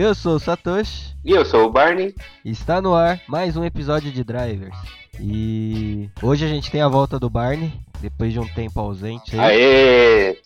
Eu 0.00 0.14
sou 0.14 0.36
o 0.36 0.38
Satoshi. 0.38 1.16
E 1.24 1.32
eu 1.32 1.44
sou 1.44 1.66
o 1.66 1.70
Barney. 1.70 2.14
Está 2.44 2.80
no 2.80 2.94
ar 2.94 3.20
mais 3.26 3.56
um 3.56 3.64
episódio 3.64 4.12
de 4.12 4.22
Drivers. 4.22 4.76
E 5.18 6.08
hoje 6.22 6.44
a 6.44 6.48
gente 6.48 6.70
tem 6.70 6.80
a 6.80 6.86
volta 6.86 7.18
do 7.18 7.28
Barney, 7.28 7.72
depois 8.00 8.32
de 8.32 8.38
um 8.38 8.46
tempo 8.46 8.78
ausente. 8.78 9.36
Aí. 9.36 9.56
Aê! 9.56 10.38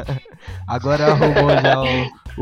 Agora 0.66 1.08
arrumou 1.08 1.50
já 1.60 1.82
o, 1.82 1.86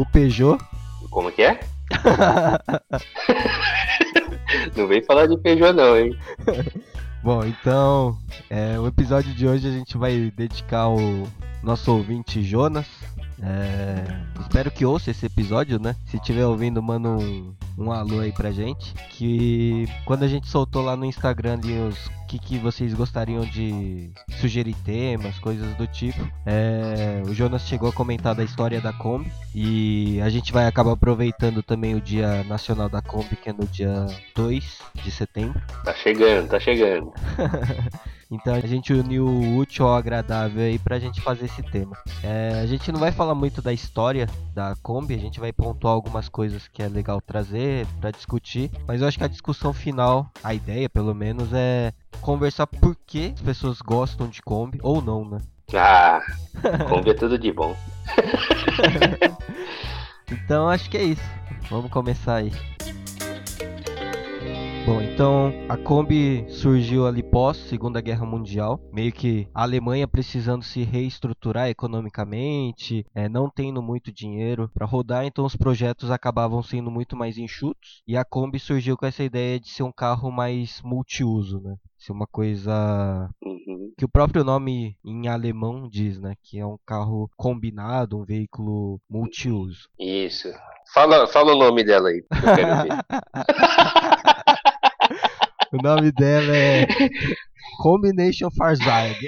o 0.03 0.07
Peugeot. 0.13 0.63
Como 1.11 1.33
que 1.33 1.43
é? 1.43 1.59
não 4.77 4.87
vem 4.87 5.03
falar 5.03 5.27
de 5.27 5.37
Peugeot 5.37 5.73
não, 5.73 5.99
hein? 5.99 6.17
Bom, 7.21 7.45
então, 7.45 8.17
é, 8.49 8.79
o 8.79 8.87
episódio 8.87 9.35
de 9.35 9.49
hoje 9.49 9.67
a 9.67 9.73
gente 9.73 9.99
vai 9.99 10.33
dedicar 10.37 10.83
ao 10.83 10.99
nosso 11.65 11.91
ouvinte 11.91 12.45
Jonas. 12.45 12.87
É, 13.47 14.05
espero 14.41 14.71
que 14.71 14.87
ouça 14.87 15.11
esse 15.11 15.27
episódio, 15.27 15.79
né? 15.79 15.95
Se 16.07 16.17
estiver 16.17 16.47
ouvindo, 16.47 16.83
manda 16.83 17.09
um, 17.09 17.55
um 17.77 17.93
alô 17.93 18.21
aí 18.21 18.33
pra 18.33 18.51
gente. 18.51 18.95
Que 19.11 19.87
quando 20.05 20.23
a 20.23 20.29
gente 20.29 20.49
soltou 20.49 20.83
lá 20.83 20.97
no 20.97 21.05
Instagram 21.05 21.55
ali 21.55 21.79
os 21.79 22.11
que, 22.27 22.39
que 22.39 22.59
vocês 22.59 22.95
gostariam 22.95 23.45
de 23.45 24.11
sugerir 24.41 24.75
temas, 24.85 25.39
coisas 25.39 25.75
do 25.77 25.87
tipo, 25.87 26.27
é, 26.47 27.23
o 27.27 27.35
Jonas 27.35 27.63
chegou 27.63 27.89
a 27.89 27.93
comentar 27.93 28.35
da 28.35 28.43
história 28.43 28.81
da 28.81 28.93
Kombi. 28.93 29.31
E 29.55 30.21
a 30.21 30.29
gente 30.29 30.53
vai 30.53 30.67
acabar 30.67 30.93
aproveitando 30.93 31.63
também 31.63 31.95
o 31.95 32.01
Dia 32.01 32.43
Nacional 32.45 32.89
da 32.89 33.03
Kombi, 33.03 33.37
que 33.37 33.51
é 33.51 33.53
no 33.53 33.67
dia 33.67 34.07
2 34.35 34.81
de 34.95 35.11
setembro. 35.11 35.61
Tá 35.85 35.95
chegando, 35.95 36.49
tá 36.49 36.59
chegando. 36.59 37.13
Então 38.35 38.53
a 38.53 38.67
gente 38.67 38.93
uniu 38.93 39.25
o 39.25 39.57
útil 39.57 39.87
ao 39.87 39.95
agradável 39.95 40.65
aí 40.65 40.77
pra 40.77 40.99
gente 40.99 41.21
fazer 41.21 41.45
esse 41.45 41.63
tema. 41.63 41.97
É, 42.23 42.61
a 42.61 42.67
gente 42.67 42.91
não 42.91 42.99
vai 42.99 43.13
falar 43.13 43.35
muito 43.35 43.63
da 43.63 43.73
história 43.73 44.29
da 44.53 44.75
Kombi, 44.83 45.15
a 45.15 45.19
gente 45.19 45.39
vai 45.39 45.53
pontuar 45.53 45.95
algumas 45.95 46.29
coisas 46.29 46.67
que 46.67 46.83
é 46.83 46.89
legal 46.89 47.21
trazer 47.21 47.87
para 48.01 48.11
discutir, 48.11 48.73
mas 48.89 49.01
eu 49.01 49.07
acho 49.07 49.17
que 49.17 49.25
a 49.25 49.29
discussão 49.29 49.73
final, 49.73 50.29
a 50.43 50.53
ideia 50.53 50.89
pelo 50.89 51.15
menos, 51.15 51.51
é 51.53 51.93
conversar 52.21 52.67
por 52.67 52.97
que 53.07 53.33
as 53.37 53.43
pessoas 53.43 53.81
gostam 53.81 54.27
de 54.27 54.43
Kombi 54.43 54.81
ou 54.83 55.01
não, 55.01 55.25
né? 55.25 55.39
Ah, 55.73 56.21
Kombi 56.89 57.11
é 57.11 57.15
tudo 57.15 57.39
de 57.39 57.53
bom. 57.53 57.77
então 60.31 60.69
acho 60.69 60.91
que 60.91 60.97
é 60.97 61.05
isso. 61.05 61.23
Vamos 61.71 61.91
começar 61.91 62.37
aí. 62.37 62.53
Bom, 64.87 65.01
então 65.01 65.51
a 65.67 65.79
Kombi 65.79 66.45
surgiu 66.47 67.07
ali 67.07 67.23
pós 67.23 67.57
Segunda 67.57 68.03
Guerra 68.03 68.27
Mundial, 68.27 68.79
meio 68.93 69.11
que 69.11 69.49
a 69.55 69.63
Alemanha 69.63 70.07
precisando 70.07 70.63
se 70.63 70.83
reestruturar 70.83 71.71
economicamente, 71.71 73.07
é, 73.15 73.27
não 73.27 73.49
tendo 73.49 73.81
muito 73.81 74.13
dinheiro 74.13 74.71
para 74.75 74.85
rodar, 74.85 75.25
então 75.25 75.47
os 75.47 75.57
projetos 75.57 76.11
acabavam 76.11 76.63
sendo 76.63 76.91
muito 76.91 77.17
mais 77.17 77.39
enxutos 77.39 78.03
e 78.07 78.15
a 78.15 78.27
Kombi 78.27 78.59
surgiu 78.59 78.95
com 78.95 79.07
essa 79.07 79.25
ideia 79.25 79.59
de 79.59 79.71
ser 79.71 79.85
um 79.85 79.93
carro 79.93 80.31
mais 80.31 80.83
multiuso, 80.83 81.63
né? 81.63 81.77
Ser 81.97 82.13
uma 82.13 82.27
coisa 82.27 83.31
uhum. 83.43 83.91
que 83.97 84.05
o 84.05 84.09
próprio 84.09 84.45
nome 84.45 84.99
em 85.03 85.29
alemão 85.29 85.89
diz, 85.89 86.21
né? 86.21 86.35
Que 86.43 86.59
é 86.59 86.67
um 86.67 86.77
carro 86.85 87.31
combinado, 87.39 88.19
um 88.19 88.25
veículo 88.25 89.01
multiuso. 89.09 89.89
Isso. 89.99 90.49
Fala, 90.93 91.27
fala 91.27 91.55
o 91.55 91.59
nome 91.59 91.83
dela 91.83 92.11
aí, 92.11 92.21
que 92.21 92.37
eu 92.37 92.55
quero 92.55 92.83
ver. 92.83 94.25
O 95.75 95.83
nome 95.83 96.13
dela 96.13 96.57
é 96.57 96.87
Combination 97.83 98.49
Farzag. 98.57 99.19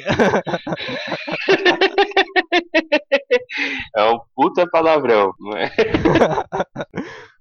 É 3.97 4.05
um 4.05 4.21
puta 4.37 4.65
palavrão, 4.71 5.33
não 5.41 5.57
é? 5.59 5.73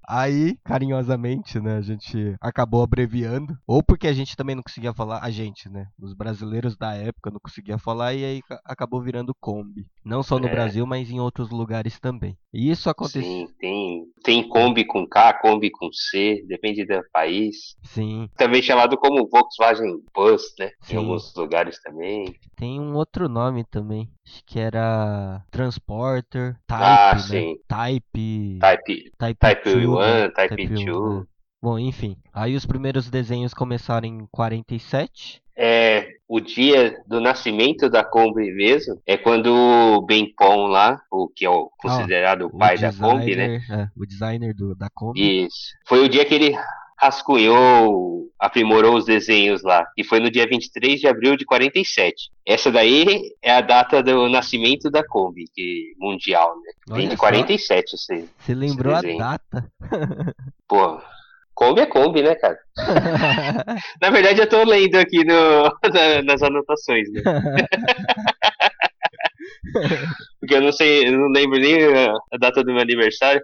Aí, 0.08 0.56
carinhosamente, 0.64 1.58
né, 1.60 1.76
a 1.76 1.80
gente 1.80 2.36
acabou 2.40 2.82
abreviando. 2.82 3.56
Ou 3.66 3.82
porque 3.82 4.06
a 4.06 4.12
gente 4.12 4.36
também 4.36 4.54
não 4.54 4.62
conseguia 4.62 4.92
falar, 4.94 5.20
a 5.22 5.30
gente, 5.30 5.68
né? 5.68 5.88
Os 6.00 6.14
brasileiros 6.14 6.76
da 6.76 6.94
época 6.94 7.30
não 7.30 7.40
conseguia 7.40 7.78
falar 7.78 8.14
e 8.14 8.24
aí 8.24 8.42
acabou 8.64 9.02
virando 9.02 9.34
Kombi. 9.40 9.86
Não 10.04 10.22
só 10.22 10.38
no 10.38 10.46
É. 10.46 10.50
Brasil, 10.50 10.86
mas 10.86 11.10
em 11.10 11.18
outros 11.18 11.50
lugares 11.50 11.98
também. 11.98 12.36
E 12.52 12.70
isso 12.70 12.88
aconteceu. 12.88 13.22
Sim, 13.22 13.48
tem, 13.58 14.04
tem 14.22 14.48
Kombi 14.48 14.84
com 14.84 15.06
K, 15.06 15.34
Kombi 15.34 15.70
com 15.70 15.90
C, 15.92 16.42
depende 16.46 16.84
do 16.86 17.02
país. 17.12 17.76
Sim. 17.82 18.28
Também 18.36 18.62
chamado 18.62 18.96
como 18.96 19.28
Volkswagen 19.28 19.98
Bus, 20.14 20.42
né? 20.58 20.70
Sim. 20.82 20.94
Em 20.94 20.96
alguns 20.98 21.34
lugares 21.34 21.80
também. 21.82 22.34
Tem 22.56 22.80
um 22.80 22.94
outro 22.94 23.28
nome 23.28 23.64
também. 23.64 24.08
Acho 24.26 24.42
que 24.46 24.58
era 24.58 25.42
Transporter, 25.50 26.54
Type, 26.66 26.82
Ah, 26.82 27.12
né? 27.14 27.18
sim. 27.20 27.56
Type. 27.68 28.58
Type, 28.58 29.10
Type, 29.18 29.38
Type 29.40 29.72
2, 29.74 29.86
1, 29.86 29.98
né? 30.00 30.28
Type 30.30 30.66
1, 30.66 30.84
2. 30.86 31.18
né? 31.20 31.24
Bom, 31.62 31.78
enfim. 31.78 32.16
Aí 32.32 32.54
os 32.54 32.64
primeiros 32.64 33.10
desenhos 33.10 33.52
começaram 33.52 34.06
em 34.06 34.26
47. 34.30 35.42
É, 35.58 36.08
o 36.28 36.38
dia 36.40 37.02
do 37.06 37.18
nascimento 37.20 37.88
da 37.88 38.04
Kombi 38.04 38.52
mesmo 38.52 39.00
é 39.06 39.16
quando 39.16 39.46
o 39.54 40.02
Ben 40.02 40.30
Pon 40.36 40.66
lá, 40.66 41.00
o 41.10 41.28
que 41.28 41.46
é 41.46 41.50
o 41.50 41.70
considerado 41.78 42.46
o 42.46 42.58
pai 42.58 42.76
da 42.78 42.92
Kombi, 42.92 43.34
né? 43.36 43.58
designer- 43.58 43.64
é, 43.70 43.88
o 43.96 44.06
designer 44.06 44.54
do, 44.54 44.74
da 44.74 44.88
Kombi. 44.94 45.46
Isso. 45.46 45.72
Foi 45.86 46.04
o 46.04 46.08
dia 46.08 46.24
que 46.26 46.34
ele 46.34 46.54
rascunhou, 46.98 48.26
aprimorou 48.38 48.96
os 48.96 49.04
desenhos 49.04 49.62
lá. 49.62 49.86
E 49.96 50.04
foi 50.04 50.20
no 50.20 50.30
dia 50.30 50.46
23 50.46 51.00
de 51.00 51.06
abril 51.06 51.36
de 51.36 51.44
47. 51.44 52.30
Essa 52.46 52.70
daí 52.70 53.32
é 53.42 53.52
a 53.52 53.60
data 53.60 54.02
do 54.02 54.28
nascimento 54.28 54.90
da 54.90 55.04
Kombi, 55.06 55.44
que 55.54 55.92
mundial, 55.98 56.54
né? 56.56 56.96
Vem 56.96 57.08
de 57.08 57.16
só. 57.16 57.20
47, 57.22 57.94
assim. 57.94 58.28
Você 58.38 58.54
lembrou 58.54 58.94
a 58.94 59.00
data. 59.18 59.70
Pô, 60.68 61.00
Kombi 61.54 61.80
é 61.80 61.86
Kombi, 61.86 62.22
né, 62.22 62.34
cara? 62.34 62.58
Na 64.00 64.10
verdade, 64.10 64.40
eu 64.40 64.48
tô 64.48 64.62
lendo 64.64 64.96
aqui 64.96 65.24
no, 65.24 65.62
na- 65.92 66.22
nas 66.24 66.42
anotações, 66.42 67.10
né? 67.12 67.22
Porque 70.40 70.54
eu 70.54 70.60
não 70.60 70.72
sei, 70.72 71.08
eu 71.08 71.12
não 71.12 71.28
lembro 71.28 71.58
nem 71.58 71.76
a 71.84 72.36
data 72.38 72.62
do 72.62 72.72
meu 72.72 72.80
aniversário. 72.82 73.40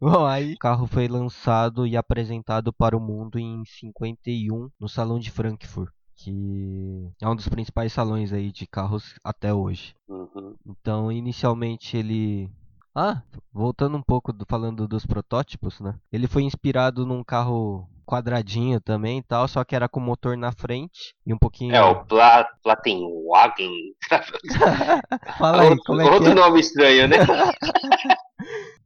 Bom, 0.00 0.24
aí 0.24 0.54
o 0.54 0.58
carro 0.58 0.86
foi 0.86 1.06
lançado 1.08 1.86
e 1.86 1.96
apresentado 1.96 2.72
para 2.72 2.96
o 2.96 3.00
mundo 3.00 3.38
em 3.38 3.62
51 3.66 4.70
no 4.80 4.88
Salão 4.88 5.18
de 5.18 5.30
Frankfurt, 5.30 5.90
que 6.16 7.10
é 7.20 7.28
um 7.28 7.36
dos 7.36 7.48
principais 7.48 7.92
salões 7.92 8.32
aí 8.32 8.50
de 8.50 8.66
carros 8.66 9.14
até 9.22 9.52
hoje. 9.52 9.94
Uhum. 10.08 10.54
Então, 10.66 11.12
inicialmente 11.12 11.96
ele. 11.96 12.50
Ah, 12.94 13.22
voltando 13.52 13.96
um 13.96 14.02
pouco 14.02 14.32
do- 14.32 14.44
falando 14.48 14.88
dos 14.88 15.06
protótipos, 15.06 15.78
né? 15.80 15.94
Ele 16.10 16.26
foi 16.26 16.42
inspirado 16.42 17.06
num 17.06 17.22
carro 17.22 17.86
quadradinho 18.06 18.80
também 18.80 19.18
e 19.18 19.22
tal, 19.22 19.46
só 19.46 19.62
que 19.62 19.76
era 19.76 19.88
com 19.88 20.00
motor 20.00 20.36
na 20.36 20.50
frente 20.50 21.14
e 21.24 21.32
um 21.32 21.38
pouquinho. 21.38 21.74
É 21.74 21.82
o 21.82 22.04
Pla, 22.06 22.44
Platenwagen. 22.62 23.70
Fala 25.38 25.62
aí, 25.62 25.68
outro, 25.70 25.84
como 25.84 26.00
é 26.00 26.04
que 26.08 26.10
outro 26.14 26.30
é? 26.30 26.34
nome 26.34 26.60
estranho, 26.60 27.06
né? 27.08 27.16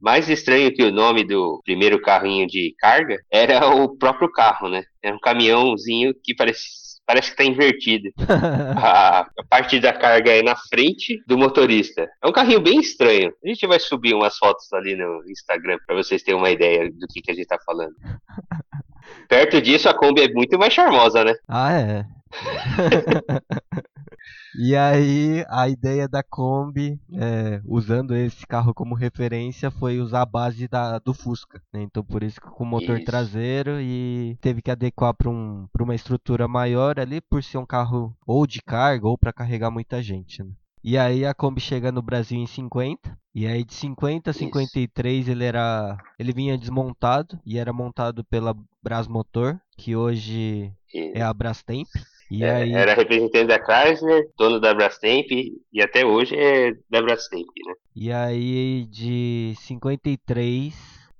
Mais 0.01 0.29
estranho 0.29 0.73
que 0.73 0.83
o 0.83 0.91
nome 0.91 1.23
do 1.23 1.61
primeiro 1.63 2.01
carrinho 2.01 2.47
de 2.47 2.75
carga 2.77 3.17
era 3.31 3.67
o 3.67 3.97
próprio 3.97 4.31
carro, 4.31 4.69
né? 4.69 4.83
Era 5.01 5.15
um 5.15 5.19
caminhãozinho 5.19 6.13
que 6.23 6.35
parece, 6.35 6.61
parece 7.05 7.31
que 7.31 7.37
tá 7.37 7.43
invertido. 7.43 8.09
A, 8.77 9.27
parte 9.49 9.79
da 9.79 9.93
carga 9.93 10.31
é 10.31 10.43
na 10.43 10.55
frente 10.55 11.21
do 11.27 11.37
motorista. 11.37 12.07
É 12.23 12.27
um 12.27 12.31
carrinho 12.31 12.59
bem 12.59 12.79
estranho. 12.79 13.33
A 13.43 13.47
gente 13.47 13.65
vai 13.65 13.79
subir 13.79 14.13
umas 14.13 14.37
fotos 14.37 14.71
ali 14.73 14.95
no 14.95 15.23
Instagram 15.29 15.77
pra 15.85 15.95
vocês 15.95 16.23
terem 16.23 16.39
uma 16.39 16.49
ideia 16.49 16.89
do 16.91 17.07
que, 17.07 17.21
que 17.21 17.31
a 17.31 17.35
gente 17.35 17.47
tá 17.47 17.57
falando. 17.65 17.93
Perto 19.29 19.61
disso, 19.61 19.89
a 19.89 19.93
Kombi 19.93 20.21
é 20.21 20.33
muito 20.33 20.57
mais 20.57 20.73
charmosa, 20.73 21.23
né? 21.23 21.33
Ah, 21.47 21.73
é. 21.73 22.05
e 24.57 24.73
aí, 24.75 25.43
a 25.49 25.67
ideia 25.67 26.07
da 26.07 26.23
Kombi, 26.23 26.97
é, 27.13 27.61
usando 27.65 28.15
esse 28.15 28.47
carro 28.47 28.73
como 28.73 28.95
referência, 28.95 29.69
foi 29.69 29.99
usar 29.99 30.21
a 30.21 30.25
base 30.25 30.67
da, 30.67 30.97
do 30.97 31.13
Fusca. 31.13 31.61
né? 31.73 31.81
Então, 31.81 32.03
por 32.03 32.23
isso 32.23 32.39
que 32.39 32.47
com 32.47 32.63
motor 32.63 32.95
Isso. 32.95 33.05
traseiro 33.05 33.81
e 33.81 34.37
teve 34.39 34.61
que 34.61 34.71
adequar 34.71 35.13
para 35.13 35.29
um, 35.29 35.67
pra 35.73 35.83
uma 35.83 35.93
estrutura 35.95 36.47
maior 36.47 36.99
ali, 36.99 37.19
por 37.19 37.43
ser 37.43 37.57
um 37.57 37.65
carro 37.65 38.15
ou 38.25 38.47
de 38.47 38.61
carga 38.61 39.07
ou 39.07 39.17
para 39.17 39.33
carregar 39.33 39.69
muita 39.69 40.01
gente. 40.01 40.41
né? 40.41 40.51
E 40.81 40.97
aí 40.97 41.25
a 41.25 41.33
Kombi 41.33 41.59
chega 41.59 41.91
no 41.91 42.01
Brasil 42.01 42.39
em 42.39 42.45
50. 42.47 43.17
E 43.33 43.45
aí 43.45 43.63
de 43.65 43.73
50 43.73 44.29
a 44.29 44.31
Isso. 44.31 44.39
53 44.39 45.27
ele 45.27 45.43
era. 45.43 45.97
Ele 46.17 46.31
vinha 46.31 46.57
desmontado 46.57 47.37
e 47.45 47.57
era 47.57 47.73
montado 47.73 48.23
pela 48.23 48.55
Brasmotor, 48.81 49.59
que 49.75 49.95
hoje 49.95 50.71
E- 50.93 51.11
é 51.13 51.21
a 51.21 51.33
Brastemp. 51.33 51.87
E 52.29 52.43
É, 52.43 52.55
aí. 52.55 52.73
Era 52.73 52.93
representante 52.93 53.47
da 53.47 53.59
Chrysler, 53.59 54.29
dono 54.37 54.59
da 54.59 54.73
Brastemp 54.73 55.27
e 55.31 55.81
até 55.81 56.05
hoje 56.05 56.35
é 56.35 56.71
da 56.89 57.01
Brastemp, 57.01 57.47
né? 57.65 57.73
E 57.95 58.11
aí 58.11 58.85
de 58.85 59.53
53 59.59 60.73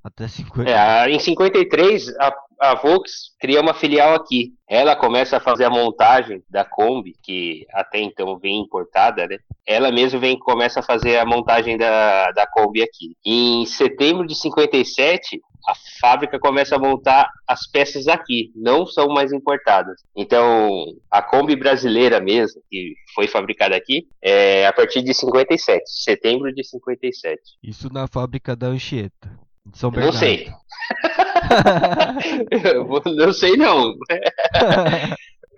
até 0.03 0.27
50. 0.27 0.69
É, 0.69 1.09
em 1.09 1.19
53 1.19 2.09
a- 2.19 2.33
a 2.59 2.75
Volks 2.75 3.35
cria 3.39 3.61
uma 3.61 3.73
filial 3.73 4.13
aqui. 4.15 4.53
Ela 4.67 4.95
começa 4.95 5.37
a 5.37 5.39
fazer 5.39 5.65
a 5.65 5.69
montagem 5.69 6.41
da 6.49 6.63
Kombi, 6.63 7.13
que 7.23 7.65
até 7.73 7.99
então 7.99 8.37
vem 8.39 8.59
importada, 8.61 9.27
né? 9.27 9.37
Ela 9.65 9.91
mesmo 9.91 10.19
vem 10.19 10.37
começa 10.37 10.79
a 10.79 10.83
fazer 10.83 11.17
a 11.17 11.25
montagem 11.25 11.77
da, 11.77 12.31
da 12.31 12.47
Kombi 12.47 12.81
aqui. 12.81 13.15
Em 13.25 13.65
setembro 13.65 14.25
de 14.25 14.35
57, 14.35 15.39
a 15.67 15.73
fábrica 15.99 16.39
começa 16.39 16.75
a 16.75 16.79
montar 16.79 17.29
as 17.47 17.67
peças 17.67 18.07
aqui, 18.07 18.51
não 18.55 18.85
são 18.85 19.07
mais 19.09 19.31
importadas. 19.31 20.01
Então, 20.15 20.85
a 21.09 21.21
Kombi 21.21 21.55
brasileira 21.55 22.19
mesmo, 22.19 22.61
que 22.69 22.93
foi 23.13 23.27
fabricada 23.27 23.75
aqui, 23.75 24.07
é 24.21 24.67
a 24.67 24.73
partir 24.73 25.01
de 25.01 25.13
57, 25.13 25.83
setembro 25.85 26.53
de 26.53 26.63
57. 26.63 27.41
Isso 27.63 27.91
na 27.91 28.07
fábrica 28.07 28.55
da 28.55 28.67
Anchieta, 28.67 29.31
de 29.65 29.77
São 29.77 29.91
Bernardo. 29.91 30.13
Não 30.13 30.19
sei. 30.19 30.51
não 33.15 33.33
sei 33.33 33.55
não. 33.57 33.93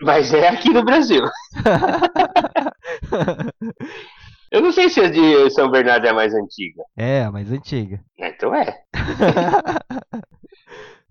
Mas 0.01 0.33
é 0.33 0.47
aqui 0.47 0.69
no 0.69 0.83
Brasil. 0.83 1.23
Eu 4.51 4.61
não 4.61 4.71
sei 4.71 4.89
se 4.89 4.99
a 5.01 5.09
de 5.09 5.49
São 5.51 5.69
Bernardo 5.69 6.05
é 6.07 6.09
a 6.09 6.13
mais 6.13 6.33
antiga. 6.33 6.83
É, 6.95 7.23
a 7.23 7.31
mais 7.31 7.51
antiga. 7.51 7.99
Então 8.17 8.55
é. 8.55 8.81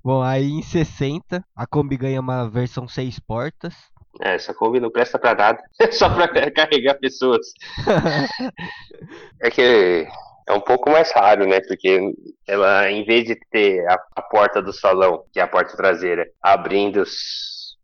Bom, 0.03 0.23
aí 0.23 0.49
em 0.51 0.63
60, 0.63 1.45
a 1.55 1.67
Kombi 1.67 1.97
ganha 1.97 2.21
uma 2.21 2.49
versão 2.49 2.87
6 2.87 3.19
portas. 3.19 3.75
É, 4.23 4.37
essa 4.37 4.55
Kombi 4.55 4.81
não 4.81 4.91
presta 4.91 5.19
pra 5.19 5.35
nada. 5.35 5.63
É 5.81 5.91
só 5.91 6.09
pra 6.09 6.29
carregar 6.51 6.95
pessoas. 6.95 7.47
é 9.43 9.51
que 9.51 10.07
é 10.49 10.53
um 10.53 10.61
pouco 10.61 10.91
mais 10.91 11.13
raro, 11.13 11.47
né? 11.47 11.61
Porque 11.61 12.15
ela, 12.47 12.91
em 12.91 13.05
vez 13.05 13.25
de 13.25 13.37
ter 13.51 13.87
a, 13.89 13.99
a 14.15 14.23
porta 14.23 14.63
do 14.63 14.73
salão, 14.73 15.25
que 15.33 15.41
é 15.41 15.43
a 15.43 15.49
porta 15.49 15.77
traseira, 15.77 16.27
abrindo 16.41 17.03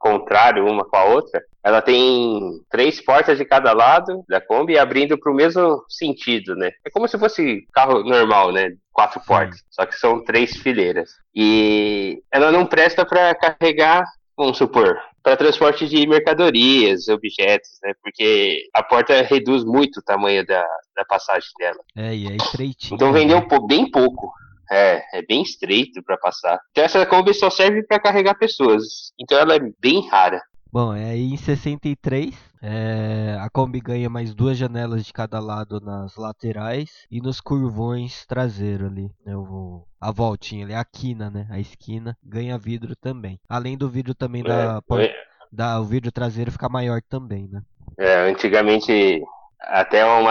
contrário 0.02 0.66
uma 0.66 0.84
com 0.84 0.96
a 0.96 1.04
outra, 1.04 1.40
ela 1.62 1.80
tem 1.80 2.60
três 2.68 3.00
portas 3.00 3.38
de 3.38 3.44
cada 3.44 3.72
lado 3.72 4.24
da 4.28 4.40
Kombi 4.40 4.76
abrindo 4.76 5.16
para 5.16 5.30
o 5.30 5.34
mesmo 5.34 5.84
sentido, 5.88 6.56
né? 6.56 6.72
É 6.84 6.90
como 6.90 7.06
se 7.06 7.16
fosse 7.16 7.64
carro 7.72 8.02
normal, 8.02 8.50
né? 8.50 8.72
Quatro 8.92 9.20
portas, 9.20 9.62
só 9.70 9.86
que 9.86 9.94
são 9.94 10.24
três 10.24 10.56
fileiras. 10.56 11.10
E 11.32 12.20
ela 12.32 12.50
não 12.50 12.66
presta 12.66 13.06
para 13.06 13.32
carregar, 13.36 14.04
vamos 14.36 14.58
supor, 14.58 14.98
para 15.22 15.36
transporte 15.36 15.86
de 15.86 16.04
mercadorias, 16.04 17.06
objetos, 17.06 17.70
né? 17.84 17.92
Porque 18.02 18.68
a 18.74 18.82
porta 18.82 19.22
reduz 19.22 19.62
muito 19.62 20.00
o 20.00 20.02
tamanho 20.02 20.44
da, 20.44 20.66
da 20.96 21.04
passagem 21.04 21.48
dela. 21.60 21.78
É, 21.96 22.12
e 22.12 22.26
é 22.26 22.36
estreitinho. 22.36 22.96
Então 22.96 23.12
vendeu 23.12 23.38
né? 23.38 23.46
bem 23.68 23.88
pouco. 23.88 24.32
É, 24.72 25.02
é 25.12 25.22
bem 25.22 25.42
estreito 25.42 26.02
para 26.02 26.16
passar. 26.16 26.58
Então 26.70 26.82
essa 26.84 27.04
Kombi 27.04 27.34
só 27.34 27.50
serve 27.50 27.82
para 27.82 28.00
carregar 28.00 28.34
pessoas. 28.38 29.12
Então 29.20 29.38
ela 29.38 29.56
é 29.56 29.60
bem 29.78 30.08
rara. 30.08 30.40
Bom, 30.72 30.94
é 30.94 31.10
aí 31.10 31.34
em 31.34 31.36
63, 31.36 32.34
é, 32.62 33.36
a 33.38 33.50
Kombi 33.50 33.78
ganha 33.78 34.08
mais 34.08 34.34
duas 34.34 34.56
janelas 34.56 35.04
de 35.04 35.12
cada 35.12 35.38
lado 35.38 35.78
nas 35.80 36.16
laterais 36.16 37.06
e 37.10 37.20
nos 37.20 37.42
curvões 37.42 38.24
traseiro 38.24 38.86
ali. 38.86 39.10
Né, 39.26 39.36
o, 39.36 39.84
a 40.00 40.10
voltinha 40.10 40.64
ali, 40.64 40.74
a 40.74 40.82
quina, 40.82 41.28
né? 41.28 41.46
A 41.50 41.60
esquina 41.60 42.16
ganha 42.24 42.56
vidro 42.56 42.96
também. 42.96 43.38
Além 43.46 43.76
do 43.76 43.86
vidro 43.86 44.14
também 44.14 44.40
é, 44.40 44.44
da, 44.44 44.82
é. 44.98 45.14
da. 45.52 45.78
O 45.78 45.84
vidro 45.84 46.10
traseiro 46.10 46.50
fica 46.50 46.70
maior 46.70 47.02
também, 47.02 47.46
né? 47.52 47.60
É, 47.98 48.30
antigamente 48.30 49.20
até 49.64 50.04
um 50.04 50.24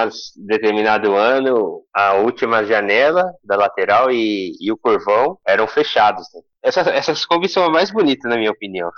determinado 0.46 1.16
ano, 1.16 1.82
a 1.94 2.14
última 2.14 2.64
janela 2.66 3.24
da 3.44 3.56
lateral 3.56 4.12
e, 4.12 4.54
e 4.60 4.72
o 4.72 4.78
curvão 4.78 5.38
eram 5.46 5.68
fechados. 5.68 6.26
Né? 6.34 6.42
Essas, 6.64 6.88
essas 6.88 7.26
Kombi 7.26 7.50
são 7.50 7.64
a 7.64 7.70
mais 7.70 7.90
bonitas, 7.92 8.30
na 8.30 8.38
minha 8.38 8.52
opinião. 8.52 8.90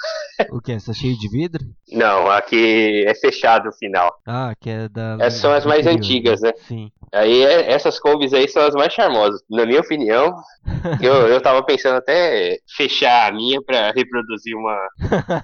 O 0.52 0.60
que? 0.60 0.74
Essa 0.74 0.94
cheia 0.94 1.16
de 1.16 1.30
vidro? 1.30 1.64
Não, 1.92 2.30
aqui 2.30 3.06
é 3.08 3.16
fechado 3.16 3.70
o 3.70 3.74
final. 3.74 4.14
Ah, 4.28 4.54
que 4.60 4.70
é 4.70 4.90
da. 4.90 5.18
Essas 5.22 5.40
são 5.40 5.54
as 5.54 5.66
mais 5.66 5.88
antigas, 5.88 6.42
né? 6.42 6.52
Sim. 6.68 6.92
Aí 7.14 7.44
é, 7.44 7.72
essas 7.72 8.00
Kombis 8.00 8.34
aí 8.34 8.50
são 8.50 8.66
as 8.66 8.74
mais 8.74 8.92
charmosas. 8.92 9.42
Na 9.50 9.66
minha 9.66 9.80
opinião, 9.80 10.36
eu, 11.02 11.28
eu 11.28 11.40
tava 11.40 11.64
pensando 11.64 11.98
até 11.98 12.58
fechar 12.76 13.30
a 13.30 13.32
minha 13.32 13.62
para 13.62 13.92
reproduzir 13.92 14.58
uma 14.58 14.78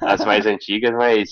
as 0.02 0.26
mais 0.26 0.46
antigas, 0.46 0.92
mas 0.92 1.30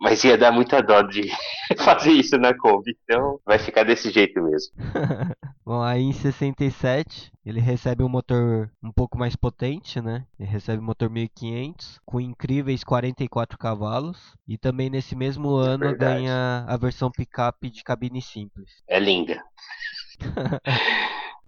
mas 0.00 0.22
ia 0.24 0.36
dar 0.36 0.52
muita 0.52 0.82
dó 0.82 1.02
de 1.02 1.22
fazer 1.78 2.12
isso 2.12 2.36
na 2.38 2.56
Kombi, 2.56 2.96
então 3.04 3.40
vai 3.44 3.58
ficar 3.58 3.84
desse 3.84 4.10
jeito 4.10 4.42
mesmo. 4.42 4.72
Bom, 5.64 5.82
aí 5.82 6.02
em 6.02 6.12
67 6.12 7.32
ele 7.44 7.60
recebe 7.60 8.02
um 8.02 8.08
motor 8.08 8.70
um 8.82 8.92
pouco 8.92 9.18
mais 9.18 9.34
potente, 9.34 10.00
né? 10.00 10.26
Ele 10.38 10.48
recebe 10.48 10.82
um 10.82 10.86
motor 10.86 11.08
1500 11.08 12.00
com 12.04 12.20
incríveis 12.20 12.84
44 12.84 13.58
cavalos 13.58 14.34
e 14.46 14.58
também 14.58 14.90
nesse 14.90 15.16
mesmo 15.16 15.62
é 15.62 15.68
ano 15.68 15.96
ganha 15.96 16.64
a 16.68 16.76
versão 16.76 17.10
picape 17.10 17.70
de 17.70 17.82
cabine 17.82 18.20
simples. 18.20 18.70
É 18.88 18.98
linda. 18.98 19.42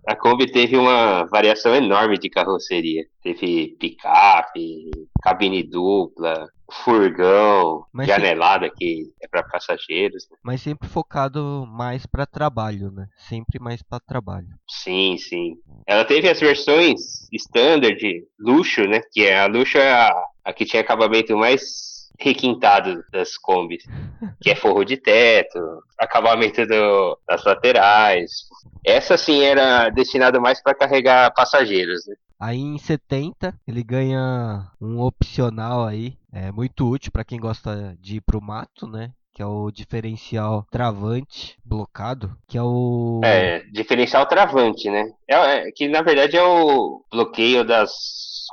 A 0.06 0.14
Kombi 0.14 0.46
teve 0.46 0.76
uma 0.76 1.24
variação 1.24 1.74
enorme 1.74 2.16
de 2.18 2.30
carroceria. 2.30 3.04
Teve 3.22 3.76
picape, 3.78 4.90
cabine 5.20 5.64
dupla, 5.64 6.48
furgão, 6.70 7.84
Mas 7.92 8.06
janelada 8.06 8.70
que 8.70 9.12
é 9.20 9.28
para 9.28 9.42
passageiros. 9.42 10.28
Né? 10.30 10.36
Mas 10.44 10.62
sempre 10.62 10.88
focado 10.88 11.66
mais 11.68 12.06
para 12.06 12.24
trabalho, 12.24 12.90
né? 12.90 13.08
Sempre 13.16 13.58
mais 13.58 13.82
para 13.82 14.00
trabalho. 14.00 14.48
Sim, 14.68 15.16
sim. 15.18 15.56
Ela 15.86 16.04
teve 16.04 16.28
as 16.28 16.40
versões 16.40 17.28
standard, 17.32 17.98
luxo, 18.38 18.82
né? 18.84 19.00
Que 19.12 19.24
é 19.24 19.40
a 19.40 19.46
luxo 19.46 19.78
é 19.78 19.92
a, 19.92 20.24
a 20.44 20.52
que 20.52 20.64
tinha 20.64 20.82
acabamento 20.82 21.36
mais 21.36 21.96
requintado 22.18 23.04
das 23.12 23.36
combis, 23.36 23.84
que 24.40 24.50
é 24.50 24.54
forro 24.54 24.84
de 24.84 24.96
teto, 24.96 25.58
acabamento 25.98 26.66
do, 26.66 27.18
das 27.28 27.44
laterais. 27.44 28.30
Essa 28.86 29.16
sim 29.16 29.42
era 29.42 29.90
destinada 29.90 30.38
mais 30.40 30.62
para 30.62 30.74
carregar 30.74 31.34
passageiros. 31.34 32.06
Né? 32.06 32.14
Aí 32.38 32.60
em 32.60 32.78
70 32.78 33.52
ele 33.66 33.82
ganha 33.82 34.70
um 34.80 35.00
opcional 35.00 35.84
aí, 35.84 36.16
é 36.32 36.52
muito 36.52 36.88
útil 36.88 37.10
para 37.10 37.24
quem 37.24 37.40
gosta 37.40 37.96
de 38.00 38.16
ir 38.16 38.20
pro 38.20 38.40
mato, 38.40 38.86
né? 38.86 39.10
que 39.36 39.42
é 39.42 39.46
o 39.46 39.70
diferencial 39.70 40.66
travante 40.70 41.58
blocado, 41.62 42.34
que 42.48 42.56
é 42.56 42.62
o 42.62 43.20
é 43.22 43.60
diferencial 43.70 44.24
travante, 44.24 44.88
né? 44.88 45.12
É, 45.28 45.68
é 45.68 45.72
que 45.72 45.88
na 45.88 46.00
verdade 46.00 46.38
é 46.38 46.42
o 46.42 47.02
bloqueio 47.12 47.62
das 47.62 47.90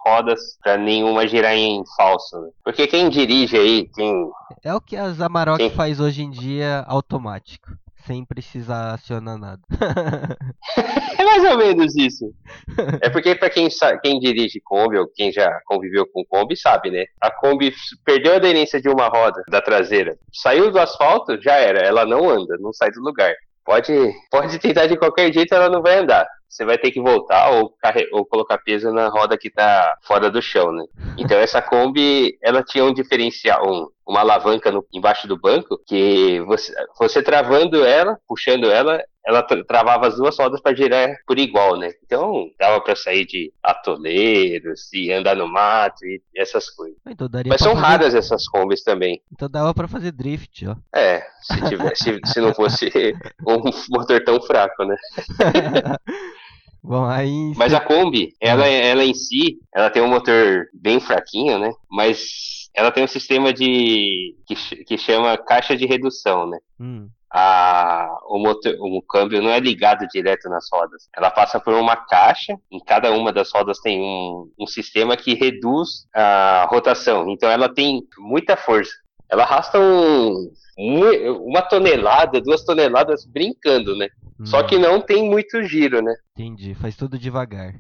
rodas 0.06 0.42
para 0.62 0.78
nenhuma 0.78 1.26
girar 1.26 1.54
em 1.54 1.82
falso. 1.96 2.38
Né? 2.42 2.50
Porque 2.66 2.86
quem 2.86 3.10
dirige 3.10 3.58
aí, 3.58 3.90
quem. 3.96 4.30
É 4.62 4.74
o 4.74 4.82
que 4.82 4.98
a 4.98 5.10
Zamarok 5.12 5.58
quem... 5.58 5.70
faz 5.70 6.02
hoje 6.02 6.22
em 6.22 6.30
dia 6.30 6.84
automático. 6.86 7.72
Sem 8.06 8.26
precisar 8.26 8.94
acionar 8.94 9.38
nada. 9.38 9.62
é 11.18 11.24
mais 11.24 11.44
ou 11.44 11.58
menos 11.58 11.96
isso. 11.96 12.34
É 13.02 13.10
porque 13.10 13.36
para 13.36 13.50
quem, 13.50 13.68
quem 14.02 14.20
dirige 14.20 14.60
Kombi 14.62 14.98
ou 14.98 15.08
quem 15.08 15.32
já 15.32 15.60
conviveu 15.66 16.06
com 16.08 16.26
Kombi 16.26 16.56
sabe, 16.56 16.90
né? 16.90 17.06
A 17.22 17.30
Kombi 17.30 17.74
perdeu 18.06 18.34
a 18.34 18.36
aderência 18.38 18.82
de 18.82 18.90
uma 18.90 19.08
roda 19.08 19.44
da 19.50 19.62
traseira. 19.62 20.18
Saiu 20.34 20.72
do 20.72 20.80
asfalto, 20.80 21.40
já 21.42 21.56
era. 21.56 21.80
Ela 21.80 22.06
não 22.06 22.30
anda, 22.30 22.58
não 22.60 22.74
sai 22.74 22.92
do 22.92 23.02
lugar. 23.02 23.34
Pode, 23.66 23.94
pode 24.32 24.60
tentar 24.60 24.88
de 24.88 24.98
qualquer 24.98 25.32
jeito, 25.34 25.54
ela 25.54 25.70
não 25.70 25.82
vai 25.82 26.00
andar 26.00 26.28
você 26.54 26.66
vai 26.66 26.78
ter 26.78 26.92
que 26.92 27.02
voltar 27.02 27.50
ou, 27.50 27.74
ou 28.12 28.26
colocar 28.26 28.60
peso 28.60 28.92
na 28.92 29.08
roda 29.10 29.38
que 29.38 29.48
está 29.48 29.98
fora 30.04 30.30
do 30.30 30.40
chão, 30.40 30.72
né? 30.72 30.86
Então 31.18 31.38
essa 31.40 31.62
Kombi, 31.62 32.38
ela 32.44 32.62
tinha 32.64 32.86
um 32.86 32.94
diferencial, 32.94 33.68
um, 33.68 33.88
uma 34.08 34.20
alavanca 34.20 34.72
no, 34.72 34.86
embaixo 34.94 35.28
do 35.28 35.36
banco, 35.36 35.80
que 35.88 36.40
você, 36.42 36.72
você 37.00 37.24
travando 37.24 37.84
ela, 37.84 38.20
puxando 38.28 38.70
ela, 38.70 39.02
ela 39.26 39.42
travava 39.42 40.08
as 40.08 40.16
duas 40.16 40.38
rodas 40.38 40.62
para 40.62 40.76
girar 40.76 41.10
por 41.26 41.40
igual, 41.40 41.76
né? 41.76 41.90
Então 42.06 42.48
dava 42.60 42.80
para 42.82 42.96
sair 42.96 43.26
de 43.26 43.52
atoleiros 43.64 44.94
e 44.94 45.12
andar 45.12 45.36
no 45.36 45.48
mato 45.48 46.06
e 46.06 46.22
essas 46.36 46.70
coisas. 46.70 46.98
Então, 47.08 47.28
Mas 47.48 47.62
são 47.62 47.74
fazer... 47.74 47.86
raras 47.86 48.14
essas 48.14 48.48
combis 48.48 48.84
também. 48.84 49.20
Então 49.32 49.50
dava 49.50 49.74
para 49.74 49.88
fazer 49.88 50.12
drift, 50.12 50.68
ó. 50.68 50.76
É, 50.96 51.26
se 51.42 51.68
tivesse, 51.68 52.20
se 52.26 52.40
não 52.40 52.54
fosse 52.54 52.92
um 53.48 53.60
motor 53.90 54.24
tão 54.24 54.40
fraco, 54.40 54.84
né? 54.84 54.96
Bom, 56.84 57.06
aí... 57.06 57.54
Mas 57.56 57.74
a 57.74 57.80
Kombi, 57.80 58.36
ela, 58.42 58.68
ela 58.68 59.06
em 59.06 59.14
si, 59.14 59.60
ela 59.74 59.90
tem 59.90 60.04
um 60.04 60.10
motor 60.10 60.68
bem 60.74 61.00
fraquinho, 61.00 61.58
né? 61.58 61.72
Mas 61.90 62.70
ela 62.76 62.92
tem 62.92 63.04
um 63.04 63.08
sistema 63.08 63.54
de 63.54 64.36
que, 64.46 64.56
que 64.84 64.98
chama 64.98 65.38
caixa 65.38 65.78
de 65.78 65.86
redução, 65.86 66.46
né? 66.46 66.58
Hum. 66.78 67.08
A, 67.32 68.20
o, 68.28 68.38
motor, 68.38 68.76
o 68.80 69.02
câmbio 69.02 69.42
não 69.42 69.50
é 69.50 69.60
ligado 69.60 70.08
direto 70.08 70.50
nas 70.50 70.68
rodas. 70.72 71.10
Ela 71.16 71.32
passa 71.32 71.60
por 71.60 71.74
uma 71.74 71.96
caixa, 71.96 72.56
em 72.70 72.80
cada 72.80 73.12
uma 73.12 73.32
das 73.32 73.52
rodas 73.52 73.80
tem 73.80 74.02
um, 74.02 74.52
um 74.60 74.68
sistema 74.68 75.16
que 75.16 75.34
reduz 75.34 76.06
a 76.14 76.68
rotação. 76.70 77.30
Então 77.30 77.50
ela 77.50 77.74
tem 77.74 78.04
muita 78.20 78.56
força. 78.58 78.92
Ela 79.34 79.46
arrasta 79.46 79.80
um, 79.80 80.52
uma 80.78 81.64
tonelada, 81.64 82.40
duas 82.40 82.64
toneladas 82.64 83.26
brincando, 83.26 83.98
né? 83.98 84.08
Hum. 84.40 84.46
Só 84.46 84.62
que 84.62 84.78
não 84.78 85.02
tem 85.02 85.28
muito 85.28 85.64
giro, 85.64 86.04
né? 86.04 86.14
Entendi, 86.38 86.76
faz 86.76 86.96
tudo 86.96 87.18
devagar. 87.18 87.74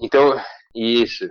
Então, 0.00 0.40
isso. 0.74 1.28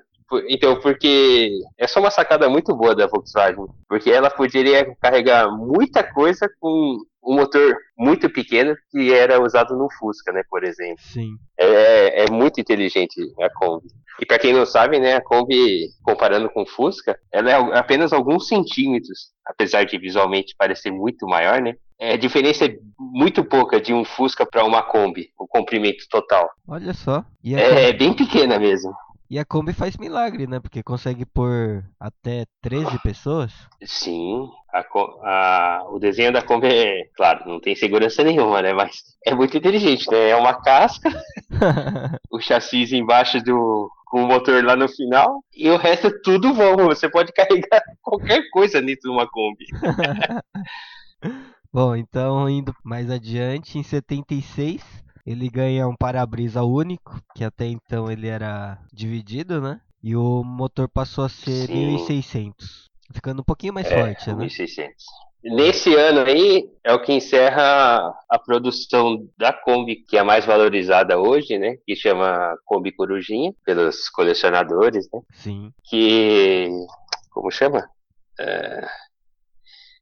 Então, 0.48 0.79
porque 0.79 1.51
é 1.79 1.88
só 1.88 2.00
uma 2.00 2.12
sacada 2.12 2.48
muito 2.48 2.75
boa 2.75 2.95
da 2.95 3.07
Volkswagen, 3.07 3.65
porque 3.89 4.12
ela 4.12 4.29
poderia 4.29 4.95
carregar 5.01 5.50
muita 5.50 6.03
coisa 6.03 6.48
com 6.60 7.00
um 7.25 7.36
motor 7.36 7.75
muito 7.98 8.29
pequeno 8.29 8.75
que 8.91 9.13
era 9.13 9.41
usado 9.41 9.75
no 9.75 9.89
Fusca, 9.98 10.32
né, 10.32 10.44
por 10.50 10.63
exemplo. 10.63 11.03
Sim. 11.03 11.36
É, 11.58 12.25
é 12.25 12.32
muito 12.32 12.60
inteligente 12.62 13.15
a 13.41 13.50
Kombi. 13.50 13.88
E 14.20 14.25
para 14.25 14.39
quem 14.39 14.53
não 14.53 14.65
sabe, 14.65 15.00
né, 15.00 15.15
a 15.15 15.22
Kombi, 15.22 15.89
comparando 16.03 16.50
com 16.50 16.63
o 16.63 16.67
Fusca, 16.67 17.20
ela 17.32 17.51
é 17.51 17.55
apenas 17.77 18.13
alguns 18.13 18.48
centímetros, 18.48 19.32
apesar 19.46 19.86
de 19.86 19.98
visualmente 19.98 20.55
parecer 20.58 20.91
muito 20.91 21.27
maior, 21.27 21.62
né? 21.62 21.75
É, 22.00 22.13
a 22.13 22.17
diferença 22.17 22.65
é 22.65 22.77
muito 23.00 23.44
pouca 23.44 23.79
de 23.79 23.94
um 23.94 24.03
Fusca 24.03 24.46
para 24.46 24.65
uma 24.65 24.84
Kombi, 24.84 25.29
o 25.39 25.48
comprimento 25.48 26.05
total. 26.10 26.50
Olha 26.67 26.94
só. 26.94 27.24
É, 27.46 27.89
é 27.89 27.94
bem 27.94 28.13
pequena 28.13 28.60
mesmo. 28.60 28.94
E 29.29 29.39
a 29.39 29.46
Kombi 29.46 29.74
faz 29.74 29.98
milagre, 29.98 30.46
né? 30.46 30.60
Porque 30.60 30.84
consegue 30.84 31.25
pôr 31.25 31.84
até 32.00 32.46
13 32.62 33.01
pessoas. 33.01 33.51
Sim, 33.84 34.48
a, 34.72 34.86
a, 35.24 35.86
o 35.89 35.98
desenho 35.98 36.32
da 36.32 36.44
Kombi 36.44 36.67
é, 36.67 37.05
claro, 37.15 37.48
não 37.48 37.60
tem 37.60 37.75
segurança 37.75 38.24
nenhuma, 38.24 38.62
né? 38.62 38.72
Mas 38.74 39.01
é 39.25 39.34
muito 39.34 39.58
inteligente, 39.58 40.10
né? 40.12 40.29
É 40.29 40.36
uma 40.36 40.62
casca, 40.62 41.10
o 42.29 42.39
chassi 42.39 42.96
embaixo 42.96 43.41
do 43.44 43.89
com 44.05 44.24
o 44.24 44.27
motor 44.27 44.63
lá 44.63 44.75
no 44.75 44.88
final 44.88 45.44
e 45.53 45.70
o 45.70 45.77
resto 45.77 46.08
é 46.08 46.22
tudo 46.24 46.53
voo. 46.53 46.86
Você 46.86 47.10
pode 47.10 47.34
carregar 47.36 47.82
qualquer 48.01 48.48
coisa 48.51 48.79
dentro 48.82 49.10
de 49.10 49.10
uma 49.10 49.27
Kombi. 49.27 49.65
Bom, 51.74 51.96
então 51.96 52.48
indo 52.48 52.74
mais 52.84 53.10
adiante, 53.10 53.77
em 53.77 53.84
76 53.84 55.05
ele 55.25 55.50
ganha 55.50 55.88
um 55.88 55.96
para-brisa 55.96 56.63
único, 56.63 57.20
que 57.36 57.44
até 57.44 57.65
então 57.65 58.12
ele 58.12 58.27
era 58.27 58.77
dividido, 58.94 59.60
né? 59.60 59.82
E 60.03 60.15
o 60.15 60.44
motor 60.44 60.88
passou 60.88 61.25
a 61.25 61.29
ser 61.29 61.65
Sim. 61.67 61.88
1600, 61.88 62.89
ficando 63.12 63.41
um 63.41 63.44
pouquinho 63.44 63.74
mais 63.74 63.89
é, 63.89 64.00
forte, 64.00 64.34
1600. 64.34 64.77
né? 64.77 64.94
Nesse 65.55 65.94
ano 65.96 66.22
aí 66.22 66.67
é 66.84 66.91
o 66.94 67.01
que 67.01 67.13
encerra 67.13 68.12
a 68.29 68.39
produção 68.39 69.27
da 69.38 69.53
Kombi, 69.53 69.98
que 69.98 70.17
é 70.17 70.20
a 70.20 70.24
mais 70.24 70.44
valorizada 70.44 71.20
hoje, 71.20 71.60
né? 71.60 71.77
Que 71.86 71.96
chama 71.96 72.55
Kombi 72.65 72.91
Corujinha, 72.91 73.53
pelos 73.63 74.10
colecionadores, 74.10 75.08
né? 75.13 75.22
Sim. 75.34 75.72
Que. 75.84 76.67
Como 77.32 77.51
chama? 77.51 77.88
É 78.39 78.88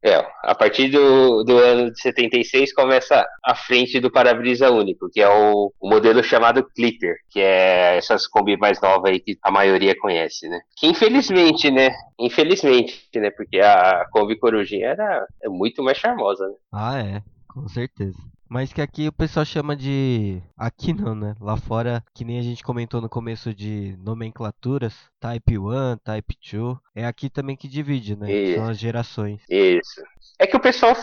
é, 0.04 0.16
a 0.44 0.54
partir 0.54 0.90
do, 0.90 1.44
do 1.44 1.58
ano 1.58 1.92
de 1.92 2.02
76 2.02 2.74
começa 2.74 3.26
a 3.44 3.56
frente 3.56 4.02
do 4.02 4.12
para-brisa 4.12 4.70
único, 4.70 5.10
que 5.10 5.22
é 5.22 5.30
o, 5.30 5.72
o, 5.80 5.90
modelo 5.90 6.22
chamado 6.22 6.68
Clipper, 6.76 7.16
que 7.30 7.40
é 7.40 7.98
essas 7.98 8.28
Kombi 8.28 8.58
mais 8.58 8.82
novas 8.82 9.12
aí 9.12 9.20
que 9.20 9.38
a 9.42 9.50
maioria 9.50 9.96
conhece, 9.98 10.50
né? 10.50 10.60
Que 10.76 10.88
infelizmente, 10.88 11.72
né? 11.72 11.90
Infelizmente, 12.20 13.10
né? 13.16 13.32
Porque 13.32 13.60
a 13.60 14.06
Kombi 14.12 14.38
Corujinha 14.38 14.88
era 14.88 15.26
é 15.42 15.48
muito 15.48 15.82
mais 15.82 15.98
charmosa, 15.98 16.48
né? 16.48 16.56
Ah, 16.74 17.00
é, 17.00 17.22
com 17.48 17.68
certeza. 17.70 18.18
Mas 18.50 18.72
que 18.72 18.82
aqui 18.82 19.08
o 19.08 19.14
pessoal 19.14 19.46
chama 19.46 19.76
de. 19.76 20.42
Aqui 20.58 20.94
não, 20.94 21.16
né? 21.16 21.36
Lá 21.40 21.58
fora, 21.58 22.04
que 22.14 22.24
nem 22.24 22.40
a 22.40 22.44
gente 22.44 22.64
comentou 22.64 23.02
no 23.02 23.10
começo 23.10 23.54
de 23.54 23.96
nomenclaturas, 23.98 24.94
Type 25.20 25.58
1, 25.58 25.98
Type 26.04 26.38
2. 26.52 26.78
É 26.96 27.06
aqui 27.06 27.30
também 27.30 27.56
que 27.56 27.68
divide, 27.68 28.16
né? 28.16 28.32
Isso. 28.32 28.56
São 28.56 28.70
as 28.70 28.78
gerações. 28.78 29.42
Isso. 29.50 30.02
É 30.40 30.46
que 30.46 30.56
o 30.56 30.60
pessoal, 30.60 30.94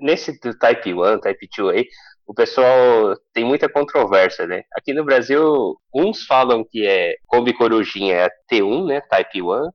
nesse 0.00 0.38
Type 0.38 0.94
1, 0.94 1.20
Type 1.20 1.48
2 1.56 1.76
aí, 1.76 1.86
o 2.30 2.34
pessoal 2.34 3.16
tem 3.34 3.44
muita 3.44 3.68
controvérsia, 3.68 4.46
né? 4.46 4.62
Aqui 4.76 4.92
no 4.92 5.04
Brasil, 5.04 5.76
uns 5.92 6.24
falam 6.24 6.64
que 6.64 6.86
é 6.86 7.16
Kombi 7.26 7.52
Corujinha 7.52 8.14
é 8.14 8.24
a 8.26 8.30
T1, 8.48 8.86
né? 8.86 9.00
Type 9.00 9.42
1. 9.42 9.46
Uhum. 9.46 9.70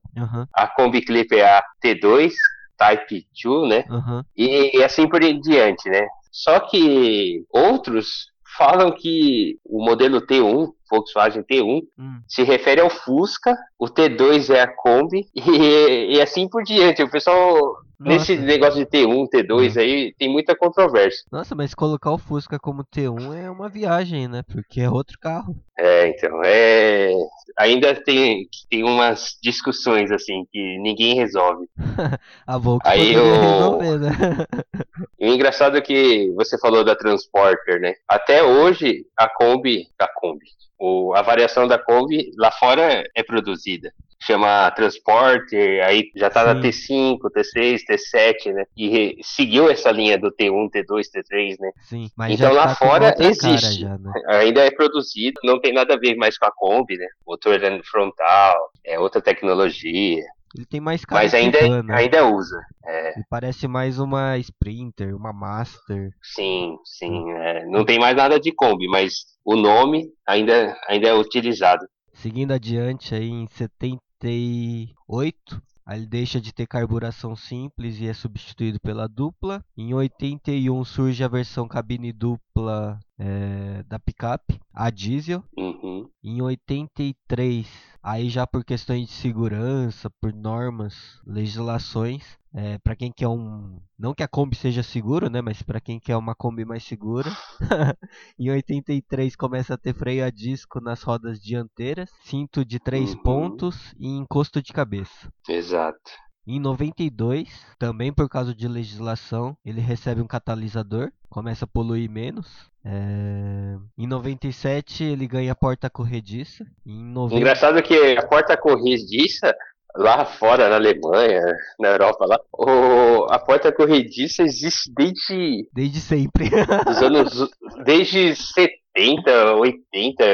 A 0.54 0.66
Kombi 0.66 1.02
Clip 1.02 1.36
é 1.36 1.44
a 1.44 1.62
T2, 1.84 2.32
Type 2.78 3.26
2, 3.44 3.68
né? 3.68 3.84
Uhum. 3.90 4.22
E, 4.34 4.78
e 4.78 4.82
assim 4.82 5.06
por 5.06 5.20
diante, 5.20 5.90
né? 5.90 6.08
Só 6.36 6.60
que 6.60 7.46
outros 7.50 8.30
falam 8.58 8.92
que 8.92 9.58
o 9.64 9.82
modelo 9.82 10.20
T1, 10.20 10.70
Volkswagen 10.90 11.42
T1, 11.42 11.82
hum. 11.98 12.20
se 12.28 12.42
refere 12.42 12.82
ao 12.82 12.90
Fusca, 12.90 13.56
o 13.78 13.86
T2 13.86 14.54
é 14.54 14.60
a 14.60 14.68
Kombi 14.68 15.26
e, 15.34 16.16
e 16.16 16.20
assim 16.20 16.46
por 16.46 16.62
diante. 16.62 17.02
O 17.02 17.10
pessoal 17.10 17.78
nossa. 17.98 18.18
Nesse 18.18 18.36
negócio 18.36 18.78
de 18.78 18.86
T1, 18.86 19.26
T2 19.28 19.80
aí, 19.80 20.14
tem 20.18 20.28
muita 20.28 20.54
controvérsia. 20.54 21.24
Nossa, 21.32 21.54
mas 21.54 21.74
colocar 21.74 22.10
o 22.10 22.18
Fusca 22.18 22.58
como 22.58 22.84
T1 22.84 23.34
é 23.34 23.50
uma 23.50 23.68
viagem, 23.70 24.28
né? 24.28 24.42
Porque 24.42 24.82
é 24.82 24.90
outro 24.90 25.18
carro. 25.18 25.56
É, 25.78 26.08
então, 26.08 26.42
é... 26.44 27.10
Ainda 27.58 27.94
tem, 27.94 28.46
tem 28.70 28.84
umas 28.84 29.38
discussões, 29.42 30.10
assim, 30.10 30.44
que 30.52 30.78
ninguém 30.78 31.14
resolve. 31.14 31.66
a 32.46 32.58
Volkswagen 32.58 33.02
aí 33.02 33.14
eu... 33.14 33.24
resolver, 33.24 33.98
né? 33.98 34.10
o 35.18 35.26
engraçado 35.26 35.78
é 35.78 35.80
que 35.80 36.30
você 36.36 36.58
falou 36.58 36.84
da 36.84 36.94
Transporter, 36.94 37.80
né? 37.80 37.94
Até 38.06 38.42
hoje, 38.42 39.06
a 39.16 39.28
Kombi... 39.28 39.86
A 39.98 40.08
Kombi... 40.08 40.44
O, 40.78 41.14
a 41.14 41.22
variação 41.22 41.66
da 41.66 41.78
Kombi 41.78 42.30
lá 42.36 42.50
fora 42.50 43.02
é 43.14 43.22
produzida 43.22 43.90
chama 44.26 44.70
Transporter, 44.72 45.84
aí 45.84 46.10
já 46.16 46.28
tá 46.28 46.40
Sim. 46.40 46.46
na 46.46 46.60
T5, 46.60 47.18
T6, 47.36 47.78
T7, 47.88 48.52
né? 48.52 48.64
E 48.76 49.16
seguiu 49.22 49.70
essa 49.70 49.90
linha 49.90 50.18
do 50.18 50.32
T1, 50.32 50.68
T2, 50.70 51.02
T3, 51.14 51.56
né? 51.60 51.70
Sim, 51.82 52.08
mas 52.16 52.32
então 52.32 52.52
lá 52.52 52.68
tá 52.68 52.74
fora 52.74 53.14
existe. 53.18 53.80
Já, 53.80 53.96
né? 53.96 54.12
Ainda 54.28 54.64
é 54.64 54.70
produzido, 54.70 55.40
não 55.44 55.60
tem 55.60 55.72
nada 55.72 55.94
a 55.94 55.98
ver 55.98 56.16
mais 56.16 56.36
com 56.36 56.46
a 56.46 56.52
Kombi, 56.52 56.96
né? 56.96 57.06
Motor 57.26 57.60
frontal, 57.84 58.56
é 58.84 58.98
outra 58.98 59.20
tecnologia. 59.20 60.24
Ele 60.56 60.64
tem 60.64 60.80
mais 60.80 61.04
cara 61.04 61.22
Mas 61.22 61.34
ainda, 61.34 61.60
van, 61.60 61.82
né? 61.82 61.94
ainda 61.94 62.26
usa. 62.26 62.58
É. 62.84 63.12
Ele 63.16 63.24
parece 63.28 63.68
mais 63.68 63.98
uma 63.98 64.38
Sprinter, 64.38 65.14
uma 65.14 65.32
Master. 65.32 66.10
Sim, 66.22 66.76
sim. 66.84 67.30
É. 67.32 67.66
Não 67.66 67.84
tem 67.84 67.98
mais 67.98 68.16
nada 68.16 68.40
de 68.40 68.52
Kombi, 68.52 68.88
mas 68.88 69.26
o 69.44 69.54
nome 69.54 70.08
ainda, 70.26 70.74
ainda 70.88 71.08
é 71.08 71.14
utilizado. 71.14 71.84
Seguindo 72.14 72.52
adiante 72.52 73.14
aí 73.14 73.28
em 73.28 73.46
70 73.46 74.05
88, 74.22 75.62
aí 75.84 75.98
ele 75.98 76.06
deixa 76.06 76.40
de 76.40 76.52
ter 76.52 76.66
carburação 76.66 77.36
simples 77.36 77.98
e 78.00 78.06
é 78.06 78.14
substituído 78.14 78.80
pela 78.80 79.06
dupla. 79.06 79.64
Em 79.76 79.92
81 79.92 80.84
surge 80.84 81.22
a 81.22 81.28
versão 81.28 81.68
cabine 81.68 82.12
dupla 82.12 82.98
é, 83.18 83.82
da 83.84 83.98
picape, 83.98 84.58
a 84.72 84.90
diesel. 84.90 85.44
Uhum. 85.56 86.08
Em 86.24 86.40
83, 86.40 87.68
aí 88.02 88.28
já 88.28 88.46
por 88.46 88.64
questões 88.64 89.06
de 89.06 89.12
segurança, 89.12 90.10
por 90.20 90.32
normas, 90.32 91.20
legislações, 91.26 92.38
é, 92.56 92.78
para 92.78 92.96
quem 92.96 93.12
quer 93.12 93.28
um. 93.28 93.78
Não 93.98 94.14
que 94.14 94.22
a 94.22 94.28
Kombi 94.28 94.56
seja 94.56 94.82
seguro, 94.82 95.28
né? 95.28 95.42
Mas 95.42 95.60
para 95.60 95.78
quem 95.78 96.00
quer 96.00 96.16
uma 96.16 96.34
Kombi 96.34 96.64
mais 96.64 96.84
segura. 96.84 97.28
em 98.38 98.50
83 98.50 99.36
começa 99.36 99.74
a 99.74 99.76
ter 99.76 99.92
freio 99.92 100.24
a 100.24 100.30
disco 100.30 100.80
nas 100.80 101.02
rodas 101.02 101.38
dianteiras, 101.38 102.08
cinto 102.24 102.64
de 102.64 102.80
três 102.80 103.12
uhum. 103.12 103.22
pontos 103.22 103.94
e 103.98 104.08
encosto 104.08 104.62
de 104.62 104.72
cabeça. 104.72 105.30
Exato. 105.46 106.10
Em 106.46 106.58
92, 106.58 107.48
também 107.78 108.10
por 108.10 108.26
causa 108.26 108.54
de 108.54 108.66
legislação, 108.66 109.54
ele 109.62 109.80
recebe 109.80 110.22
um 110.22 110.26
catalisador, 110.26 111.12
começa 111.28 111.66
a 111.66 111.68
poluir 111.68 112.08
menos. 112.08 112.70
É... 112.82 113.76
Em 113.98 114.06
97 114.06 115.04
ele 115.04 115.26
ganha 115.26 115.54
porta 115.54 115.90
corrediça. 115.90 116.64
Em 116.86 117.04
90... 117.04 117.36
Engraçado 117.36 117.82
que 117.82 118.16
a 118.16 118.26
porta 118.26 118.56
corrediça 118.56 119.54
lá 119.96 120.24
fora, 120.24 120.68
na 120.68 120.76
Alemanha, 120.76 121.42
na 121.78 121.88
Europa 121.88 122.26
lá, 122.26 122.40
o, 122.52 123.24
a 123.30 123.38
porta 123.38 123.72
corrediça 123.72 124.42
existe 124.42 124.92
desde. 124.94 125.68
Desde 125.72 126.00
sempre. 126.00 126.50
Os 126.88 127.02
anos. 127.02 127.50
Desde 127.84 128.34
70, 128.34 129.54
80. 129.54 130.24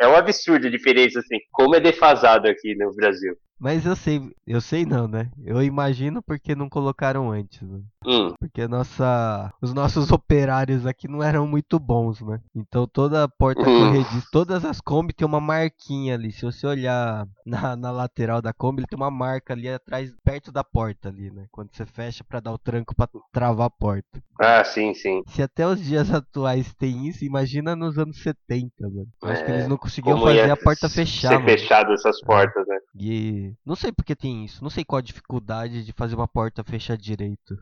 É 0.00 0.08
um 0.08 0.16
absurdo 0.16 0.66
a 0.66 0.70
diferença, 0.70 1.20
assim. 1.20 1.38
Como 1.52 1.74
é 1.74 1.80
defasado 1.80 2.48
aqui 2.48 2.74
no 2.76 2.94
Brasil. 2.94 3.36
Mas 3.60 3.84
eu 3.84 3.96
sei, 3.96 4.20
eu 4.46 4.60
sei 4.60 4.86
não, 4.86 5.08
né? 5.08 5.30
Eu 5.44 5.62
imagino 5.62 6.22
porque 6.22 6.54
não 6.54 6.68
colocaram 6.68 7.30
antes, 7.30 7.60
né? 7.62 7.80
Hum. 8.06 8.32
Porque 8.38 8.68
nossa, 8.68 9.52
os 9.60 9.74
nossos 9.74 10.10
operários 10.12 10.86
aqui 10.86 11.08
não 11.08 11.22
eram 11.22 11.46
muito 11.46 11.78
bons, 11.78 12.20
né? 12.20 12.40
Então 12.54 12.86
toda 12.86 13.24
a 13.24 13.28
porta 13.28 13.62
hum. 13.62 13.64
corrediça, 13.64 14.28
todas 14.30 14.64
as 14.64 14.80
Kombi 14.80 15.12
tem 15.12 15.26
uma 15.26 15.40
marquinha 15.40 16.14
ali. 16.14 16.30
Se 16.30 16.44
você 16.44 16.66
olhar 16.66 17.26
na, 17.44 17.74
na 17.74 17.90
lateral 17.90 18.40
da 18.40 18.52
Kombi, 18.52 18.80
ele 18.80 18.86
tem 18.86 18.96
uma 18.96 19.10
marca 19.10 19.52
ali 19.52 19.68
atrás, 19.68 20.14
perto 20.24 20.52
da 20.52 20.62
porta 20.62 21.08
ali, 21.08 21.30
né? 21.30 21.46
Quando 21.50 21.70
você 21.72 21.84
fecha 21.84 22.22
para 22.22 22.40
dar 22.40 22.52
o 22.52 22.58
tranco 22.58 22.94
para 22.94 23.08
travar 23.32 23.66
a 23.66 23.70
porta. 23.70 24.22
Ah, 24.40 24.62
sim, 24.62 24.94
sim. 24.94 25.22
Se 25.26 25.42
até 25.42 25.66
os 25.66 25.82
dias 25.82 26.12
atuais 26.12 26.72
tem 26.74 27.08
isso, 27.08 27.24
imagina 27.24 27.74
nos 27.74 27.98
anos 27.98 28.22
70, 28.22 28.70
mano. 28.82 29.08
Eu 29.20 29.28
é, 29.28 29.32
acho 29.32 29.44
que 29.44 29.50
eles 29.50 29.64
é, 29.64 29.68
não 29.68 29.76
conseguiam 29.76 30.20
fazer 30.20 30.50
a 30.50 30.56
porta 30.56 30.88
fechar. 30.88 31.30
Ser 31.30 31.44
fechado 31.44 31.92
essas 31.92 32.20
portas, 32.20 32.66
né? 32.68 32.78
E 32.94 33.47
não 33.64 33.76
sei 33.76 33.92
porque 33.92 34.14
tem 34.14 34.44
isso. 34.44 34.62
Não 34.62 34.70
sei 34.70 34.84
qual 34.84 34.98
a 34.98 35.02
dificuldade 35.02 35.84
de 35.84 35.92
fazer 35.92 36.14
uma 36.14 36.28
porta 36.28 36.64
fechar 36.64 36.96
direito. 36.96 37.58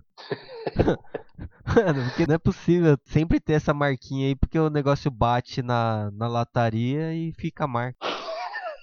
Mano, 1.66 2.04
porque 2.08 2.26
não 2.26 2.34
é 2.34 2.38
possível 2.38 2.98
sempre 3.04 3.40
ter 3.40 3.54
essa 3.54 3.74
marquinha 3.74 4.28
aí, 4.28 4.34
porque 4.34 4.58
o 4.58 4.70
negócio 4.70 5.10
bate 5.10 5.62
na, 5.62 6.10
na 6.12 6.26
lataria 6.26 7.14
e 7.14 7.32
fica 7.32 7.64
a 7.64 7.68
marca. 7.68 7.98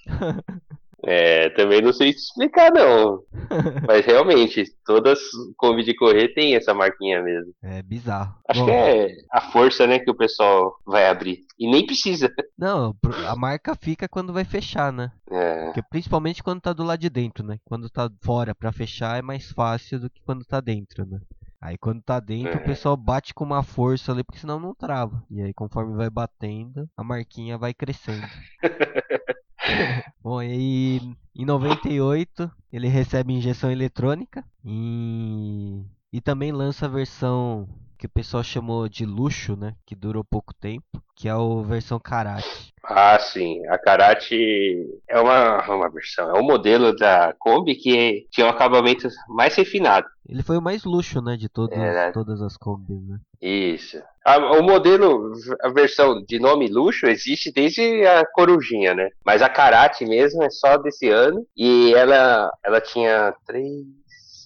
É, 1.06 1.50
também 1.50 1.82
não 1.82 1.92
sei 1.92 2.10
explicar 2.10 2.70
não. 2.72 3.22
Mas 3.86 4.04
realmente, 4.06 4.64
todas 4.86 5.18
Kombi 5.56 5.82
de 5.84 5.94
correr 5.94 6.28
tem 6.34 6.54
essa 6.54 6.72
marquinha 6.74 7.22
mesmo. 7.22 7.52
É 7.62 7.82
bizarro. 7.82 8.34
Acho 8.48 8.60
Bom, 8.60 8.66
que 8.66 8.72
é 8.72 9.08
a 9.32 9.40
força, 9.52 9.86
né, 9.86 9.98
que 9.98 10.10
o 10.10 10.16
pessoal 10.16 10.74
vai 10.86 11.06
abrir. 11.08 11.38
E 11.58 11.70
nem 11.70 11.84
precisa. 11.86 12.32
Não, 12.58 12.94
a 13.28 13.36
marca 13.36 13.74
fica 13.74 14.08
quando 14.08 14.32
vai 14.32 14.44
fechar, 14.44 14.92
né? 14.92 15.10
É, 15.30 15.66
Porque 15.66 15.82
principalmente 15.82 16.42
quando 16.42 16.60
tá 16.60 16.72
do 16.72 16.84
lado 16.84 17.00
de 17.00 17.10
dentro, 17.10 17.44
né? 17.44 17.58
Quando 17.64 17.90
tá 17.90 18.08
fora 18.22 18.54
pra 18.54 18.72
fechar 18.72 19.18
é 19.18 19.22
mais 19.22 19.50
fácil 19.50 19.98
do 20.00 20.08
que 20.10 20.20
quando 20.24 20.44
tá 20.44 20.60
dentro, 20.60 21.04
né? 21.06 21.18
Aí 21.60 21.78
quando 21.78 22.02
tá 22.02 22.20
dentro, 22.20 22.52
o 22.58 22.62
É. 22.62 22.64
pessoal 22.64 22.96
bate 22.96 23.32
com 23.32 23.42
uma 23.44 23.62
força 23.62 24.12
ali, 24.12 24.22
porque 24.22 24.38
senão 24.38 24.60
não 24.60 24.74
trava. 24.74 25.22
E 25.30 25.40
aí 25.42 25.52
conforme 25.54 25.96
vai 25.96 26.10
batendo, 26.10 26.88
a 26.96 27.02
marquinha 27.02 27.56
vai 27.58 27.72
crescendo. 27.74 28.26
Bom, 30.22 30.42
e 30.42 31.16
em 31.34 31.44
98 31.44 32.50
ele 32.72 32.88
recebe 32.88 33.32
injeção 33.32 33.70
eletrônica 33.70 34.44
e, 34.64 35.84
e 36.12 36.20
também 36.20 36.52
lança 36.52 36.86
a 36.86 36.88
versão 36.88 37.68
que 38.04 38.06
o 38.06 38.10
pessoal 38.10 38.42
chamou 38.44 38.86
de 38.86 39.06
luxo, 39.06 39.56
né? 39.56 39.74
Que 39.86 39.94
durou 39.94 40.22
pouco 40.22 40.52
tempo, 40.52 41.02
que 41.16 41.26
é 41.26 41.30
a 41.30 41.38
versão 41.66 41.98
Karate. 41.98 42.74
Ah, 42.84 43.18
sim. 43.18 43.66
A 43.68 43.78
Karate 43.78 44.86
é 45.08 45.18
uma, 45.18 45.62
uma 45.74 45.88
versão, 45.90 46.36
é 46.36 46.38
um 46.38 46.44
modelo 46.44 46.94
da 46.94 47.34
Kombi 47.38 47.74
que 47.74 48.26
tinha 48.30 48.46
um 48.46 48.50
acabamento 48.50 49.08
mais 49.28 49.54
refinado. 49.54 50.06
Ele 50.28 50.42
foi 50.42 50.58
o 50.58 50.62
mais 50.62 50.84
luxo, 50.84 51.22
né? 51.22 51.34
De 51.34 51.48
todos, 51.48 51.74
É, 51.74 51.94
né? 51.94 52.12
todas 52.12 52.42
as 52.42 52.58
combis, 52.58 53.00
né? 53.08 53.18
Isso. 53.40 53.96
A- 54.22 54.58
o 54.58 54.62
modelo, 54.62 55.32
a 55.62 55.70
versão 55.70 56.22
de 56.22 56.38
nome 56.38 56.68
luxo 56.68 57.06
existe 57.06 57.50
desde 57.50 58.06
a 58.06 58.22
Corujinha, 58.34 58.92
né? 58.94 59.08
Mas 59.24 59.40
a 59.40 59.48
Karate 59.48 60.04
mesmo 60.04 60.42
é 60.42 60.50
só 60.50 60.76
desse 60.76 61.08
ano. 61.08 61.46
E 61.56 61.94
ela, 61.94 62.50
ela 62.62 62.80
tinha 62.82 63.34
3, 63.46 63.86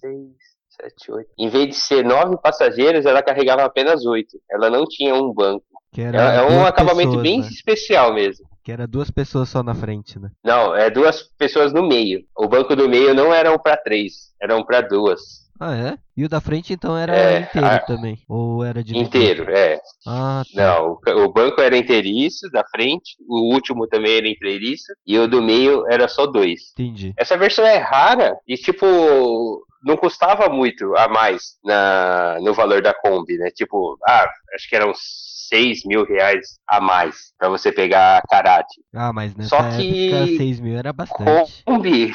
6, 0.01 0.23
7, 0.81 1.13
8. 1.13 1.29
Em 1.39 1.49
vez 1.49 1.69
de 1.69 1.75
ser 1.75 2.05
9 2.05 2.37
passageiros, 2.43 3.05
ela 3.07 3.23
carregava 3.23 3.65
apenas 3.65 4.05
8. 4.05 4.39
Ela 4.51 4.71
não 4.71 4.85
tinha 4.85 5.15
um 5.15 5.33
banco. 5.33 5.65
Que 5.93 6.03
É, 6.03 6.05
era 6.05 6.19
é 6.35 6.43
um 6.43 6.65
acabamento 6.67 7.09
pessoas, 7.11 7.23
bem 7.23 7.41
né? 7.41 7.49
especial 7.49 8.13
mesmo. 8.15 8.47
Que 8.63 8.71
era 8.71 8.87
duas 8.87 9.11
pessoas 9.11 9.49
só 9.49 9.63
na 9.63 9.75
frente, 9.75 10.19
né? 10.19 10.31
Não, 10.45 10.75
é 10.75 10.91
duas 10.91 11.23
pessoas 11.39 11.73
no 11.73 11.83
meio. 11.87 12.21
O 12.37 12.47
banco 12.47 12.77
do 12.77 12.89
meio 12.89 13.15
não 13.15 13.33
era 13.33 13.51
um 13.53 13.59
para 13.59 13.77
três, 13.77 14.33
era 14.41 14.55
um 14.55 14.63
para 14.65 14.83
duas. 14.83 15.49
Ah, 15.61 15.75
é? 15.75 15.99
E 16.17 16.25
o 16.25 16.29
da 16.29 16.41
frente 16.41 16.73
então 16.73 16.97
era 16.97 17.17
É, 17.17 17.41
inteiro 17.41 17.67
a- 17.67 17.79
também? 17.81 18.19
Ou 18.29 18.63
era 18.63 18.85
de 18.85 18.97
Inteiro, 18.97 19.51
é. 19.51 19.81
Ah, 20.07 20.43
tá. 20.55 20.63
Não, 20.79 20.99
o 21.25 21.33
banco 21.33 21.61
era 21.61 21.77
inteiriço 21.77 22.49
da 22.51 22.63
frente, 22.71 23.17
o 23.27 23.53
último 23.53 23.89
também 23.89 24.19
era 24.19 24.29
inteiriço, 24.29 24.93
e 25.07 25.19
o 25.19 25.27
do 25.27 25.43
meio 25.43 25.85
era 25.91 26.07
só 26.07 26.27
dois. 26.27 26.71
Entendi. 26.75 27.13
Essa 27.17 27.37
versão 27.37 27.67
é 27.67 27.79
rara 27.79 28.37
e, 28.47 28.55
tipo, 28.57 28.87
não 29.83 29.97
custava 29.97 30.49
muito 30.49 30.97
a 30.97 31.09
mais 31.09 31.57
na, 31.65 32.39
no 32.41 32.53
valor 32.55 32.83
da 32.83 32.95
Kombi, 32.95 33.37
né? 33.39 33.51
Tipo, 33.51 33.99
ah, 34.07 34.29
acho 34.55 34.69
que 34.69 34.77
eram 34.77 34.93
6 34.95 35.85
mil 35.85 36.05
reais 36.05 36.59
a 36.67 36.81
mais 36.81 37.33
pra 37.39 37.49
você 37.49 37.73
pegar 37.73 38.19
a 38.19 38.23
Karate. 38.23 38.83
Ah, 38.95 39.13
mas 39.13 39.35
nessa 39.35 39.51
Só 39.51 39.63
época 39.63 39.79
que 39.79 40.37
6 40.37 40.61
mil 40.61 40.77
era 40.77 40.93
bastante. 40.93 41.63
Kombi. 41.65 42.13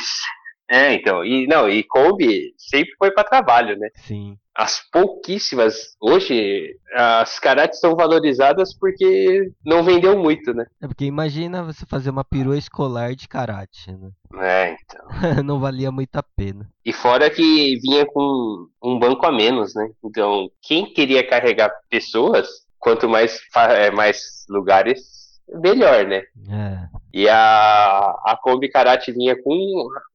É, 0.74 0.92
então, 0.96 1.24
e 1.24 1.46
não, 1.46 1.70
e 1.70 1.84
Kombi 1.84 2.52
sempre 2.58 2.96
foi 2.98 3.12
pra 3.12 3.24
trabalho, 3.24 3.78
né? 3.78 3.90
Sim. 3.94 4.36
As 4.56 4.82
pouquíssimas, 4.92 5.96
hoje, 6.02 6.76
as 6.96 7.38
Karates 7.38 7.80
são 7.80 7.96
valorizadas 7.96 8.76
porque 8.76 9.52
não 9.64 9.84
vendeu 9.84 10.18
muito, 10.18 10.52
né? 10.52 10.66
É 10.82 10.88
porque 10.88 11.06
imagina 11.06 11.62
você 11.62 11.86
fazer 11.86 12.10
uma 12.10 12.24
perua 12.24 12.58
escolar 12.58 13.14
de 13.14 13.28
karate, 13.28 13.92
né? 13.92 14.10
É, 14.42 14.76
então. 14.84 15.06
Não 15.46 15.60
valia 15.60 15.92
muito 15.92 16.16
a 16.16 16.24
pena. 16.24 16.68
E 16.84 16.92
fora 16.92 17.30
que 17.30 17.80
vinha 17.80 18.06
com 18.08 18.68
um 18.84 18.98
banco 18.98 19.26
a 19.28 19.32
menos, 19.32 19.76
né? 19.76 19.88
Então, 20.04 20.50
quem 20.62 20.92
queria 20.92 21.28
carregar 21.28 21.72
pessoas, 21.88 22.48
quanto 22.80 23.08
mais, 23.08 23.40
é, 23.56 23.92
mais 23.92 24.44
lugares, 24.50 25.02
melhor, 25.48 26.06
né? 26.06 26.24
É. 26.50 27.03
E 27.14 27.30
a, 27.30 28.00
a 28.26 28.38
Kombi 28.42 28.70
Karate 28.70 29.12
vinha 29.12 29.36
com 29.42 29.54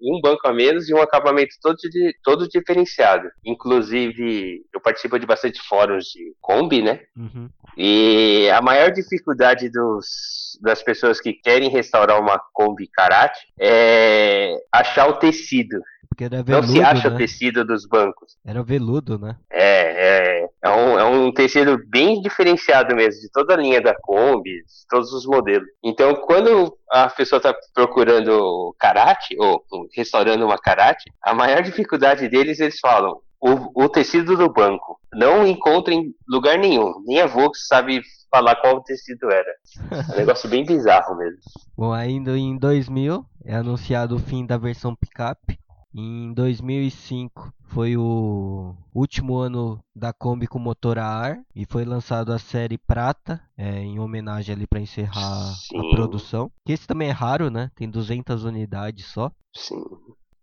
um 0.01 0.21
banco 0.21 0.49
a 0.49 0.53
menos 0.53 0.89
e 0.89 0.95
um 0.95 1.01
acabamento 1.01 1.55
todo, 1.63 1.77
de, 1.77 2.17
todo 2.25 2.49
diferenciado. 2.49 3.29
Inclusive, 3.45 4.63
eu 4.75 4.81
participo 4.81 5.17
de 5.17 5.25
bastante 5.25 5.61
fóruns 5.69 6.07
de 6.07 6.35
Kombi, 6.41 6.83
né? 6.83 7.01
Uhum. 7.17 7.49
E 7.77 8.51
a 8.51 8.61
maior 8.61 8.91
dificuldade 8.91 9.71
dos, 9.71 10.59
das 10.61 10.83
pessoas 10.83 11.21
que 11.21 11.33
querem 11.33 11.71
restaurar 11.71 12.21
uma 12.21 12.41
Kombi 12.53 12.89
Karate 12.89 13.47
é 13.61 14.57
achar 14.73 15.09
o 15.09 15.19
tecido. 15.19 15.79
Porque 16.09 16.25
era 16.25 16.39
Não 16.39 16.45
veludo, 16.45 16.73
se 16.73 16.83
acha 16.83 17.09
o 17.09 17.11
né? 17.13 17.17
tecido 17.17 17.65
dos 17.65 17.87
bancos. 17.87 18.37
Era 18.45 18.61
veludo, 18.65 19.21
né? 19.21 19.37
É, 19.49 19.78
é, 20.63 20.69
um, 20.71 20.99
é 20.99 21.05
um 21.05 21.33
tecido 21.33 21.79
bem 21.89 22.21
diferenciado 22.21 22.95
mesmo, 22.95 23.21
de 23.21 23.31
toda 23.31 23.55
a 23.55 23.57
linha 23.57 23.81
da 23.81 23.95
Kombi, 23.95 24.51
de 24.51 24.87
todos 24.89 25.13
os 25.13 25.25
modelos. 25.25 25.69
Então, 25.83 26.15
quando 26.15 26.77
a 26.91 27.09
pessoa 27.09 27.39
está 27.39 27.55
procurando 27.75 28.75
karate, 28.79 29.37
ou 29.39 29.63
restaurando 29.95 30.45
uma 30.45 30.59
karate, 30.59 31.11
a 31.23 31.33
maior 31.35 31.63
dificuldade 31.63 32.29
deles, 32.29 32.61
eles 32.61 32.79
falam, 32.81 33.21
o, 33.41 33.85
o 33.85 33.89
tecido 33.89 34.37
do 34.37 34.53
banco. 34.53 34.99
Não 35.15 35.47
encontra 35.47 35.95
em 35.95 36.13
lugar 36.29 36.59
nenhum. 36.59 36.93
Nem 37.07 37.21
a 37.21 37.27
Vox 37.27 37.67
sabe 37.67 38.03
falar 38.31 38.57
qual 38.57 38.83
tecido 38.83 39.31
era. 39.31 39.51
É 40.11 40.15
um 40.15 40.17
negócio 40.17 40.49
bem 40.49 40.65
bizarro 40.65 41.17
mesmo. 41.17 41.39
Bom, 41.77 41.93
ainda 41.93 42.37
em 42.37 42.59
2000 42.59 43.25
é 43.45 43.55
anunciado 43.55 44.17
o 44.17 44.19
fim 44.19 44.45
da 44.45 44.59
versão 44.59 44.95
picape. 44.95 45.59
Em 46.01 46.33
2005 46.33 47.53
foi 47.65 47.97
o 47.97 48.73
último 48.95 49.37
ano 49.37 49.83
da 49.93 50.13
Kombi 50.13 50.47
com 50.47 50.61
motor 50.61 50.97
a 50.97 51.05
ar 51.05 51.41
e 51.57 51.67
foi 51.67 51.85
lançado 51.85 52.33
a 52.33 52.39
série 52.39 52.79
Prata, 52.79 53.43
é, 53.57 53.81
em 53.81 53.99
homenagem 53.99 54.55
ali 54.55 54.65
para 54.65 54.79
encerrar 54.79 55.57
Sim. 55.57 55.77
a 55.77 55.97
produção. 55.97 56.53
Que 56.65 56.73
esse 56.73 56.87
também 56.87 57.09
é 57.09 57.11
raro, 57.11 57.51
né? 57.51 57.73
Tem 57.75 57.91
200 57.91 58.45
unidades 58.45 59.07
só. 59.07 59.33
Sim. 59.53 59.83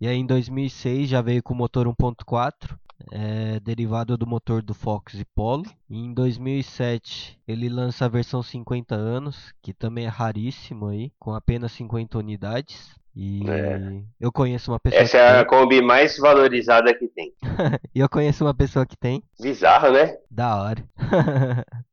E 0.01 0.09
aí 0.09 0.17
em 0.17 0.25
2006 0.25 1.07
já 1.07 1.21
veio 1.21 1.41
com 1.41 1.53
motor 1.53 1.87
1.4, 1.87 2.77
é, 3.13 3.57
derivado 3.61 4.17
do 4.17 4.27
motor 4.27 4.61
do 4.61 4.73
Fox 4.73 5.13
e 5.13 5.23
Polo. 5.23 5.63
E 5.89 5.97
em 5.97 6.13
2007 6.13 7.39
ele 7.47 7.69
lança 7.69 8.03
a 8.03 8.09
versão 8.09 8.43
50 8.43 8.93
anos, 8.93 9.53
que 9.61 9.73
também 9.73 10.03
é 10.03 10.09
raríssimo 10.09 10.87
aí, 10.87 11.13
com 11.17 11.33
apenas 11.33 11.71
50 11.71 12.17
unidades. 12.17 12.93
E 13.15 13.49
É. 13.49 14.01
eu 14.19 14.31
conheço 14.31 14.71
uma 14.71 14.79
pessoa 14.79 15.01
Essa 15.01 15.11
que 15.11 15.17
é 15.17 15.27
a 15.29 15.45
tem. 15.45 15.47
Kombi 15.47 15.81
mais 15.81 16.17
valorizada 16.17 16.93
que 16.93 17.07
tem. 17.07 17.31
E 17.95 17.99
eu 17.99 18.09
conheço 18.09 18.43
uma 18.43 18.53
pessoa 18.53 18.85
que 18.85 18.97
tem. 18.97 19.23
Bizarro, 19.41 19.91
né? 19.93 20.17
Da 20.29 20.61
hora. 20.61 20.83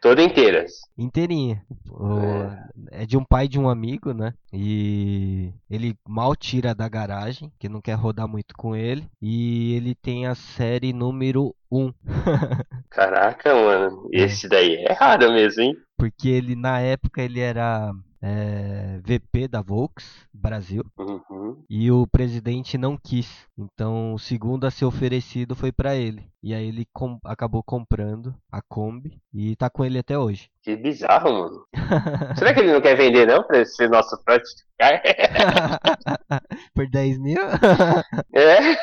Toda 0.00 0.22
inteira. 0.22 0.64
Inteirinha. 0.96 1.62
O- 1.90 2.50
É 2.90 3.04
de 3.04 3.16
um 3.16 3.24
pai 3.24 3.46
de 3.46 3.58
um 3.60 3.68
amigo, 3.68 4.12
né? 4.14 4.32
E 4.52 5.52
ele 5.68 5.94
mal 6.08 6.34
tira 6.34 6.74
da 6.74 6.88
garagem, 6.88 7.52
que 7.58 7.68
não 7.68 7.80
quer 7.80 7.94
rodar 7.94 8.26
muito 8.26 8.54
com 8.56 8.74
ele. 8.74 9.06
E 9.20 9.74
ele 9.74 9.94
tem 9.94 10.26
a 10.26 10.34
série 10.34 10.92
número 10.94 11.54
1. 11.70 11.92
Caraca, 12.90 13.54
mano. 13.54 14.08
É. 14.12 14.22
Esse 14.22 14.48
daí 14.48 14.76
é 14.88 14.92
raro 14.94 15.30
mesmo, 15.32 15.62
hein? 15.62 15.76
Porque 15.98 16.28
ele, 16.28 16.56
na 16.56 16.80
época, 16.80 17.22
ele 17.22 17.40
era 17.40 17.92
é, 18.22 19.00
VP 19.02 19.48
da 19.48 19.62
Volks 19.62 20.26
Brasil. 20.32 20.84
Uhum. 20.98 21.64
E 21.68 21.90
o 21.90 22.06
presidente 22.06 22.76
não 22.76 22.96
quis. 22.96 23.46
Então, 23.58 24.12
o 24.14 24.18
segundo 24.18 24.66
a 24.66 24.70
ser 24.70 24.84
oferecido 24.84 25.54
foi 25.56 25.72
pra 25.72 25.94
ele. 25.96 26.24
E 26.42 26.54
aí 26.54 26.68
ele 26.68 26.86
com- 26.92 27.18
acabou 27.24 27.62
comprando 27.62 28.34
a 28.50 28.60
Kombi 28.62 29.20
e 29.32 29.54
tá 29.56 29.68
com 29.70 29.84
ele 29.84 29.98
até 29.98 30.18
hoje. 30.18 30.48
Que 30.62 30.76
bizarro, 30.76 31.32
mano. 31.32 31.64
Será 32.38 32.52
que 32.54 32.60
ele 32.60 32.72
não 32.72 32.80
quer 32.80 32.96
vender, 32.96 33.26
não? 33.26 33.42
Pra 33.42 33.64
ser 33.64 33.88
nosso 33.90 34.16
próximo 34.24 34.60
cara? 34.78 35.02
Por 36.74 36.88
10 36.88 37.18
mil? 37.18 37.40
É? 38.34 38.76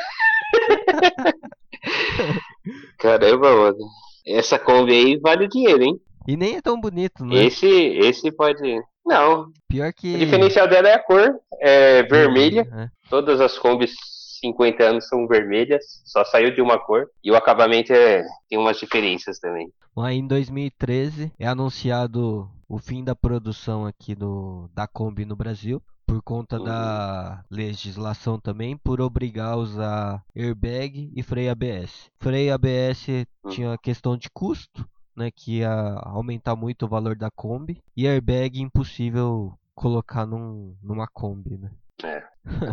Caramba, 2.98 3.56
mano. 3.56 3.78
Essa 4.26 4.60
Kombi 4.60 4.92
aí 4.94 5.18
vale 5.20 5.48
dinheiro, 5.48 5.84
hein? 5.84 6.00
e 6.28 6.36
nem 6.36 6.58
é 6.58 6.62
tão 6.62 6.80
bonito, 6.80 7.24
né? 7.26 7.46
Esse, 7.46 7.66
esse 7.68 8.30
pode. 8.32 8.62
Não. 9.08 9.50
Pior 9.70 9.92
que. 9.94 10.16
O 10.16 10.20
diferencial 10.20 10.68
dela 10.68 10.90
é 10.90 10.94
a 10.94 11.00
cor. 11.04 11.40
É 11.62 12.04
vermelha. 12.04 12.68
É. 12.74 12.90
Todas 13.10 13.40
as 13.42 13.58
Kombis 13.58 13.94
50 14.42 14.84
anos 14.84 15.08
são 15.08 15.26
vermelhas. 15.28 15.84
Só 16.06 16.24
saiu 16.26 16.54
de 16.54 16.62
uma 16.62 16.78
cor. 16.78 17.08
E 17.24 17.32
o 17.32 17.36
acabamento 17.36 17.94
é... 17.94 18.24
tem 18.50 18.60
umas 18.60 18.78
diferenças 18.80 19.40
também. 19.40 19.72
Bom, 19.96 20.08
em 20.08 20.28
2013 20.28 21.32
é 21.40 21.48
anunciado 21.48 22.50
o 22.70 22.78
fim 22.78 23.04
da 23.04 23.16
produção 23.16 23.86
aqui 23.86 24.14
do, 24.14 24.70
da 24.76 24.86
Kombi 24.88 25.26
no 25.26 25.36
Brasil. 25.36 25.82
Por 26.06 26.22
conta 26.22 26.58
Uhum. 26.58 26.64
da 26.64 27.44
legislação 27.52 28.40
também, 28.40 28.78
por 28.78 29.02
obrigar 29.02 29.54
a 29.54 29.58
usar 29.58 30.24
airbag 30.34 31.12
e 31.14 31.22
freio 31.22 31.52
ABS. 31.52 32.10
Freio 32.20 32.54
ABS 32.54 33.08
Uhum. 33.44 33.52
tinha 33.52 33.78
questão 33.78 34.16
de 34.18 34.30
custo, 34.30 34.88
né, 35.18 35.32
que 35.32 35.58
ia 35.60 35.72
aumentar 36.04 36.56
muito 36.56 36.86
o 36.86 36.88
valor 36.88 37.16
da 37.16 37.32
Kombi. 37.32 37.82
E 37.96 38.08
airbag 38.08 38.62
impossível 38.62 39.58
colocar 39.74 40.26
num, 40.26 40.76
numa 40.82 41.08
Kombi, 41.08 41.58
né? 41.58 41.72
É. 42.04 42.24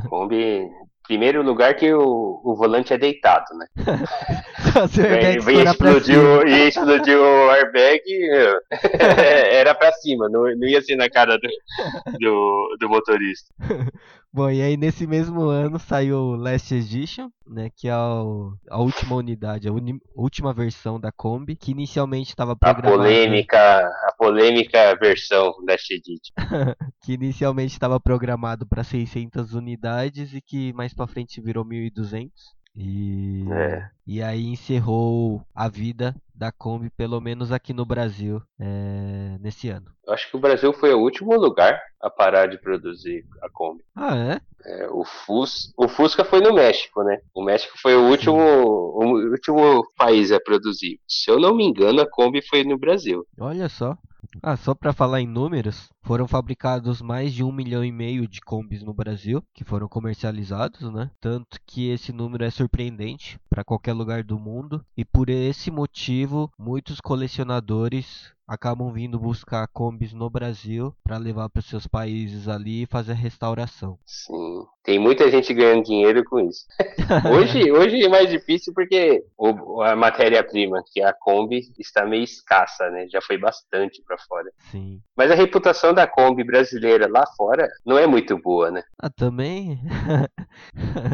Kombi, 0.09 0.69
primeiro 1.03 1.43
lugar 1.43 1.75
que 1.75 1.93
o, 1.93 2.41
o 2.45 2.55
volante 2.55 2.93
é 2.93 2.99
deitado, 2.99 3.47
né? 3.57 3.67
Se 4.91 5.01
o 5.01 5.05
airbag 5.05 5.39
Vem, 5.41 5.41
vem 5.41 5.65
estourar 5.65 5.77
pra 5.77 5.91
explodiu, 5.93 6.47
e 6.47 6.69
explodiu 6.69 7.21
o 7.23 7.51
airbag, 7.51 8.03
meu, 8.31 8.61
era 9.53 9.75
pra 9.75 9.93
cima, 9.93 10.29
não, 10.29 10.43
não 10.57 10.67
ia 10.69 10.83
ser 10.83 10.97
na 10.97 11.09
cara 11.09 11.39
do, 11.39 11.49
do, 12.19 12.77
do 12.81 12.89
motorista. 12.89 13.53
Bom, 14.33 14.51
e 14.51 14.61
aí 14.61 14.77
nesse 14.77 15.07
mesmo 15.07 15.43
ano 15.43 15.79
saiu 15.79 16.17
o 16.19 16.35
Last 16.37 16.75
Edition, 16.75 17.29
né? 17.47 17.71
Que 17.77 17.87
é 17.87 17.97
o- 17.97 18.53
a 18.69 18.79
última 18.81 19.15
unidade, 19.15 19.69
a 19.69 19.73
uni- 19.73 20.01
última 20.17 20.53
versão 20.53 20.99
da 20.99 21.13
Kombi, 21.13 21.55
que 21.55 21.71
inicialmente 21.71 22.31
estava 22.31 22.51
A 22.51 22.57
programada. 22.57 22.97
polêmica, 22.97 23.59
a 23.59 24.13
polêmica 24.19 24.97
versão 25.01 25.55
da 25.65 25.75
Edit. 25.75 26.33
que 27.05 27.13
inicialmente 27.13 27.75
estava 27.75 28.01
programado 28.01 28.67
para 28.67 28.83
600 28.83 29.55
unidades 29.55 30.35
e 30.35 30.41
que 30.41 30.73
mais 30.73 30.93
para 30.93 31.07
frente 31.07 31.41
virou 31.41 31.65
1.200. 31.65 32.31
E, 32.77 33.45
É. 33.53 33.89
e 34.07 34.23
aí 34.23 34.47
encerrou 34.47 35.43
a 35.55 35.69
vida 35.69 36.15
da 36.35 36.51
Kombi, 36.51 36.91
pelo 36.91 37.21
menos 37.21 37.53
aqui 37.53 37.73
no 37.73 37.85
Brasil, 37.87 38.43
é, 38.59 39.37
nesse 39.41 39.69
ano. 39.69 39.87
Eu 40.07 40.13
acho 40.13 40.29
que 40.29 40.37
o 40.37 40.41
Brasil 40.41 40.73
foi 40.73 40.93
o 40.93 41.01
último 41.01 41.35
lugar 41.37 41.81
a 42.01 42.11
parar 42.11 42.47
de 42.49 42.59
produzir 42.59 43.25
a 43.41 43.49
Kombi. 43.49 43.83
Ah, 43.95 44.17
é? 44.17 44.41
É, 44.67 44.89
o, 44.91 45.05
Fus, 45.05 45.73
o 45.77 45.87
Fusca 45.89 46.25
foi 46.25 46.41
no 46.41 46.53
México, 46.53 47.03
né? 47.05 47.19
O 47.35 47.43
México 47.45 47.79
foi 47.81 47.95
o 47.95 48.09
último, 48.09 48.37
o 48.37 49.31
último 49.31 49.87
país 49.97 50.33
a 50.33 50.41
produzir. 50.41 50.99
Se 51.07 51.31
eu 51.31 51.39
não 51.39 51.55
me 51.55 51.65
engano, 51.65 52.01
a 52.01 52.11
Kombi 52.11 52.43
foi 52.43 52.65
no 52.65 52.79
Brasil. 52.79 53.25
Olha 53.39 53.69
só. 53.69 53.97
Ah, 54.43 54.57
só 54.57 54.75
para 54.75 54.93
falar 54.93 55.21
em 55.21 55.27
números, 55.27 55.91
foram 56.03 56.27
fabricados 56.27 57.01
mais 57.01 57.33
de 57.33 57.45
um 57.45 57.53
milhão 57.53 57.85
e 57.85 57.93
meio 57.93 58.27
de 58.27 58.41
combis 58.41 58.83
no 58.83 58.93
Brasil, 58.93 59.43
que 59.55 59.65
foram 59.65 59.89
comercializados, 59.89 60.93
né? 60.93 61.11
Tanto 61.21 61.59
que 61.65 61.89
esse 61.89 62.13
número 62.13 62.45
é 62.45 62.51
surpreendente 62.51 63.39
para 63.49 63.65
qualquer 63.65 63.93
lugar 63.93 64.25
do 64.25 64.39
mundo, 64.39 64.85
e 64.97 65.05
por 65.05 65.31
esse 65.31 65.71
motivo, 65.71 66.51
muitos 66.59 67.01
colecionadores 67.01 68.34
acabam 68.47 68.93
vindo 68.93 69.19
buscar 69.19 69.67
combis 69.69 70.13
no 70.13 70.29
Brasil 70.29 70.95
para 71.03 71.17
levar 71.17 71.49
para 71.49 71.63
seus 71.63 71.87
países 71.87 72.47
ali 72.49 72.83
e 72.83 72.87
fazer 72.87 73.13
a 73.13 73.17
restauração. 73.17 73.99
Sim. 74.05 74.65
Tem 74.85 74.99
muita 74.99 75.31
gente 75.31 75.53
ganhando 75.55 75.85
dinheiro 75.85 76.23
com 76.25 76.41
isso. 76.41 76.67
Hoje, 77.35 77.73
hoje 77.73 78.05
é 78.05 78.09
mais 78.09 78.29
difícil 78.29 78.73
porque 78.75 79.25
o- 79.39 79.81
a 79.81 79.97
matéria-prima, 79.97 80.83
que 80.93 81.01
é 81.01 81.07
a 81.07 81.13
Kombi, 81.15 81.61
está 81.79 82.05
meio 82.05 82.23
escassa, 82.23 82.91
né? 82.91 83.07
Já 83.09 83.21
foi 83.23 83.39
bastante 83.39 84.03
para 84.07 84.19
fora. 84.19 84.51
Sim. 84.71 85.01
Mas 85.17 85.31
a 85.31 85.35
reputação 85.35 85.95
da 85.95 86.07
Kombi 86.07 86.45
brasileira 86.45 87.09
lá 87.11 87.25
fora 87.37 87.67
não 87.85 87.97
é 87.99 88.07
muito 88.07 88.37
boa, 88.39 88.71
né? 88.71 88.83
Ah, 89.01 89.09
também. 89.11 89.81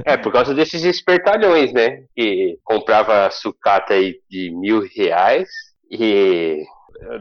É, 0.05 0.17
por 0.17 0.33
causa 0.33 0.55
desses 0.55 0.85
espertalhões, 0.85 1.73
né? 1.73 2.05
Que 2.15 2.59
comprava 2.63 3.31
sucata 3.31 3.95
aí 3.95 4.21
de 4.29 4.51
mil 4.55 4.87
reais 4.95 5.49
e 5.91 6.63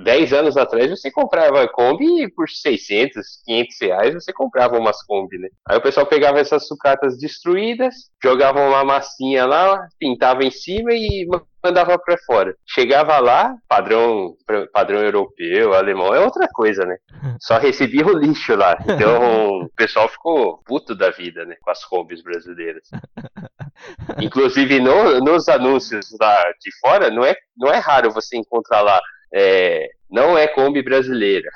10 0.04 0.34
anos 0.34 0.58
atrás 0.58 0.90
você 0.90 1.10
comprava 1.12 1.68
Kombi 1.68 2.24
e 2.24 2.30
por 2.32 2.50
600, 2.50 3.42
500 3.46 3.76
reais 3.82 4.14
você 4.14 4.34
comprava 4.34 4.78
umas 4.78 5.02
Kombi, 5.04 5.38
né? 5.38 5.50
Aí 5.68 5.78
o 5.78 5.82
pessoal 5.82 6.06
pegava 6.06 6.40
essas 6.40 6.68
sucatas 6.68 7.18
destruídas, 7.18 7.96
jogava 8.24 8.60
uma 8.62 8.84
massinha 8.84 9.46
lá, 9.46 9.88
pintava 10.00 10.44
em 10.44 10.52
cima 10.52 10.92
e 10.94 11.28
mandava 11.64 11.98
pra 12.00 12.18
fora. 12.26 12.56
Chegava 12.66 13.20
lá, 13.20 13.54
padrão, 13.68 14.34
padrão 14.74 15.00
europeu, 15.02 15.74
alemão, 15.74 16.14
é 16.14 16.20
outra 16.20 16.48
coisa, 16.54 16.86
né? 16.86 16.98
Só 17.40 17.58
recebia 17.58 18.06
o 18.06 18.18
lixo 18.18 18.56
lá. 18.56 18.78
Então 18.88 19.60
o 19.62 19.70
pessoal 19.76 20.08
ficou 20.10 20.62
puto 20.66 20.94
da 20.96 21.10
vida, 21.10 21.46
né? 21.46 21.56
Com 21.62 21.72
as 21.72 21.84
Kombis 21.86 22.22
brasileiras. 22.22 22.84
Inclusive 24.22 24.80
no- 24.80 25.20
nos 25.22 25.48
anúncios 25.48 26.08
lá 26.20 26.36
de 26.60 26.70
fora, 26.82 27.10
não 27.10 27.24
é, 27.24 27.36
não 27.58 27.72
é 27.72 27.78
raro 27.78 28.12
você 28.12 28.38
encontrar 28.38 28.82
lá. 28.82 29.00
É, 29.34 29.90
não 30.10 30.38
é 30.38 30.48
Kombi 30.48 30.82
brasileira. 30.82 31.50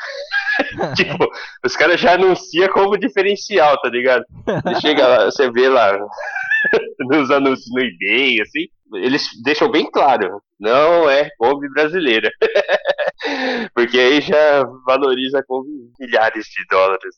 tipo, 0.95 1.27
os 1.65 1.75
caras 1.75 1.99
já 1.99 2.13
anunciam 2.13 2.69
como 2.69 2.97
diferencial, 2.97 3.79
tá 3.81 3.89
ligado? 3.89 4.23
Você 4.45 4.81
chega 4.81 5.07
lá, 5.07 5.25
você 5.25 5.51
vê 5.51 5.67
lá 5.67 5.97
nos 6.99 7.31
anúncios 7.31 7.69
no 7.71 7.81
eBay, 7.81 8.41
assim, 8.41 8.67
eles 8.95 9.27
deixam 9.43 9.69
bem 9.71 9.89
claro, 9.89 10.41
não 10.59 11.09
é 11.09 11.29
Kombi 11.37 11.67
brasileira. 11.69 12.29
Porque 13.73 13.97
aí 13.97 14.21
já 14.21 14.63
valoriza 14.85 15.43
com 15.47 15.63
milhares 15.99 16.45
de 16.45 16.65
dólares. 16.69 17.15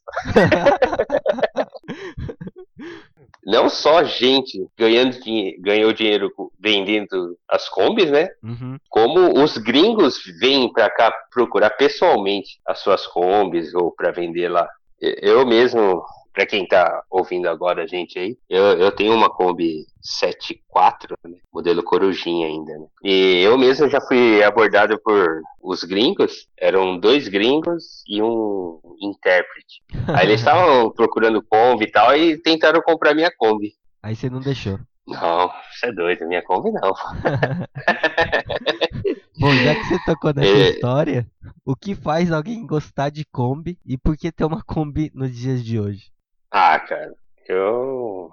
Não 3.45 3.69
só 3.69 4.03
gente 4.03 4.67
ganhando 4.77 5.19
dinhe- 5.21 5.55
ganhou 5.59 5.93
dinheiro 5.93 6.31
vendendo 6.59 7.37
as 7.47 7.69
combis, 7.69 8.09
né? 8.09 8.29
Uhum. 8.43 8.77
Como 8.89 9.43
os 9.43 9.57
gringos 9.57 10.17
vêm 10.39 10.71
pra 10.73 10.89
cá 10.89 11.13
procurar 11.31 11.69
pessoalmente 11.71 12.59
as 12.65 12.79
suas 12.79 13.05
combis 13.05 13.73
ou 13.75 13.91
pra 13.91 14.11
vender 14.11 14.49
lá. 14.49 14.67
Eu 14.99 15.45
mesmo, 15.45 16.03
pra 16.35 16.45
quem 16.45 16.67
tá 16.67 17.01
ouvindo 17.09 17.47
agora 17.47 17.83
a 17.83 17.87
gente 17.87 18.19
aí, 18.19 18.37
eu, 18.49 18.63
eu 18.77 18.91
tenho 18.91 19.13
uma 19.13 19.29
Kombi 19.29 19.85
74, 20.01 21.15
né? 21.25 21.37
modelo 21.51 21.81
Corujinha 21.81 22.45
ainda, 22.47 22.77
né? 22.77 22.85
E 23.03 23.41
eu 23.41 23.57
mesmo 23.57 23.89
já 23.89 24.01
fui 24.01 24.43
abordado 24.43 24.99
por 25.01 25.41
os 25.63 25.83
gringos, 25.83 26.47
eram 26.59 26.99
dois 26.99 27.27
gringos 27.29 28.03
e 28.07 28.21
um 28.21 28.79
intérprete. 29.01 29.81
Aí 30.09 30.27
eles 30.27 30.41
estavam 30.45 30.91
procurando 30.91 31.41
Kombi 31.41 31.85
e 31.85 31.91
tal 31.91 32.15
e 32.15 32.37
tentaram 32.41 32.81
comprar 32.81 33.15
minha 33.15 33.31
Kombi. 33.35 33.73
Aí 34.03 34.15
você 34.15 34.29
não 34.29 34.41
deixou. 34.41 34.77
Não, 35.07 35.49
você 35.71 35.87
é 35.87 35.91
doido, 35.91 36.27
minha 36.27 36.43
Kombi 36.43 36.71
não. 36.71 36.93
Bom, 39.39 39.53
já 39.53 39.75
que 39.75 39.83
você 39.85 39.99
tocou 40.05 40.33
nessa 40.33 40.49
É. 40.49 40.69
história, 40.71 41.27
o 41.65 41.75
que 41.75 41.93
faz 41.93 42.31
alguém 42.31 42.65
gostar 42.65 43.09
de 43.09 43.25
Kombi 43.25 43.77
e 43.85 43.97
por 43.97 44.15
que 44.17 44.31
ter 44.31 44.45
uma 44.45 44.63
Kombi 44.63 45.11
nos 45.13 45.35
dias 45.35 45.63
de 45.63 45.79
hoje? 45.79 46.05
Ah, 46.57 46.79
cara, 46.79 47.11
eu 47.49 48.31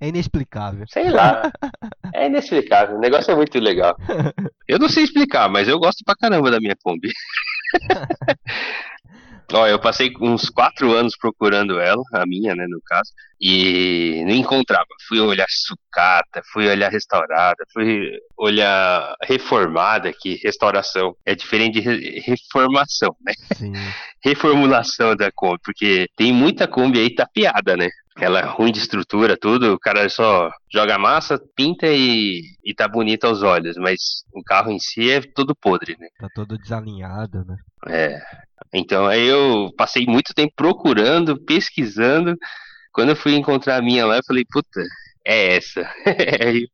É 0.00 0.08
inexplicável. 0.08 0.86
Sei 0.88 1.10
lá. 1.10 1.42
É 2.14 2.26
inexplicável. 2.26 2.96
O 2.96 3.00
negócio 3.00 3.32
é 3.32 3.34
muito 3.34 3.58
legal. 3.58 3.96
Eu 4.68 4.78
não 4.78 4.88
sei 4.88 5.02
explicar, 5.02 5.48
mas 5.48 5.66
eu 5.66 5.80
gosto 5.80 6.04
pra 6.04 6.14
caramba 6.14 6.48
da 6.50 6.60
minha 6.60 6.76
Kombi. 6.82 7.10
Ó, 9.52 9.66
eu 9.66 9.78
passei 9.78 10.12
uns 10.20 10.48
quatro 10.48 10.92
anos 10.92 11.16
procurando 11.16 11.78
ela, 11.78 12.02
a 12.14 12.26
minha, 12.26 12.54
né, 12.54 12.66
no 12.68 12.80
caso, 12.84 13.10
e 13.40 14.22
não 14.26 14.34
encontrava. 14.34 14.86
Fui 15.06 15.20
olhar 15.20 15.46
sucata, 15.48 16.42
fui 16.52 16.66
olhar 16.68 16.90
restaurada, 16.90 17.64
fui 17.72 18.10
olhar 18.36 19.14
reformada, 19.22 20.12
que 20.12 20.40
restauração 20.42 21.14
é 21.26 21.34
diferente 21.34 21.74
de 21.74 21.80
re- 21.80 22.20
reformação, 22.26 23.14
né? 23.24 23.32
Sim. 23.56 23.72
reformulação 24.24 25.14
da 25.14 25.30
Kombi, 25.32 25.60
porque 25.62 26.06
tem 26.16 26.32
muita 26.32 26.66
Kombi 26.66 26.98
aí 26.98 27.14
tapeada, 27.14 27.76
né? 27.76 27.88
Ela 28.16 28.40
é 28.40 28.44
ruim 28.44 28.70
de 28.70 28.78
estrutura, 28.78 29.36
tudo, 29.36 29.74
o 29.74 29.78
cara 29.78 30.08
só 30.08 30.50
joga 30.72 30.96
massa, 30.96 31.40
pinta 31.56 31.86
e, 31.88 32.42
e 32.64 32.72
tá 32.72 32.86
bonito 32.86 33.24
aos 33.24 33.42
olhos, 33.42 33.76
mas 33.76 34.24
o 34.32 34.42
carro 34.42 34.70
em 34.70 34.78
si 34.78 35.10
é 35.10 35.20
todo 35.20 35.54
podre, 35.54 35.96
né? 35.98 36.06
Tá 36.20 36.28
todo 36.32 36.56
desalinhado, 36.56 37.44
né? 37.44 37.56
É. 37.88 38.20
Então 38.72 39.06
aí 39.06 39.26
eu 39.26 39.72
passei 39.76 40.06
muito 40.06 40.32
tempo 40.32 40.52
procurando, 40.54 41.36
pesquisando. 41.36 42.36
Quando 42.92 43.10
eu 43.10 43.16
fui 43.16 43.34
encontrar 43.34 43.78
a 43.78 43.82
minha 43.82 44.06
lá, 44.06 44.18
eu 44.18 44.24
falei, 44.24 44.44
puta, 44.48 44.80
é 45.26 45.56
essa. 45.56 45.82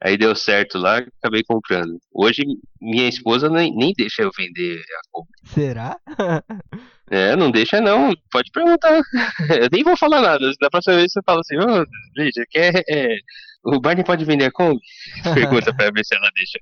aí, 0.00 0.16
deu 0.16 0.34
certo 0.34 0.78
lá, 0.78 0.98
acabei 0.98 1.42
comprando. 1.42 1.98
Hoje 2.12 2.42
minha 2.80 3.08
esposa 3.08 3.48
nem, 3.48 3.74
nem 3.74 3.92
deixa 3.96 4.22
eu 4.22 4.30
vender 4.36 4.80
a 4.80 5.00
Kombi. 5.10 5.28
Será? 5.44 5.96
É, 7.10 7.34
não 7.34 7.50
deixa 7.50 7.80
não, 7.80 8.12
pode 8.30 8.50
perguntar. 8.50 9.00
Eu 9.62 9.68
nem 9.72 9.82
vou 9.82 9.96
falar 9.96 10.20
nada. 10.20 10.52
Da 10.60 10.68
próxima 10.68 10.96
vez 10.96 11.10
você 11.10 11.20
fala 11.24 11.40
assim, 11.40 11.56
ô, 11.56 11.86
veja, 12.14 12.44
quer. 12.50 12.84
é, 12.86 13.16
o 13.64 13.80
Barney 13.80 14.04
pode 14.04 14.24
vender 14.24 14.46
a 14.46 14.52
Kombi? 14.52 14.80
Pergunta 15.34 15.74
pra 15.74 15.90
ver 15.90 16.04
se 16.04 16.14
ela 16.14 16.30
deixa. 16.34 16.58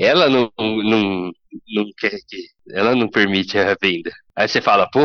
Ela 0.00 0.28
não, 0.28 0.50
não, 0.58 1.32
não 1.74 1.84
quer 1.96 2.18
que. 2.28 2.36
Ela 2.70 2.94
não 2.94 3.08
permite 3.08 3.58
a 3.58 3.76
venda. 3.80 4.10
Aí 4.36 4.48
você 4.48 4.60
fala, 4.60 4.88
pô, 4.90 5.00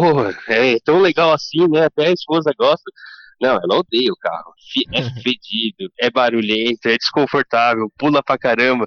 é 0.47 0.77
tão 0.83 0.99
legal 0.99 1.31
assim, 1.31 1.67
né? 1.69 1.85
Até 1.85 2.07
a 2.07 2.11
esposa 2.11 2.51
gosta. 2.57 2.91
Não, 3.41 3.55
ela 3.55 3.79
odeia 3.79 4.11
o 4.11 4.17
carro. 4.17 4.53
É 4.93 5.03
fedido, 5.21 5.91
é 5.99 6.09
barulhento, 6.09 6.87
é 6.87 6.97
desconfortável, 6.97 7.91
pula 7.97 8.23
pra 8.23 8.37
caramba. 8.37 8.85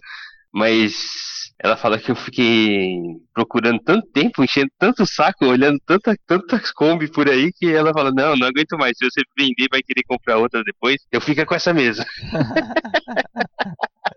Mas 0.52 1.52
ela 1.59 1.76
fala 1.76 1.98
que 1.98 2.11
eu 2.11 2.16
fiquei 2.16 2.98
procurando 3.35 3.80
tanto 3.82 4.06
tempo, 4.09 4.42
enchendo 4.42 4.70
tanto 4.78 5.06
saco, 5.06 5.46
olhando 5.46 5.78
tanta, 5.87 6.16
tantas 6.26 6.70
Kombi 6.72 7.11
por 7.11 7.28
aí, 7.28 7.52
que 7.52 7.72
ela 7.72 7.92
fala, 7.92 8.11
não, 8.11 8.37
não 8.37 8.46
aguento 8.46 8.76
mais. 8.78 8.96
Se 8.96 9.04
você 9.04 9.22
vender, 9.38 9.68
vai 9.70 9.82
querer 9.82 10.02
comprar 10.06 10.38
outra 10.38 10.62
depois. 10.64 10.96
Eu 11.11 11.20
fico 11.20 11.44
com 11.46 11.54
essa 11.54 11.72
mesa. 11.72 12.04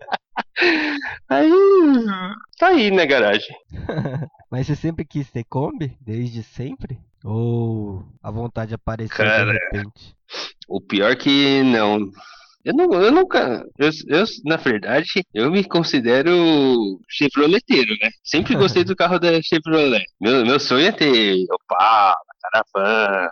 Aí, 1.28 1.50
tá 2.58 2.68
aí 2.68 2.90
na 2.90 3.04
garagem. 3.04 3.54
Mas 4.50 4.66
você 4.66 4.76
sempre 4.76 5.04
quis 5.04 5.30
ter 5.30 5.44
Kombi? 5.44 5.96
Desde 6.00 6.42
sempre? 6.42 6.98
Ou 7.24 8.04
a 8.22 8.30
vontade 8.30 8.74
apareceu 8.74 9.16
Cara, 9.16 9.52
de 9.52 9.52
repente? 9.52 10.16
O 10.68 10.80
pior 10.80 11.14
que 11.16 11.62
não. 11.62 12.10
Eu, 12.64 12.74
não, 12.74 12.92
eu 12.92 13.10
nunca. 13.10 13.64
Eu, 13.78 13.90
eu, 14.08 14.24
na 14.44 14.56
verdade, 14.56 15.24
eu 15.32 15.50
me 15.50 15.64
considero 15.64 17.00
chevroleteiro, 17.08 17.94
né? 18.02 18.10
Sempre 18.22 18.54
gostei 18.54 18.84
do 18.84 18.96
carro 18.96 19.18
da 19.18 19.40
Chevrolet. 19.42 20.04
Meu, 20.20 20.44
meu 20.44 20.60
sonho 20.60 20.86
é 20.86 20.92
ter 20.92 21.46
Opala, 21.50 22.16
Caravan, 22.42 23.30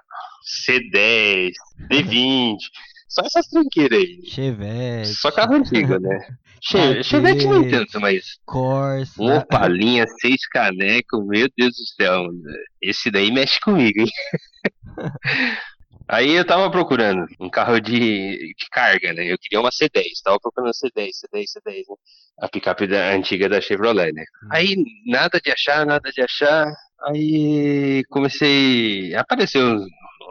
C10, 0.66 1.52
D20. 1.90 2.56
Só 3.08 3.22
essas 3.22 3.46
trinqueiras 3.46 3.98
aí. 3.98 4.20
Chevette. 4.26 5.14
Só 5.14 5.30
carro 5.30 5.54
antigo, 5.54 5.98
né? 5.98 6.18
Che- 6.60 7.02
Chevette 7.04 7.46
nem 7.46 7.68
tanto, 7.70 8.00
mas 8.00 8.24
Corsa. 8.44 9.22
Opalinha, 9.22 10.04
seis 10.20 10.46
caneco, 10.48 11.24
meu 11.24 11.48
Deus 11.56 11.72
do 11.76 11.86
céu. 12.02 12.24
Esse 12.82 13.10
daí 13.12 13.30
mexe 13.30 13.60
comigo, 13.60 14.00
hein? 14.00 14.08
Aí 16.10 16.30
eu 16.32 16.44
tava 16.44 16.70
procurando 16.70 17.26
um 17.38 17.50
carro 17.50 17.78
de, 17.80 18.54
de 18.56 18.66
carga, 18.72 19.12
né? 19.12 19.30
Eu 19.30 19.36
queria 19.38 19.60
uma 19.60 19.68
C10, 19.70 20.04
tava 20.24 20.40
procurando 20.40 20.72
C10, 20.72 21.10
C10, 21.10 21.44
C10, 21.44 21.74
né? 21.86 21.96
A 22.40 22.48
picape 22.48 22.86
da, 22.86 23.10
antiga 23.12 23.46
da 23.48 23.60
Chevrolet, 23.60 24.12
né? 24.12 24.24
Aí 24.50 24.74
nada 25.06 25.38
de 25.38 25.50
achar, 25.50 25.84
nada 25.84 26.10
de 26.10 26.22
achar. 26.22 26.66
Aí 27.08 28.02
comecei. 28.08 29.14
Apareceu 29.14 29.78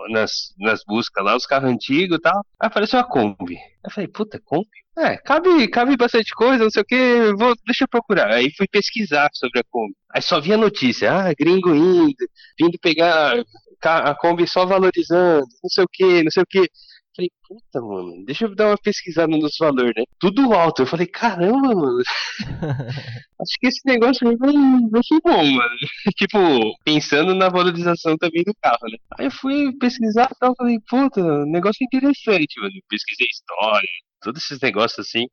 nas, 0.09 0.53
nas 0.59 0.81
buscas 0.85 1.23
lá 1.23 1.35
os 1.35 1.45
carros 1.45 1.69
antigos 1.69 2.17
e 2.17 2.21
tal. 2.21 2.37
Aí 2.59 2.67
apareceu 2.67 2.99
a 2.99 3.03
Kombi. 3.03 3.57
Eu 3.83 3.91
falei, 3.91 4.07
puta, 4.07 4.39
Kombi? 4.43 4.67
É, 4.97 5.15
cabe, 5.17 5.67
cabe 5.67 5.95
bastante 5.95 6.33
coisa, 6.33 6.63
não 6.63 6.71
sei 6.71 6.81
o 6.81 6.85
que, 6.85 7.33
vou, 7.37 7.53
deixa 7.65 7.83
eu 7.83 7.87
procurar. 7.87 8.31
Aí 8.31 8.51
fui 8.57 8.67
pesquisar 8.67 9.29
sobre 9.33 9.59
a 9.59 9.63
Kombi. 9.69 9.93
Aí 10.11 10.21
só 10.21 10.39
via 10.41 10.57
notícia, 10.57 11.11
ah, 11.11 11.33
gringo 11.37 11.73
indo, 11.75 12.15
vindo 12.59 12.79
pegar 12.81 13.43
a 13.81 14.15
Kombi 14.15 14.47
só 14.47 14.65
valorizando, 14.65 15.45
não 15.63 15.69
sei 15.69 15.83
o 15.83 15.87
que, 15.91 16.23
não 16.23 16.31
sei 16.31 16.43
o 16.43 16.47
que. 16.47 16.67
Falei, 17.17 17.31
puta, 17.47 17.81
mano, 17.81 18.25
deixa 18.25 18.45
eu 18.45 18.55
dar 18.55 18.67
uma 18.69 18.77
pesquisada 18.77 19.35
nos 19.35 19.57
valores, 19.59 19.93
né? 19.97 20.03
Tudo 20.19 20.53
alto. 20.53 20.83
Eu 20.83 20.87
falei, 20.87 21.07
caramba, 21.07 21.73
mano, 21.75 21.97
acho 23.41 23.57
que 23.59 23.67
esse 23.67 23.81
negócio 23.85 24.27
aí 24.29 24.35
vai, 24.37 24.53
vai 24.91 25.01
ser 25.03 25.19
bom, 25.23 25.43
mano. 25.45 25.75
tipo, 26.17 26.37
pensando 26.83 27.35
na 27.35 27.49
valorização 27.49 28.17
também 28.17 28.43
do 28.43 28.53
carro, 28.61 28.79
né? 28.91 28.97
Aí 29.19 29.25
eu 29.27 29.31
fui 29.31 29.73
pesquisar 29.79 30.29
e 30.31 30.35
tal, 30.39 30.55
falei, 30.55 30.77
puta, 30.89 31.21
negócio 31.45 31.83
interessante, 31.83 32.59
mano. 32.61 32.73
Pesquisei 32.89 33.27
história, 33.27 33.89
todos 34.21 34.43
esses 34.43 34.59
negócios 34.61 35.07
assim. 35.07 35.25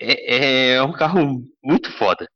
É, 0.00 0.74
é 0.74 0.82
um 0.82 0.92
carro 0.92 1.42
muito 1.62 1.90
foda. 1.92 2.28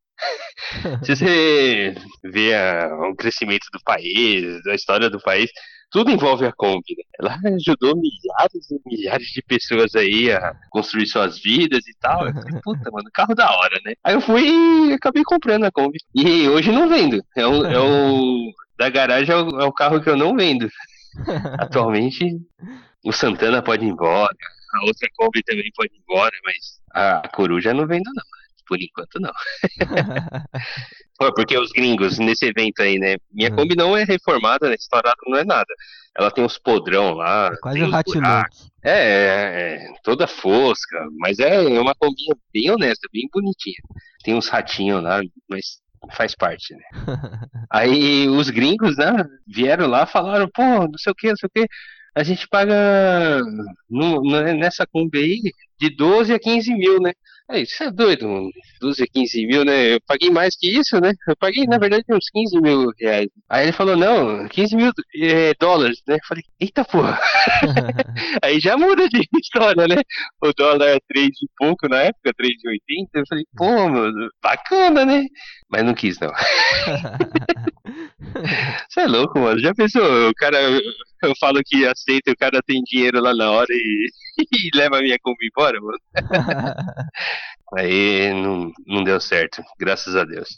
Se 1.04 1.16
você 1.16 1.94
vê 2.24 2.54
a- 2.54 2.88
o 3.10 3.14
crescimento 3.16 3.66
do 3.72 3.80
país, 3.84 4.66
a 4.66 4.74
história 4.74 5.08
do 5.10 5.20
país, 5.20 5.50
tudo 5.96 6.10
envolve 6.10 6.44
a 6.44 6.52
Kombi, 6.52 6.94
né? 6.94 7.04
Ela 7.18 7.38
ajudou 7.56 7.96
milhares 7.96 8.70
e 8.70 8.80
milhares 8.84 9.28
de 9.28 9.40
pessoas 9.40 9.94
aí 9.94 10.30
a 10.30 10.54
construir 10.68 11.06
suas 11.06 11.38
vidas 11.38 11.86
e 11.88 11.94
tal. 11.98 12.26
Eu 12.26 12.34
falei, 12.34 12.60
puta, 12.62 12.90
mano, 12.90 13.08
carro 13.14 13.34
da 13.34 13.50
hora, 13.50 13.80
né? 13.82 13.94
Aí 14.04 14.12
eu 14.14 14.20
fui 14.20 14.46
e 14.46 14.92
acabei 14.92 15.22
comprando 15.24 15.64
a 15.64 15.70
Kombi. 15.72 15.98
E 16.14 16.46
hoje 16.50 16.70
não 16.70 16.86
vendo. 16.86 17.24
É 17.34 17.46
o, 17.46 17.64
é 17.64 17.80
o- 17.80 18.52
da 18.78 18.90
garagem 18.90 19.34
é 19.34 19.38
o, 19.38 19.60
é 19.62 19.64
o 19.64 19.72
carro 19.72 20.02
que 20.02 20.10
eu 20.10 20.16
não 20.18 20.36
vendo. 20.36 20.68
Atualmente, 21.58 22.26
o 23.02 23.10
Santana 23.10 23.62
pode 23.62 23.86
ir 23.86 23.88
embora, 23.88 24.36
a 24.74 24.84
outra 24.84 25.08
Kombi 25.16 25.42
também 25.44 25.70
pode 25.74 25.94
ir 25.94 26.02
embora, 26.06 26.32
mas 26.44 26.78
a 26.92 27.26
Coruja 27.28 27.72
não 27.72 27.86
vendo 27.86 28.04
não. 28.14 28.22
Por 28.66 28.80
enquanto 28.80 29.20
não. 29.20 29.32
Porque 31.34 31.56
os 31.56 31.70
gringos 31.72 32.18
nesse 32.18 32.46
evento 32.46 32.80
aí, 32.82 32.98
né? 32.98 33.16
Minha 33.32 33.50
Uhum. 33.50 33.56
Kombi 33.56 33.74
não 33.76 33.96
é 33.96 34.04
reformada, 34.04 34.68
né? 34.68 34.74
Estourada 34.78 35.16
não 35.26 35.38
é 35.38 35.44
nada. 35.44 35.72
Ela 36.16 36.30
tem 36.30 36.44
uns 36.44 36.58
podrão 36.58 37.14
lá. 37.14 37.50
Quase 37.60 37.78
tem 37.78 37.86
o 37.86 37.88
uns 37.88 37.94
Hatchback. 37.94 38.20
buracos. 38.20 38.70
É, 38.84 38.90
é, 38.90 39.74
é, 39.76 39.92
toda 40.02 40.26
fosca, 40.26 40.98
mas 41.18 41.38
é 41.38 41.60
uma 41.80 41.94
combinha 41.94 42.34
bem 42.52 42.70
honesta, 42.70 43.08
bem 43.12 43.28
bonitinha. 43.32 43.76
Tem 44.22 44.34
uns 44.34 44.48
ratinhos 44.48 45.02
lá, 45.02 45.20
mas 45.48 45.80
faz 46.16 46.34
parte, 46.34 46.74
né? 46.74 46.82
Aí 47.70 48.28
os 48.28 48.50
gringos, 48.50 48.96
né, 48.96 49.24
vieram 49.46 49.86
lá, 49.88 50.06
falaram, 50.06 50.48
pô, 50.54 50.62
não 50.62 50.98
sei 50.98 51.12
o 51.12 51.14
que, 51.14 51.28
não 51.28 51.36
sei 51.36 51.46
o 51.48 51.50
que, 51.50 51.66
a 52.14 52.22
gente 52.22 52.46
paga 52.48 53.40
no- 53.90 54.22
nessa 54.54 54.86
Kombi 54.86 55.18
aí 55.18 55.40
de 55.78 55.94
12 55.94 56.32
a 56.32 56.38
15 56.38 56.72
mil, 56.74 57.00
né? 57.00 57.12
Aí, 57.48 57.62
isso 57.62 57.82
é 57.84 57.90
doido, 57.92 58.28
mano. 58.28 58.50
12 58.80 59.02
a 59.04 59.06
15 59.06 59.46
mil, 59.46 59.64
né? 59.64 59.94
Eu 59.94 60.00
paguei 60.06 60.30
mais 60.30 60.56
que 60.56 60.68
isso, 60.68 61.00
né? 61.00 61.12
Eu 61.28 61.36
paguei, 61.36 61.64
na 61.64 61.78
verdade, 61.78 62.04
uns 62.10 62.28
15 62.30 62.60
mil 62.60 62.90
reais. 62.98 63.28
Aí 63.48 63.66
ele 63.66 63.72
falou, 63.72 63.96
não, 63.96 64.48
15 64.48 64.74
mil 64.74 64.92
é, 65.14 65.54
dólares, 65.54 66.02
né? 66.08 66.16
Eu 66.16 66.26
falei, 66.26 66.42
eita 66.58 66.84
porra. 66.84 67.18
Aí 68.42 68.58
já 68.58 68.76
muda 68.76 69.08
de 69.08 69.28
história, 69.40 69.86
né? 69.86 70.02
O 70.42 70.52
dólar 70.52 70.88
é 70.88 70.98
3 71.08 71.28
e 71.28 71.48
pouco 71.56 71.88
na 71.88 72.02
época, 72.02 72.34
3,80. 72.34 73.08
Eu 73.14 73.24
falei, 73.28 73.44
pô, 73.56 73.88
mano, 73.88 74.28
bacana, 74.42 75.04
né? 75.04 75.24
Mas 75.70 75.84
não 75.84 75.94
quis, 75.94 76.18
não. 76.18 76.32
Você 78.88 79.00
é 79.00 79.06
louco, 79.06 79.38
mano. 79.38 79.58
Já 79.60 79.74
pensou? 79.74 80.28
O 80.28 80.34
cara, 80.34 80.58
eu 81.22 81.34
falo 81.38 81.60
que 81.64 81.86
aceita, 81.86 82.30
o 82.30 82.36
cara 82.36 82.62
tem 82.62 82.82
dinheiro 82.82 83.20
lá 83.20 83.34
na 83.34 83.50
hora 83.50 83.68
e, 83.70 84.10
e 84.52 84.70
leva 84.76 84.98
a 84.98 85.02
minha 85.02 85.18
Kombi 85.20 85.46
embora, 85.46 85.80
mano. 85.80 85.98
Aí 87.76 88.32
não, 88.32 88.72
não 88.86 89.02
deu 89.02 89.20
certo, 89.20 89.62
graças 89.78 90.14
a 90.14 90.24
Deus. 90.24 90.56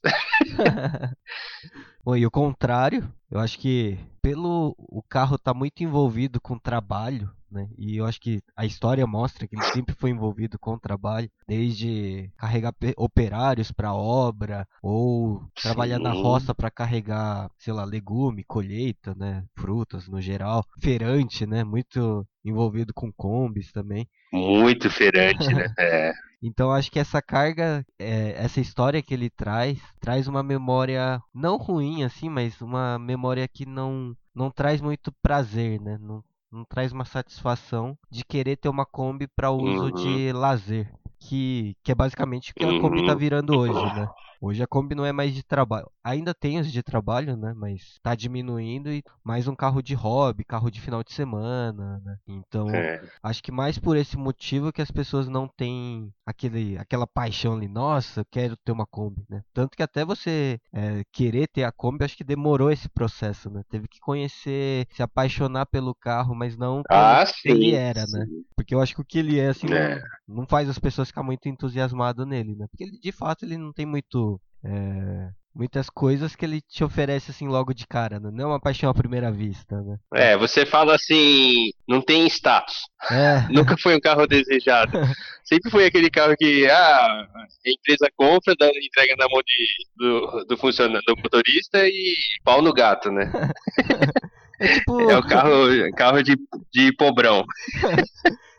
Bom, 2.04 2.16
e 2.16 2.26
o 2.26 2.30
contrário, 2.30 3.10
eu 3.30 3.40
acho 3.40 3.58
que 3.58 3.98
pelo 4.20 4.74
o 4.78 5.02
carro 5.02 5.38
tá 5.38 5.54
muito 5.54 5.82
envolvido 5.82 6.38
com 6.40 6.58
trabalho, 6.58 7.30
né? 7.50 7.68
E 7.76 7.96
eu 7.96 8.04
acho 8.06 8.20
que 8.20 8.40
a 8.56 8.64
história 8.66 9.06
mostra 9.06 9.46
que 9.46 9.54
ele 9.54 9.62
sempre 9.62 9.94
foi 9.94 10.10
envolvido 10.10 10.58
com 10.58 10.78
trabalho, 10.78 11.30
desde 11.46 12.30
carregar 12.36 12.72
pe- 12.72 12.94
operários 12.96 13.70
para 13.72 13.94
obra 13.94 14.66
ou 14.82 15.42
trabalhar 15.60 15.98
na 15.98 16.12
Sim. 16.12 16.12
roça 16.12 16.54
para 16.54 16.70
carregar, 16.70 17.50
sei 17.58 17.72
lá, 17.72 17.84
legume, 17.84 18.44
colheita, 18.44 19.14
né? 19.14 19.44
Frutas 19.56 20.08
no 20.08 20.20
geral, 20.20 20.64
feirante, 20.80 21.46
né? 21.46 21.64
Muito 21.64 22.26
envolvido 22.44 22.92
com 22.94 23.12
combis 23.12 23.72
também. 23.72 24.08
Muito 24.32 24.88
feirante, 24.90 25.54
né? 25.54 25.68
É, 25.78 26.12
Então 26.42 26.72
acho 26.72 26.90
que 26.90 26.98
essa 26.98 27.20
carga, 27.22 27.84
é, 27.98 28.32
essa 28.44 28.60
história 28.60 29.02
que 29.02 29.14
ele 29.14 29.30
traz, 29.30 29.78
traz 30.00 30.28
uma 30.28 30.42
memória 30.42 31.20
não 31.34 31.56
ruim 31.56 32.04
assim, 32.04 32.28
mas 32.28 32.60
uma 32.60 32.98
memória 32.98 33.48
que 33.48 33.66
não 33.66 34.16
não 34.34 34.50
traz 34.50 34.80
muito 34.80 35.12
prazer, 35.22 35.80
né? 35.80 35.98
Não, 35.98 36.22
não 36.50 36.64
traz 36.64 36.92
uma 36.92 37.04
satisfação 37.04 37.96
de 38.10 38.24
querer 38.24 38.56
ter 38.56 38.68
uma 38.68 38.86
Kombi 38.86 39.26
para 39.26 39.50
uso 39.50 39.86
Uhum. 39.86 39.90
de 39.90 40.32
lazer, 40.32 40.92
que, 41.18 41.76
que 41.82 41.92
é 41.92 41.94
basicamente 41.94 42.52
o 42.52 42.54
que 42.54 42.64
a 42.66 42.74
Kombi 42.74 43.02
tá 43.02 43.12
Uhum. 43.12 43.18
virando 43.18 43.54
hoje, 43.56 43.90
né? 43.90 44.08
Hoje 44.40 44.62
a 44.62 44.66
Kombi 44.66 44.94
não 44.94 45.04
é 45.04 45.12
mais 45.12 45.34
de 45.34 45.42
trabalho. 45.42 45.90
Ainda 46.02 46.32
tem 46.32 46.58
os 46.60 46.70
de 46.70 46.82
trabalho, 46.82 47.36
né? 47.36 47.52
Mas 47.56 47.98
tá 48.02 48.14
diminuindo 48.14 48.90
e 48.90 49.02
mais 49.24 49.48
um 49.48 49.54
carro 49.54 49.82
de 49.82 49.94
hobby, 49.94 50.44
carro 50.44 50.70
de 50.70 50.80
final 50.80 51.02
de 51.02 51.12
semana, 51.12 52.00
né? 52.04 52.16
Então, 52.26 52.68
é. 52.70 53.02
Acho 53.22 53.42
que 53.42 53.50
mais 53.50 53.78
por 53.78 53.96
esse 53.96 54.16
motivo 54.16 54.72
que 54.72 54.80
as 54.80 54.90
pessoas 54.90 55.28
não 55.28 55.48
têm 55.48 56.12
aquele, 56.24 56.78
aquela 56.78 57.06
paixão 57.06 57.54
ali, 57.54 57.66
nossa, 57.68 58.20
eu 58.20 58.24
quero 58.30 58.56
ter 58.56 58.70
uma 58.72 58.86
Kombi, 58.86 59.24
né? 59.28 59.42
Tanto 59.52 59.76
que 59.76 59.82
até 59.82 60.04
você 60.04 60.60
é, 60.72 61.02
querer 61.12 61.48
ter 61.48 61.64
a 61.64 61.72
Kombi, 61.72 62.04
acho 62.04 62.16
que 62.16 62.24
demorou 62.24 62.70
esse 62.70 62.88
processo, 62.88 63.50
né? 63.50 63.62
Teve 63.68 63.88
que 63.88 63.98
conhecer, 64.00 64.86
se 64.90 65.02
apaixonar 65.02 65.66
pelo 65.66 65.94
carro, 65.94 66.34
mas 66.34 66.56
não 66.56 66.82
Ah, 66.90 67.24
que 67.42 67.48
ele 67.50 67.70
sim. 67.70 67.72
era, 67.72 68.06
né? 68.06 68.24
sim. 68.26 68.44
Porque 68.54 68.74
eu 68.74 68.80
acho 68.80 68.94
que 68.94 69.00
o 69.00 69.04
que 69.04 69.18
ele 69.18 69.38
é, 69.38 69.48
assim, 69.48 69.66
É. 69.72 70.00
não, 70.26 70.36
não 70.40 70.46
faz 70.46 70.68
as 70.68 70.78
pessoas 70.78 71.08
ficar 71.08 71.22
muito 71.22 71.48
entusiasmadas 71.48 72.26
nele, 72.26 72.54
né? 72.54 72.66
Porque 72.70 72.84
ele, 72.84 72.98
de 72.98 73.12
fato, 73.12 73.44
ele 73.44 73.56
não 73.56 73.72
tem 73.72 73.86
muito... 73.86 74.27
é, 74.68 75.30
Muitas 75.58 75.90
coisas 75.90 76.36
que 76.36 76.44
ele 76.44 76.60
te 76.60 76.84
oferece 76.84 77.32
assim 77.32 77.48
logo 77.48 77.74
de 77.74 77.84
cara, 77.84 78.20
né? 78.20 78.30
Não 78.32 78.44
é 78.44 78.46
uma 78.46 78.60
paixão 78.60 78.88
à 78.88 78.94
primeira 78.94 79.32
vista, 79.32 79.80
né? 79.82 79.98
É, 80.14 80.36
você 80.36 80.64
fala 80.64 80.94
assim, 80.94 81.72
não 81.88 82.00
tem 82.00 82.28
status. 82.28 82.76
É, 83.10 83.40
Nunca 83.50 83.76
foi 83.76 83.96
um 83.96 84.00
carro 84.00 84.24
desejado. 84.28 84.92
Sempre 85.42 85.68
foi 85.68 85.84
aquele 85.84 86.10
carro 86.10 86.36
que 86.36 86.64
ah, 86.70 87.26
a 87.34 87.70
empresa 87.70 88.08
compra, 88.16 88.54
dá, 88.56 88.68
entrega 88.68 89.16
na 89.18 89.26
mão 89.28 89.42
de, 89.44 89.66
do, 89.96 90.44
do 90.44 90.56
funcionário, 90.56 91.02
do 91.08 91.16
motorista 91.16 91.88
e 91.88 92.14
pau 92.44 92.62
no 92.62 92.72
gato, 92.72 93.10
né? 93.10 93.28
é 94.60 94.74
tipo... 94.74 95.10
É 95.10 95.18
o 95.18 95.26
carro, 95.26 95.92
carro 95.96 96.22
de, 96.22 96.36
de 96.72 96.92
pobrão. 96.94 97.44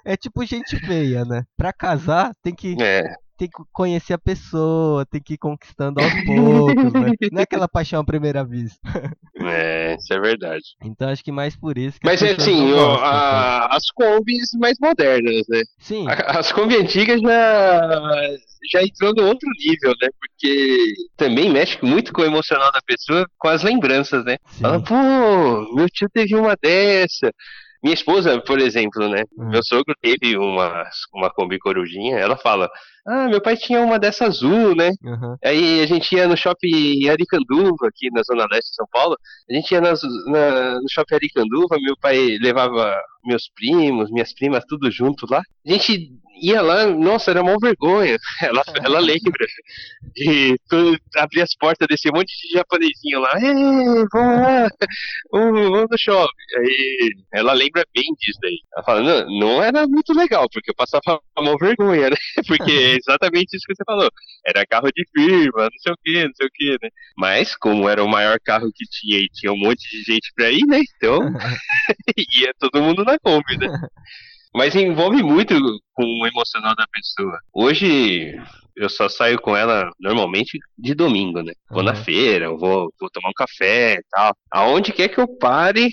É 0.03 0.17
tipo 0.17 0.43
gente 0.43 0.75
feia, 0.85 1.23
né? 1.23 1.43
Pra 1.55 1.71
casar, 1.71 2.33
tem 2.43 2.53
que, 2.53 2.75
É, 2.81 3.03
tem 3.39 3.47
que 3.47 3.63
conhecer 3.71 4.13
a 4.13 4.17
pessoa, 4.17 5.05
tem 5.05 5.21
que 5.21 5.35
ir 5.35 5.37
conquistando 5.37 6.01
aos 6.01 6.11
poucos, 6.25 6.93
né? 6.93 7.11
Não 7.31 7.39
é 7.39 7.43
aquela 7.43 7.69
paixão 7.69 8.01
à 8.01 8.03
primeira 8.03 8.43
vista. 8.43 8.77
é, 9.41 9.95
Isso 9.95 10.13
é 10.13 10.19
verdade. 10.19 10.63
Então 10.83 11.07
acho 11.07 11.23
que 11.23 11.31
mais 11.31 11.55
por 11.55 11.77
isso 11.77 11.97
que 11.97 12.05
Mas 12.05 12.21
é 12.21 12.31
assim, 12.31 12.73
o, 12.73 12.95
a, 12.95 13.67
as 13.73 13.89
combis 13.91 14.49
mais 14.59 14.77
modernas, 14.81 15.45
né? 15.47 15.61
Sim. 15.79 16.05
A, 16.09 16.39
as 16.39 16.51
combis 16.51 16.79
antigas 16.81 17.21
já, 17.21 17.99
já 18.73 18.83
entrou 18.83 19.13
no 19.15 19.27
outro 19.27 19.49
nível, 19.57 19.93
né? 20.01 20.09
Porque 20.19 20.93
também 21.15 21.49
mexe 21.49 21.77
muito 21.81 22.11
com 22.11 22.21
o 22.21 22.25
emocional 22.25 22.71
da 22.73 22.81
pessoa, 22.85 23.25
com 23.37 23.47
as 23.47 23.63
lembranças, 23.63 24.25
né? 24.25 24.37
Sim. 24.47 24.61
Fala, 24.63 24.83
pô, 24.83 25.75
meu 25.75 25.89
tio 25.89 26.09
teve 26.13 26.35
uma 26.35 26.57
dessa. 26.61 27.31
Minha 27.81 27.93
esposa, 27.93 28.41
por 28.41 28.59
exemplo, 28.59 29.07
né? 29.07 29.23
Hum. 29.37 29.51
Meu 29.51 29.63
sogro 29.63 29.95
teve 30.01 30.37
uma, 30.37 30.83
uma 31.13 31.29
Kombi 31.29 31.57
Corujinha. 31.57 32.17
Ela 32.17 32.35
fala: 32.35 32.69
Ah, 33.07 33.27
meu 33.27 33.41
pai 33.41 33.55
tinha 33.57 33.81
uma 33.81 33.97
dessa 33.99 34.25
azul, 34.25 34.75
né? 34.75 34.91
Aham. 35.05 35.35
Aí 35.43 35.81
a 35.81 35.85
gente 35.87 36.13
ia 36.15 36.27
no 36.27 36.37
shopping 36.37 37.07
Aricanduva, 37.09 37.87
aqui 37.87 38.09
na 38.11 38.21
Zona 38.23 38.45
Leste 38.51 38.69
de 38.69 38.75
São 38.75 38.85
Paulo. 38.91 39.17
A 39.49 39.53
gente 39.53 39.71
ia 39.71 39.81
nas- 39.81 40.01
na- 40.27 40.75
no 40.79 40.89
shopping 40.89 41.15
Aricanduva, 41.15 41.77
meu 41.81 41.95
pai 41.99 42.37
levava 42.41 42.95
meus 43.25 43.49
primos, 43.55 44.09
minhas 44.11 44.33
primas, 44.33 44.63
tudo 44.67 44.89
junto 44.91 45.25
lá. 45.29 45.41
A 45.67 45.71
gente 45.71 46.09
ia 46.41 46.61
lá, 46.61 46.85
nossa, 46.87 47.31
era 47.31 47.41
uma 47.41 47.57
vergonha. 47.59 48.17
Ela, 48.41 48.63
ela 48.83 48.99
lembra. 48.99 49.45
De 50.15 50.57
abrir 51.17 51.41
as 51.41 51.53
portas 51.55 51.85
desse 51.89 52.09
monte 52.11 52.31
de 52.47 52.53
japonesinho 52.57 53.19
lá. 53.19 53.31
Vamos 54.13 54.41
lá, 54.41 54.67
vamos, 55.31 55.61
vamos 55.69 55.87
no 55.91 55.97
shopping. 55.99 56.31
Aí 56.59 57.09
ela 57.33 57.51
lembra 57.51 57.83
bem 57.93 58.05
disso 58.19 58.39
daí. 58.41 58.57
Ela 58.73 58.83
fala, 58.85 59.01
não, 59.01 59.39
não 59.39 59.63
era 59.63 59.85
muito 59.85 60.13
legal, 60.13 60.47
porque 60.51 60.71
eu 60.71 60.75
passava 60.75 61.19
uma 61.37 61.57
vergonha, 61.57 62.09
né? 62.09 62.15
Porque 62.47 62.88
é 62.89 62.97
exatamente 62.97 63.55
isso 63.55 63.65
que 63.67 63.75
você 63.75 63.83
falou. 63.85 64.09
Era 64.45 64.65
carro 64.65 64.89
de 64.93 65.03
firma, 65.15 65.63
não 65.63 65.79
sei 65.81 65.93
o 65.93 65.97
que, 66.03 66.23
não 66.23 66.33
sei 66.35 66.47
o 66.47 66.51
que, 66.53 66.71
né? 66.81 66.89
Mas, 67.17 67.55
como 67.55 67.87
era 67.89 68.03
o 68.03 68.09
maior 68.09 68.37
carro 68.43 68.69
que 68.73 68.85
tinha 68.85 69.19
e 69.19 69.29
tinha 69.29 69.51
um 69.51 69.57
monte 69.57 69.81
de 69.89 70.03
gente 70.11 70.31
pra 70.35 70.49
ir, 70.51 70.65
né? 70.65 70.81
Então, 70.95 71.19
ia 72.37 72.51
todo 72.59 72.81
mundo 72.81 73.03
na 73.03 73.17
Kombi, 73.19 73.57
né? 73.59 73.67
Mas 74.53 74.75
envolve 74.75 75.21
muito 75.21 75.53
com 75.93 76.03
o 76.03 76.27
emocional 76.27 76.75
da 76.75 76.85
pessoa. 76.91 77.39
Hoje, 77.53 78.33
eu 78.75 78.89
só 78.89 79.07
saio 79.07 79.39
com 79.39 79.55
ela 79.55 79.91
normalmente 79.99 80.57
de 80.77 80.95
domingo, 80.95 81.43
né? 81.43 81.53
Vou 81.69 81.83
na 81.83 81.91
Aham. 81.91 82.03
feira, 82.03 82.45
eu 82.45 82.57
vou, 82.57 82.91
vou 82.99 83.09
tomar 83.11 83.29
um 83.29 83.33
café 83.33 83.95
e 83.95 84.03
tal. 84.09 84.35
Aonde 84.51 84.91
quer 84.91 85.09
que 85.09 85.19
eu 85.19 85.27
pare, 85.27 85.89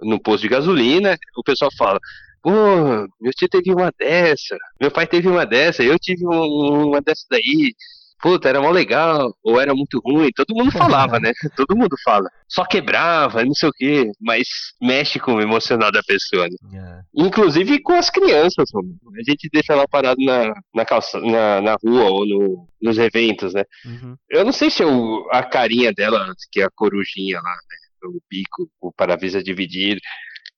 no 0.00 0.20
posto 0.20 0.42
de 0.42 0.48
gasolina, 0.48 1.16
o 1.36 1.42
pessoal 1.42 1.70
fala. 1.76 1.98
Pô, 2.48 3.06
meu 3.20 3.32
tio 3.36 3.46
teve 3.48 3.70
uma 3.72 3.92
dessa, 3.98 4.56
meu 4.80 4.90
pai 4.90 5.06
teve 5.06 5.28
uma 5.28 5.44
dessa, 5.44 5.82
eu 5.82 5.98
tive 5.98 6.26
um- 6.26 6.88
uma 6.88 7.00
dessa 7.02 7.24
daí. 7.30 7.74
Puta, 8.20 8.48
era 8.48 8.60
mó 8.60 8.70
legal, 8.70 9.32
ou 9.44 9.60
era 9.60 9.72
muito 9.72 10.00
ruim, 10.04 10.30
todo 10.34 10.52
mundo 10.52 10.72
falava, 10.72 11.20
né? 11.20 11.30
Todo 11.56 11.76
mundo 11.76 11.94
fala. 12.02 12.28
Só 12.48 12.64
quebrava, 12.64 13.44
não 13.44 13.54
sei 13.54 13.68
o 13.68 13.72
quê, 13.72 14.10
mas 14.20 14.48
mexe 14.82 15.20
com 15.20 15.34
o 15.34 15.40
emocional 15.40 15.92
da 15.92 16.02
pessoa, 16.02 16.48
né? 16.48 16.56
É. 16.80 17.00
Inclusive 17.14 17.80
com 17.80 17.92
as 17.92 18.10
crianças, 18.10 18.70
mano. 18.74 18.88
A 19.16 19.30
gente 19.30 19.48
deixa 19.52 19.72
ela 19.72 19.86
parado 19.86 20.20
na, 20.20 20.52
na, 20.74 20.84
calça, 20.84 21.20
na, 21.20 21.60
na 21.60 21.76
rua 21.80 22.10
ou 22.10 22.26
no, 22.26 22.66
nos 22.82 22.98
eventos, 22.98 23.54
né? 23.54 23.62
Uhum. 23.84 24.16
Eu 24.28 24.44
não 24.44 24.52
sei 24.52 24.68
se 24.68 24.82
o, 24.82 25.28
a 25.30 25.44
carinha 25.44 25.92
dela, 25.92 26.34
que 26.50 26.60
é 26.60 26.64
a 26.64 26.70
corujinha 26.74 27.36
lá, 27.36 27.50
né? 27.52 27.76
O 28.04 28.20
bico, 28.28 28.68
o 28.80 28.92
para-brisa 28.92 29.40
dividido. 29.42 30.00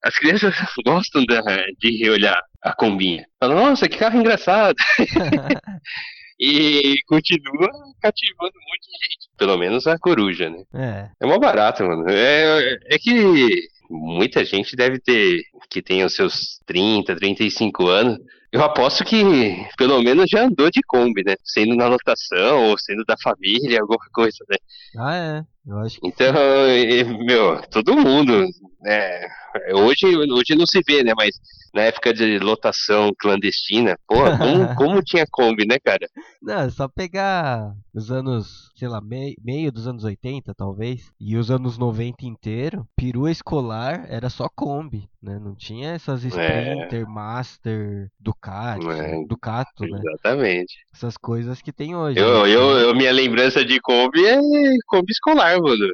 As 0.02 0.14
crianças 0.16 0.54
gostam 0.84 1.24
da- 1.24 1.42
de 1.78 1.96
reolhar 1.98 2.40
a 2.62 2.72
combinha. 2.74 3.26
Falam, 3.38 3.56
nossa, 3.56 3.88
que 3.88 3.98
carro 3.98 4.18
engraçado. 4.18 4.76
e 6.38 6.96
continua 7.06 7.68
cativando 8.00 8.52
um 8.56 8.68
monte 8.70 8.86
de 8.86 9.02
gente. 9.02 9.30
Pelo 9.36 9.58
menos 9.58 9.86
a 9.86 9.98
coruja, 9.98 10.48
né? 10.50 10.62
É. 10.74 11.08
É 11.20 11.26
mó 11.26 11.38
barato, 11.38 11.84
mano. 11.84 12.04
É, 12.08 12.78
é 12.90 12.98
que 12.98 13.68
muita 13.90 14.44
gente 14.44 14.76
deve 14.76 14.98
ter, 15.00 15.42
que 15.68 15.82
tem 15.82 16.04
os 16.04 16.14
seus 16.14 16.60
30, 16.66 17.14
35 17.16 17.86
anos. 17.88 18.18
Eu 18.52 18.62
aposto 18.64 19.04
que 19.04 19.22
pelo 19.76 20.02
menos 20.02 20.28
já 20.28 20.42
andou 20.42 20.70
de 20.70 20.80
Kombi, 20.86 21.22
né? 21.24 21.36
Sendo 21.44 21.76
na 21.76 21.86
lotação 21.86 22.70
ou 22.70 22.78
sendo 22.78 23.04
da 23.04 23.14
família, 23.22 23.80
alguma 23.80 24.04
coisa, 24.12 24.38
né? 24.48 24.56
Ah, 24.98 25.14
é. 25.16 25.42
Eu 25.66 25.78
acho 25.78 26.00
que 26.00 26.08
Então, 26.08 26.32
meu, 27.24 27.60
todo 27.70 27.96
mundo, 27.96 28.44
né? 28.82 29.28
Hoje, 29.74 30.06
hoje 30.06 30.54
não 30.56 30.66
se 30.66 30.80
vê, 30.86 31.02
né? 31.02 31.12
Mas 31.16 31.30
na 31.74 31.82
época 31.82 32.12
de 32.12 32.38
lotação 32.38 33.10
clandestina, 33.18 33.96
como, 34.06 34.16
como 34.76 35.02
tinha 35.02 35.24
Kombi, 35.30 35.66
né, 35.66 35.76
cara? 35.84 36.06
Não, 36.42 36.60
é 36.62 36.70
só 36.70 36.88
pegar 36.88 37.72
os 37.94 38.10
anos, 38.10 38.70
sei 38.76 38.88
lá, 38.88 39.00
mei- 39.00 39.36
meio 39.44 39.70
dos 39.70 39.86
anos 39.86 40.02
80, 40.04 40.54
talvez, 40.54 41.12
e 41.20 41.36
os 41.36 41.50
anos 41.50 41.78
90 41.78 42.24
inteiro, 42.24 42.86
perua 42.96 43.30
escolar 43.30 44.04
era 44.08 44.28
só 44.30 44.48
Kombi, 44.48 45.08
né? 45.22 45.38
Não 45.38 45.54
tinha 45.54 45.90
essas 45.90 46.24
Sprinter, 46.24 47.06
Master, 47.08 48.08
Ducati, 48.18 48.86
É. 48.88 49.24
Ducato, 49.28 49.84
né? 49.84 50.00
Exatamente. 50.04 50.74
Essas 50.94 51.16
coisas 51.16 51.60
que 51.62 51.72
tem 51.72 51.94
hoje. 51.94 52.18
Eu, 52.18 52.44
né? 52.44 52.50
eu, 52.54 52.78
eu- 52.78 52.94
minha 52.94 53.12
lembrança 53.12 53.64
de 53.64 53.78
Kombi 53.80 54.24
é 54.26 54.38
Kombi 54.86 55.12
escolar, 55.12 55.49
mano. 55.58 55.86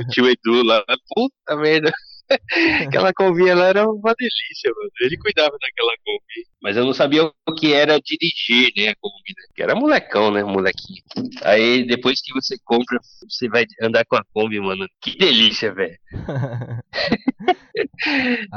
O 0.00 0.08
tio 0.08 0.28
Edu 0.28 0.62
lá, 0.64 0.82
puta 1.14 1.56
merda. 1.56 1.92
Aquela 2.86 3.10
Kombi 3.14 3.48
ela 3.48 3.64
era 3.64 3.88
uma 3.88 4.14
delícia, 4.14 4.70
mano. 4.76 4.90
Ele 5.00 5.16
cuidava 5.16 5.56
daquela 5.58 5.92
Kombi. 6.04 6.46
Mas 6.60 6.76
eu 6.76 6.84
não 6.84 6.92
sabia 6.92 7.24
o 7.24 7.32
que 7.56 7.72
era 7.72 7.98
dirigir, 7.98 8.70
né, 8.76 8.88
a 8.90 8.94
Kombi, 9.00 9.32
né? 9.34 9.44
Que 9.54 9.62
era 9.62 9.74
molecão, 9.74 10.30
né, 10.30 10.44
molequinho. 10.44 11.02
Aí 11.42 11.86
depois 11.86 12.20
que 12.20 12.34
você 12.34 12.56
compra, 12.66 12.98
você 13.26 13.48
vai 13.48 13.64
andar 13.80 14.04
com 14.04 14.16
a 14.16 14.24
Kombi, 14.34 14.60
mano. 14.60 14.86
Que 15.00 15.16
delícia, 15.16 15.72
velho. 15.72 15.96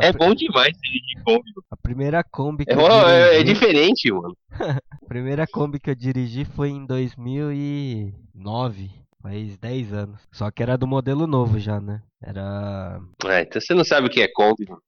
É 0.02 0.12
pr- 0.12 0.18
bom 0.18 0.34
demais 0.34 0.74
dirigir 0.82 1.24
Kombi. 1.24 1.44
mano. 1.56 1.66
A 1.72 1.78
primeira 1.78 2.24
Kombi 2.24 2.66
que 2.66 2.72
É, 2.72 2.76
eu 2.76 3.08
é- 3.08 3.36
é 3.40 3.44
dirigi, 3.44 3.54
diferente, 3.54 4.12
mano. 4.12 4.36
a 4.92 5.06
primeira 5.08 5.48
Kombi 5.48 5.80
que 5.80 5.90
eu 5.90 5.96
dirigi 5.96 6.46
foi 6.46 6.70
em 6.70 6.86
2009, 6.86 8.90
faz 9.22 9.58
10 9.58 9.94
anos. 9.94 10.22
Só 10.32 10.50
que 10.52 10.64
era 10.64 10.78
do 10.78 10.88
modelo 10.88 11.28
novo 11.28 11.60
já, 11.60 11.80
né? 11.80 12.02
Era 12.22 13.00
Ah, 13.26 13.42
então 13.42 13.62
você 13.62 13.74
não 13.74 13.84
sabe 13.84 14.08
o 14.08 14.10
que 14.10 14.22
é 14.22 14.28
Kombi, 14.28 14.66
mano. 14.70 14.82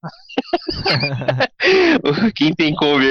Quem 2.36 2.54
tem 2.54 2.76
Kombi, 2.76 3.06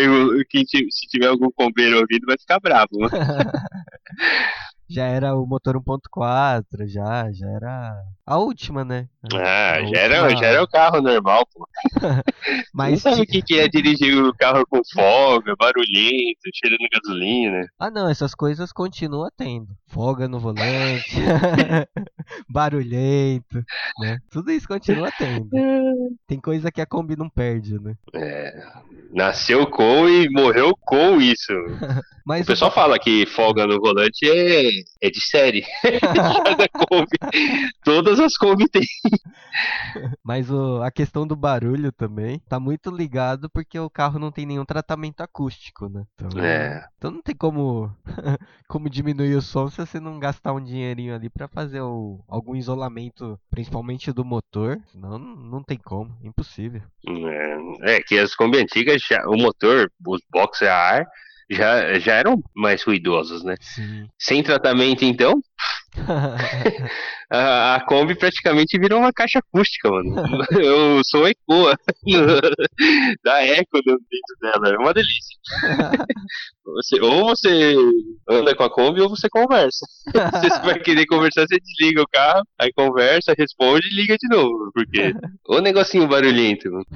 quem 0.49 0.65
se 0.67 1.09
tiver 1.09 1.27
algum 1.27 1.51
combeiro 1.51 1.99
ouvindo, 2.01 2.27
vai 2.27 2.37
ficar 2.39 2.61
bravo. 2.61 2.91
já 4.93 5.05
era 5.07 5.35
o 5.37 5.47
motor 5.47 5.77
1.4, 5.77 6.87
já, 6.87 7.31
já 7.33 7.49
era 7.49 7.93
a 8.27 8.39
última, 8.39 8.85
né? 8.85 9.09
Ah, 9.35 9.75
A 9.75 9.85
já 9.87 9.99
era, 10.01 10.23
última- 10.23 10.41
já 10.41 10.47
era 10.49 10.63
o 10.63 10.69
carro 10.69 11.01
normal, 11.01 11.47
pô. 11.53 11.67
Não 12.01 12.23
Mas 12.75 13.03
sabe 13.03 13.23
o 13.23 13.27
que, 13.27 13.43
que 13.43 13.59
é 13.59 13.69
dirigir 13.69 14.17
o 14.23 14.35
carro 14.35 14.65
com 14.69 14.81
folga, 14.93 15.55
barulhento, 15.59 16.41
cheirando 16.55 16.89
gasolina. 16.93 17.67
Ah, 17.79 17.91
não, 17.91 18.09
essas 18.09 18.35
coisas 18.35 18.73
continua 18.73 19.31
tendo. 19.37 19.69
Folga 19.89 20.27
no 20.29 20.39
volante, 20.41 21.17
barulhento, 22.49 23.63
né? 24.01 24.19
Tudo 24.31 24.51
isso 24.51 24.67
continua 24.69 25.11
tendo. 25.19 25.49
Tem 26.27 26.41
coisa 26.41 26.71
que 26.71 26.81
a 26.81 26.87
Kombi 26.87 27.17
não 27.17 27.29
perde, 27.29 27.79
né? 27.81 27.95
É, 28.15 28.63
nasceu 29.13 29.67
com 29.67 30.09
e 30.09 30.29
morreu 30.31 30.73
com 30.81 31.21
isso. 31.21 31.53
Mas 32.25 32.43
O 32.43 32.47
pessoal 32.47 32.71
fala 32.71 32.99
que 32.99 33.27
folga 33.27 33.67
no 33.67 33.81
volante 33.81 34.29
é, 34.29 34.71
é 35.01 35.11
de 35.11 35.21
série. 35.21 35.65
Cada 36.45 36.69
Kombi. 36.69 37.19
Todas 37.85 38.19
as 38.21 38.37
Kombi 38.37 38.69
tem. 38.69 38.83
Mas 40.25 40.51
o- 40.51 40.83
a 40.83 40.91
questão 40.91 41.27
do 41.27 41.37
barulho 41.37 41.93
também 41.93 42.39
tá 42.49 42.59
muito 42.59 42.91
ligado 42.91 43.49
porque 43.51 43.79
o 43.79 43.91
carro 43.91 44.19
não 44.19 44.31
tem 44.33 44.47
nenhum 44.47 44.65
tratamento 44.65 45.21
acústico, 45.21 45.89
né? 45.89 46.05
Então, 46.15 46.41
É. 46.45 46.87
então 46.97 47.11
não 47.11 47.23
tem 47.23 47.35
como, 47.35 47.91
como 48.69 48.89
diminuir 48.91 49.35
o 49.35 49.43
som 49.43 49.69
se 49.69 49.77
você 49.79 50.01
não 50.01 50.19
gastar 50.19 50.53
um 50.53 50.63
dinheirinho 50.63 51.15
ali 51.15 51.29
pra 51.29 51.49
fazer 51.49 51.81
o- 51.81 52.23
algum 52.29 52.55
isolamento, 52.57 53.39
principalmente 53.51 54.13
do 54.13 54.25
motor. 54.25 54.79
Senão 54.93 55.19
não, 55.19 55.37
não 55.37 55.63
tem 55.63 55.79
como, 55.79 56.17
impossível. 56.23 56.83
É, 57.07 57.97
é 57.97 58.03
que 58.03 58.19
as 58.19 58.35
Kombi 58.35 58.59
antigas, 58.59 59.03
já- 59.03 59.25
o 59.27 59.37
motor, 59.37 59.91
os 60.07 60.21
boxes 60.31 60.69
a 60.69 60.75
ar, 60.75 61.07
já, 61.51 61.99
já 61.99 62.15
eram 62.15 62.43
mais 62.55 62.83
ruidosos, 62.83 63.43
né? 63.43 63.55
Sim. 63.61 64.09
Sem 64.19 64.43
tratamento, 64.43 65.05
então, 65.05 65.43
a, 67.31 67.75
a 67.75 67.81
Kombi 67.85 68.15
praticamente 68.15 68.79
virou 68.79 68.99
uma 68.99 69.13
caixa 69.13 69.41
acústica, 69.41 69.91
mano. 69.91 70.15
Eu 70.59 71.03
sou 71.05 71.29
ecoa 71.29 71.77
da 73.23 73.43
eco 73.45 73.79
dentro 73.85 74.37
dela. 74.41 74.75
É 74.75 74.79
uma 74.79 74.95
delícia. 74.95 75.39
Você, 76.65 77.01
ou 77.01 77.27
você 77.27 77.75
anda 78.29 78.55
com 78.55 78.63
a 78.63 78.71
Kombi 78.71 79.03
ou 79.03 79.11
você 79.11 79.29
conversa. 79.29 79.85
Se 80.41 80.49
você 80.49 80.61
vai 80.61 80.79
querer 80.79 81.05
conversar, 81.07 81.47
você 81.47 81.59
desliga 81.59 82.03
o 82.03 82.09
carro, 82.09 82.43
aí 82.59 82.73
conversa, 82.73 83.35
responde 83.37 83.87
e 83.89 83.95
liga 83.95 84.17
de 84.17 84.29
novo. 84.35 84.71
Porque 84.73 85.13
o 85.49 85.61
negocinho 85.61 86.09
barulhento, 86.09 86.71
mano. 86.71 86.87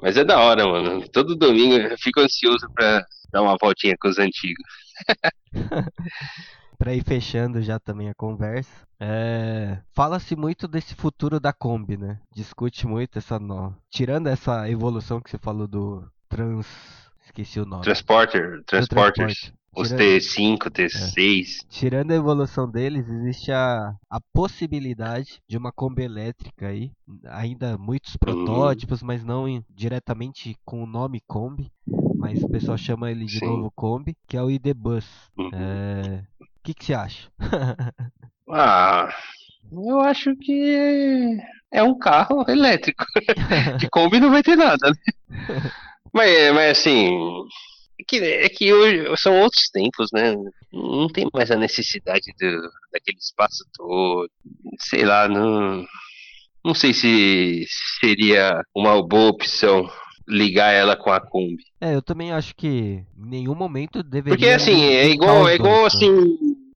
Mas 0.00 0.16
é 0.16 0.24
da 0.24 0.38
hora, 0.40 0.66
mano. 0.66 1.08
Todo 1.08 1.36
domingo 1.36 1.74
eu 1.74 1.98
fico 1.98 2.20
ansioso 2.20 2.66
pra 2.74 3.04
dar 3.32 3.42
uma 3.42 3.56
voltinha 3.60 3.96
com 4.00 4.08
os 4.08 4.18
antigos. 4.18 4.64
Para 6.78 6.94
ir 6.94 7.04
fechando 7.04 7.60
já 7.60 7.78
também 7.78 8.08
a 8.08 8.14
conversa, 8.14 8.86
é... 8.98 9.78
fala-se 9.92 10.36
muito 10.36 10.66
desse 10.66 10.94
futuro 10.94 11.38
da 11.38 11.52
Kombi, 11.52 11.96
né? 11.96 12.18
Discute 12.34 12.86
muito 12.86 13.18
essa 13.18 13.38
nó. 13.38 13.72
Tirando 13.90 14.28
essa 14.28 14.68
evolução 14.68 15.20
que 15.20 15.30
você 15.30 15.38
falou 15.38 15.66
do 15.66 16.04
trans, 16.28 16.66
esqueci 17.24 17.60
o 17.60 17.66
nome. 17.66 17.82
Transporter, 17.82 18.62
transporters. 18.64 19.52
Os 19.74 19.90
T5, 19.90 20.58
T6. 20.70 21.62
É. 21.62 21.66
Tirando 21.70 22.10
a 22.10 22.14
evolução 22.14 22.70
deles, 22.70 23.08
existe 23.08 23.50
a, 23.50 23.94
a 24.10 24.20
possibilidade 24.32 25.40
de 25.48 25.56
uma 25.56 25.72
Kombi 25.72 26.02
elétrica 26.02 26.68
aí. 26.68 26.92
Ainda 27.24 27.78
muitos 27.78 28.12
uhum. 28.12 28.18
protótipos, 28.20 29.00
uhum. 29.00 29.06
mas 29.06 29.24
não 29.24 29.48
em, 29.48 29.64
diretamente 29.70 30.54
com 30.62 30.82
o 30.82 30.86
nome 30.86 31.22
Kombi. 31.26 31.72
Mas 32.14 32.42
o 32.42 32.48
pessoal 32.50 32.76
chama 32.76 33.10
ele 33.10 33.24
de 33.24 33.38
Sim. 33.38 33.46
novo 33.46 33.72
Kombi, 33.74 34.14
que 34.28 34.36
é 34.36 34.42
o 34.42 34.50
ID 34.50 34.74
Bus. 34.76 35.06
Uhum. 35.38 35.50
É... 35.54 36.22
O 36.62 36.64
que, 36.64 36.74
que 36.74 36.84
você 36.84 36.94
acha? 36.94 37.28
ah, 38.48 39.12
eu 39.72 40.00
acho 40.00 40.36
que 40.36 41.36
é 41.72 41.82
um 41.82 41.98
carro 41.98 42.44
elétrico. 42.48 43.04
de 43.80 43.90
Kombi 43.90 44.20
não 44.20 44.30
vai 44.30 44.44
ter 44.44 44.54
nada, 44.54 44.88
né? 44.88 45.72
mas, 46.14 46.54
mas 46.54 46.78
assim, 46.78 47.10
é 47.98 48.04
que, 48.06 48.16
é 48.16 48.48
que 48.48 48.72
hoje 48.72 49.04
são 49.16 49.40
outros 49.40 49.70
tempos, 49.70 50.10
né? 50.12 50.36
Não 50.72 51.08
tem 51.08 51.26
mais 51.34 51.50
a 51.50 51.56
necessidade 51.56 52.32
do, 52.38 52.70
daquele 52.92 53.18
espaço 53.18 53.64
todo. 53.74 54.30
Sei 54.78 55.04
lá, 55.04 55.28
não. 55.28 55.84
Não 56.64 56.76
sei 56.76 56.94
se 56.94 57.64
seria 57.98 58.62
uma 58.72 59.04
boa 59.04 59.30
opção 59.30 59.90
ligar 60.32 60.72
ela 60.72 60.96
com 60.96 61.10
a 61.10 61.20
Kombi. 61.20 61.64
É, 61.80 61.94
eu 61.94 62.02
também 62.02 62.32
acho 62.32 62.54
que 62.54 62.68
em 62.68 63.06
nenhum 63.16 63.54
momento 63.54 64.02
deveria. 64.02 64.36
Porque 64.36 64.48
assim, 64.48 64.84
é 64.84 65.08
igual, 65.08 65.48
é 65.48 65.54
igual 65.54 65.86
assim 65.86 66.08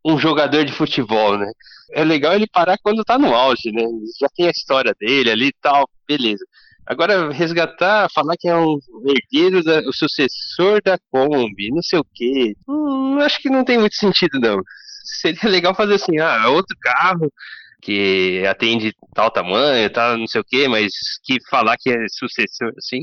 um 0.05 0.19
jogador 0.19 0.65
de 0.65 0.73
futebol, 0.73 1.37
né? 1.37 1.51
É 1.93 2.05
legal 2.05 2.35
ele 2.35 2.47
parar 2.47 2.79
quando 2.79 3.05
tá 3.05 3.19
no 3.19 3.35
auge, 3.35 3.73
né? 3.73 3.83
Já 4.21 4.29
tem 4.29 4.47
a 4.47 4.51
história 4.51 4.95
dele 5.01 5.31
ali 5.31 5.47
e 5.49 5.55
tal, 5.61 5.89
beleza. 6.07 6.45
Agora, 6.87 7.33
resgatar, 7.33 8.09
falar 8.15 8.37
que 8.39 8.49
é 8.49 8.57
um 8.57 8.79
herdeiro, 9.05 9.65
da, 9.65 9.81
o 9.81 9.93
sucessor 9.93 10.81
da 10.85 10.97
Kombi, 11.11 11.71
não 11.71 11.83
sei 11.83 11.99
o 11.99 12.07
quê. 12.15 12.55
Hum, 12.69 13.19
acho 13.21 13.43
que 13.43 13.51
não 13.51 13.65
tem 13.65 13.77
muito 13.77 13.97
sentido, 13.97 14.39
não. 14.39 14.63
Seria 15.21 15.51
legal 15.51 15.75
fazer 15.75 15.95
assim, 15.95 16.19
ah, 16.19 16.49
outro 16.49 16.77
carro, 16.81 17.33
que 17.81 18.45
atende 18.47 18.95
tal 19.15 19.31
tamanho, 19.31 19.91
tal, 19.91 20.17
não 20.17 20.27
sei 20.27 20.41
o 20.41 20.45
que, 20.45 20.69
mas 20.69 20.93
que 21.23 21.39
falar 21.49 21.77
que 21.79 21.91
é 21.91 22.07
sucessor, 22.09 22.73
assim, 22.77 23.01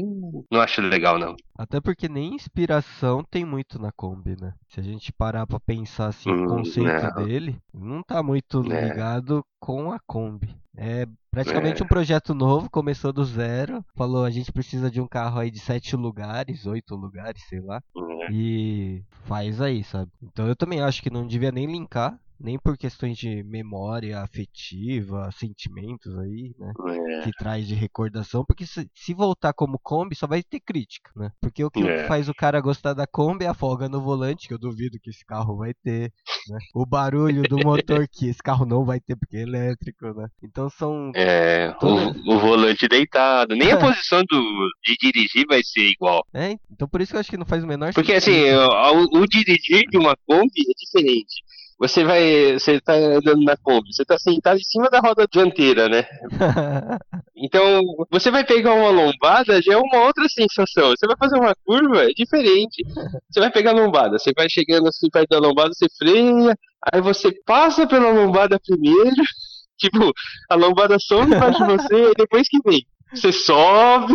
não 0.52 0.62
acho 0.62 0.82
legal, 0.82 1.18
não. 1.18 1.36
Até 1.58 1.80
porque 1.80 2.10
nem 2.10 2.36
inspiração 2.36 3.24
tem 3.24 3.46
muito 3.46 3.80
na 3.80 3.92
Kombi, 3.92 4.36
né? 4.40 4.54
Se 4.70 4.80
a 4.80 4.84
gente 4.84 5.14
parar 5.14 5.46
pra 5.46 5.60
pensar 5.60 6.08
assim, 6.08 6.32
hum, 6.32 6.46
o 6.46 6.48
conceito 6.48 7.16
não. 7.16 7.26
dele, 7.26 7.58
não 7.74 8.04
tá 8.04 8.24
muito 8.24 8.60
é. 8.72 8.90
ligado 8.90 9.44
com 9.60 9.92
a 9.92 10.00
Kombi. 10.00 10.56
É 10.76 11.06
praticamente 11.30 11.82
é. 11.82 11.86
um 11.86 11.88
projeto 11.88 12.34
novo, 12.34 12.70
começou 12.70 13.14
do 13.14 13.24
zero, 13.24 13.86
falou 13.96 14.26
a 14.26 14.32
gente 14.32 14.52
precisa 14.52 14.90
de 14.90 15.00
um 15.00 15.08
carro 15.08 15.40
aí 15.40 15.52
de 15.52 15.60
sete 15.60 15.96
lugares, 15.96 16.66
oito 16.66 16.96
lugares, 16.96 17.44
sei 17.48 17.60
lá, 17.62 17.82
é. 17.96 18.32
e 18.32 19.04
faz 19.26 19.62
aí, 19.62 19.84
sabe? 19.84 20.12
Então 20.22 20.48
eu 20.48 20.56
também 20.56 20.82
acho 20.82 21.02
que 21.02 21.12
não 21.12 21.28
devia 21.28 21.52
nem 21.52 21.68
linkar 21.68 22.20
nem 22.44 22.60
por 22.60 22.78
questões 22.78 23.18
de 23.18 23.42
memória 23.44 24.20
afetiva, 24.20 25.30
sentimentos 25.32 26.14
aí, 26.20 26.54
né? 26.60 26.74
É. 26.90 27.22
Que 27.22 27.32
traz 27.32 27.66
de 27.66 27.74
recordação, 27.74 28.44
porque 28.46 28.66
se, 28.66 28.86
se, 28.94 29.14
voltar 29.14 29.54
como 29.54 29.80
Kombi 29.80 30.14
só 30.14 30.28
vai 30.28 30.44
ter 30.44 30.60
crítica, 30.60 31.10
né? 31.16 31.32
Porque 31.40 31.64
o 31.64 31.72
que 31.72 31.82
é. 31.82 32.06
faz 32.06 32.28
o 32.28 32.34
cara 32.34 32.60
gostar 32.60 32.94
da 32.94 33.08
Kombi 33.08 33.46
é 33.46 33.48
a 33.48 33.54
folga 33.54 33.88
no 33.88 34.02
volante, 34.02 34.50
que 34.50 34.54
eu 34.54 34.60
duvido 34.60 35.00
que 35.02 35.10
esse 35.10 35.26
carro 35.26 35.56
vai 35.56 35.74
ter, 35.74 36.12
né? 36.50 36.58
O 36.76 36.86
barulho 36.86 37.44
do 37.44 37.58
motor 37.60 38.06
que 38.12 38.28
esse 38.28 38.44
carro 38.44 38.66
não 38.66 38.84
vai 38.84 39.00
ter 39.00 39.16
porque 39.16 39.38
é 39.38 39.44
elétrico, 39.44 40.14
né? 40.14 40.28
Então 40.44 40.70
são 40.70 41.14
É, 41.16 41.72
todas... 41.80 42.14
o, 42.28 42.34
o, 42.34 42.40
volante 42.40 42.90
deitado, 42.90 43.56
nem 43.56 43.72
a 43.72 43.78
posição 43.80 44.22
do, 44.30 44.70
de 44.84 44.98
dirigir 45.00 45.46
vai 45.48 45.64
ser 45.64 45.88
igual. 45.88 46.26
É, 46.34 46.58
então 46.70 46.90
por 46.90 47.00
isso 47.00 47.12
que 47.12 47.16
eu 47.16 47.22
acho 47.22 47.30
que 47.30 47.38
não 47.38 47.46
faz 47.46 47.64
o 47.64 47.68
menor 47.68 47.94
porque, 47.94 48.20
sentido. 48.20 48.36
Porque 48.36 48.50
assim, 48.50 49.16
o, 49.16 49.22
o 49.22 49.28
dirigir 49.28 49.88
de 49.90 49.98
uma 49.98 50.18
Kombi 50.28 50.60
é 50.60 50.74
diferente. 50.78 51.42
Você 51.80 52.04
vai. 52.04 52.54
Você 52.54 52.80
tá 52.80 52.94
andando 52.94 53.44
na 53.44 53.58
Kombi, 53.58 53.94
você 53.94 54.06
tá 54.06 54.18
sentado 54.18 54.58
em 54.60 54.64
cima 54.64 54.90
da 54.90 55.00
roda 55.00 55.28
dianteira, 55.32 55.90
né? 55.90 56.06
então, 57.36 57.82
você 58.12 58.32
vai 58.32 58.46
pegar 58.46 58.74
uma 58.74 58.90
lombada, 58.90 59.62
já 59.62 59.74
é 59.74 59.78
uma 59.78 60.06
outra 60.06 60.26
sensação. 60.30 60.92
Você 60.92 61.08
vai 61.08 61.16
fazer 61.18 61.38
uma 61.38 61.56
curva, 61.66 62.04
é 62.04 62.14
diferente. 62.14 62.84
Você 63.30 63.40
vai 63.40 63.52
pegar 63.52 63.72
a 63.72 63.74
lombada, 63.74 64.18
você 64.18 64.32
vai 64.36 64.48
chegando 64.50 64.88
assim 64.88 65.10
perto 65.10 65.30
da 65.30 65.40
lombada, 65.40 65.74
você 65.74 65.88
freia, 65.98 66.58
aí 66.92 67.02
você 67.02 67.32
passa 67.46 67.88
pela 67.88 68.12
lombada 68.12 68.60
primeiro, 68.60 69.24
tipo, 69.78 70.12
a 70.50 70.56
lombada 70.56 70.98
sobe 71.00 71.36
embaixo 71.36 71.66
de 71.66 71.72
você, 71.72 72.12
e 72.12 72.14
depois 72.18 72.48
que 72.48 72.60
vem. 72.66 72.86
Você 73.14 73.32
sobe, 73.32 74.14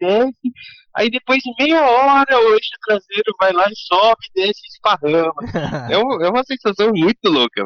desce, 0.00 0.52
Aí 0.96 1.10
depois 1.10 1.40
de 1.42 1.52
meia 1.58 1.82
hora 1.82 2.40
o 2.40 2.54
eixo 2.54 2.70
traseiro 2.86 3.34
vai 3.38 3.52
lá 3.52 3.66
e 3.70 3.76
sobe, 3.76 4.30
desce 4.34 4.60
e 4.64 4.68
esparrama. 4.68 5.34
é, 5.92 5.98
um, 5.98 6.22
é 6.22 6.30
uma 6.30 6.42
sensação 6.42 6.90
muito 6.94 7.28
louca. 7.28 7.62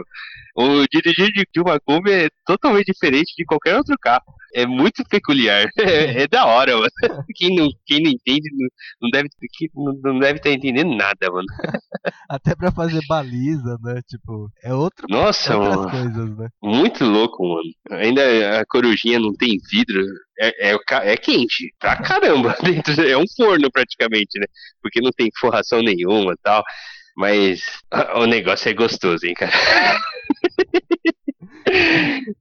O 0.56 0.84
dirigir 0.92 1.30
de, 1.32 1.60
uma 1.60 1.78
Kombi 1.78 2.10
é 2.10 2.28
totalmente 2.44 2.86
diferente 2.92 3.32
de 3.36 3.44
qualquer 3.44 3.76
outro 3.76 3.96
carro. 4.00 4.24
É 4.54 4.66
muito 4.66 5.04
peculiar. 5.08 5.68
É, 5.90 6.22
é 6.22 6.28
da 6.28 6.44
hora, 6.46 6.76
mano. 6.76 6.90
Quem 7.34 7.54
não, 7.54 7.68
quem 7.86 8.02
não 8.02 8.10
entende 8.10 8.48
não, 8.52 8.68
não 9.02 9.10
deve 9.10 9.28
não, 9.74 10.18
deve 10.18 10.38
estar 10.38 10.50
entendendo 10.50 10.94
nada, 10.94 11.30
mano. 11.30 11.46
Até 12.28 12.54
pra 12.54 12.70
fazer 12.70 13.00
baliza, 13.08 13.76
né? 13.82 14.00
Tipo, 14.06 14.50
é 14.62 14.72
outro, 14.72 15.06
Nossa, 15.08 15.56
outras 15.56 15.76
mano. 15.76 15.90
coisas, 15.90 16.36
né? 16.38 16.48
Muito 16.62 17.04
louco, 17.04 17.42
mano. 17.42 18.02
Ainda 18.02 18.60
a 18.60 18.66
corujinha 18.66 19.18
não 19.18 19.32
tem 19.32 19.58
vidro. 19.70 20.04
É, 20.38 20.70
é, 20.70 20.76
é 21.12 21.16
quente 21.16 21.74
pra 21.78 21.96
caramba. 21.96 22.56
Dentro, 22.62 23.00
é 23.02 23.16
um 23.16 23.26
forno 23.36 23.70
praticamente, 23.70 24.38
né? 24.38 24.46
Porque 24.82 25.00
não 25.00 25.10
tem 25.10 25.30
forração 25.38 25.82
nenhuma 25.82 26.34
tal. 26.42 26.62
Mas 27.16 27.62
o 28.14 28.26
negócio 28.26 28.68
é 28.68 28.74
gostoso, 28.74 29.26
hein, 29.26 29.34
cara. 29.34 29.52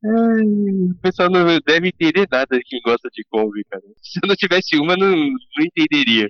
O 0.04 0.96
pessoal 1.02 1.30
não 1.30 1.46
deve 1.66 1.88
entender 1.88 2.28
nada 2.30 2.58
de 2.58 2.64
quem 2.64 2.82
gosta 2.84 3.10
de 3.14 3.24
Kombi, 3.30 3.64
cara. 3.70 3.84
Se 4.02 4.20
eu 4.22 4.28
não 4.28 4.36
tivesse 4.36 4.78
uma, 4.78 4.98
não, 4.98 5.16
não 5.16 5.66
entenderia 5.66 6.28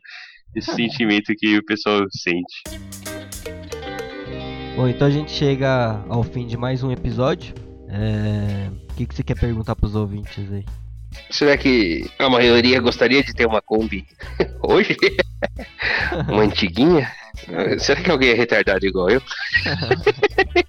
esse 0.55 0.73
sentimento 0.73 1.33
que 1.37 1.57
o 1.57 1.65
pessoal 1.65 2.05
sente. 2.11 2.63
Bom, 4.75 4.87
então 4.87 5.07
a 5.07 5.11
gente 5.11 5.31
chega 5.31 6.03
ao 6.07 6.23
fim 6.23 6.45
de 6.47 6.57
mais 6.57 6.83
um 6.83 6.91
episódio. 6.91 7.53
É... 7.89 8.69
O 8.91 8.93
que, 8.95 9.05
que 9.05 9.15
você 9.15 9.23
quer 9.23 9.39
perguntar 9.39 9.75
pros 9.75 9.95
ouvintes 9.95 10.51
aí? 10.51 10.63
Será 11.31 11.57
que 11.57 12.09
a 12.19 12.29
maioria 12.29 12.79
gostaria 12.79 13.23
de 13.23 13.33
ter 13.33 13.47
uma 13.47 13.61
Kombi 13.61 14.05
hoje? 14.61 14.95
uma 16.29 16.43
antiguinha? 16.43 17.11
Será 17.79 18.01
que 18.01 18.11
alguém 18.11 18.29
é 18.29 18.33
retardado 18.33 18.85
igual 18.85 19.09
eu? 19.09 19.21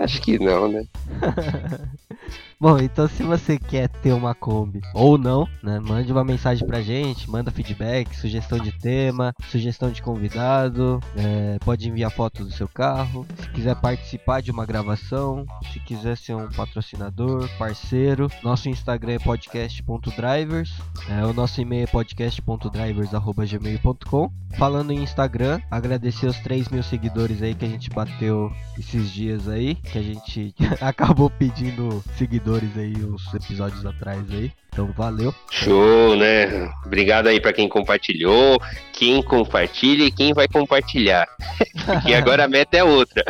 Acho 0.00 0.20
que 0.22 0.38
não, 0.38 0.68
né? 0.68 0.84
Bom, 2.62 2.78
então 2.78 3.08
se 3.08 3.24
você 3.24 3.58
quer 3.58 3.88
ter 3.88 4.12
uma 4.12 4.36
Kombi 4.36 4.80
ou 4.94 5.18
não, 5.18 5.48
né, 5.60 5.80
mande 5.80 6.12
uma 6.12 6.22
mensagem 6.22 6.64
pra 6.64 6.80
gente, 6.80 7.28
manda 7.28 7.50
feedback, 7.50 8.14
sugestão 8.14 8.56
de 8.56 8.70
tema, 8.70 9.34
sugestão 9.50 9.90
de 9.90 10.00
convidado, 10.00 11.00
é, 11.16 11.58
pode 11.64 11.88
enviar 11.88 12.12
foto 12.12 12.44
do 12.44 12.52
seu 12.52 12.68
carro, 12.68 13.26
se 13.36 13.48
quiser 13.48 13.74
participar 13.74 14.42
de 14.42 14.52
uma 14.52 14.64
gravação, 14.64 15.44
se 15.72 15.80
quiser 15.80 16.16
ser 16.16 16.36
um 16.36 16.48
patrocinador, 16.50 17.48
parceiro, 17.58 18.30
nosso 18.44 18.68
Instagram 18.68 19.14
é 19.14 19.18
podcast.drivers, 19.18 20.72
é, 21.08 21.26
o 21.26 21.32
nosso 21.32 21.60
e-mail 21.60 21.82
é 21.82 21.88
podcast.drivers.gmail.com. 21.88 24.30
Falando 24.56 24.92
em 24.92 25.02
Instagram, 25.02 25.60
agradecer 25.70 26.26
os 26.26 26.36
3 26.40 26.68
mil 26.68 26.82
seguidores 26.82 27.42
aí 27.42 27.54
que 27.54 27.64
a 27.64 27.68
gente 27.68 27.88
bateu 27.88 28.52
esses 28.78 29.10
dias 29.10 29.48
aí, 29.48 29.74
que 29.74 29.98
a 29.98 30.02
gente 30.02 30.54
acabou 30.78 31.30
pedindo 31.30 32.04
seguidores 32.18 32.51
seguidores 32.52 32.76
aí 32.76 32.94
uns 33.04 33.34
episódios 33.34 33.86
atrás 33.86 34.20
aí. 34.30 34.52
Então 34.68 34.92
valeu. 34.92 35.34
Show, 35.50 36.16
né? 36.16 36.70
Obrigado 36.84 37.28
aí 37.28 37.40
para 37.40 37.52
quem 37.52 37.68
compartilhou, 37.68 38.60
quem 38.92 39.22
compartilha 39.22 40.04
e 40.04 40.10
quem 40.10 40.34
vai 40.34 40.48
compartilhar. 40.48 41.26
Porque 41.86 42.14
agora 42.14 42.44
a 42.44 42.48
meta 42.48 42.76
é 42.76 42.84
outra. 42.84 43.24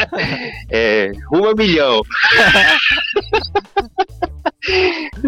é, 0.70 1.10
uma 1.30 1.54
milhão. 1.54 2.02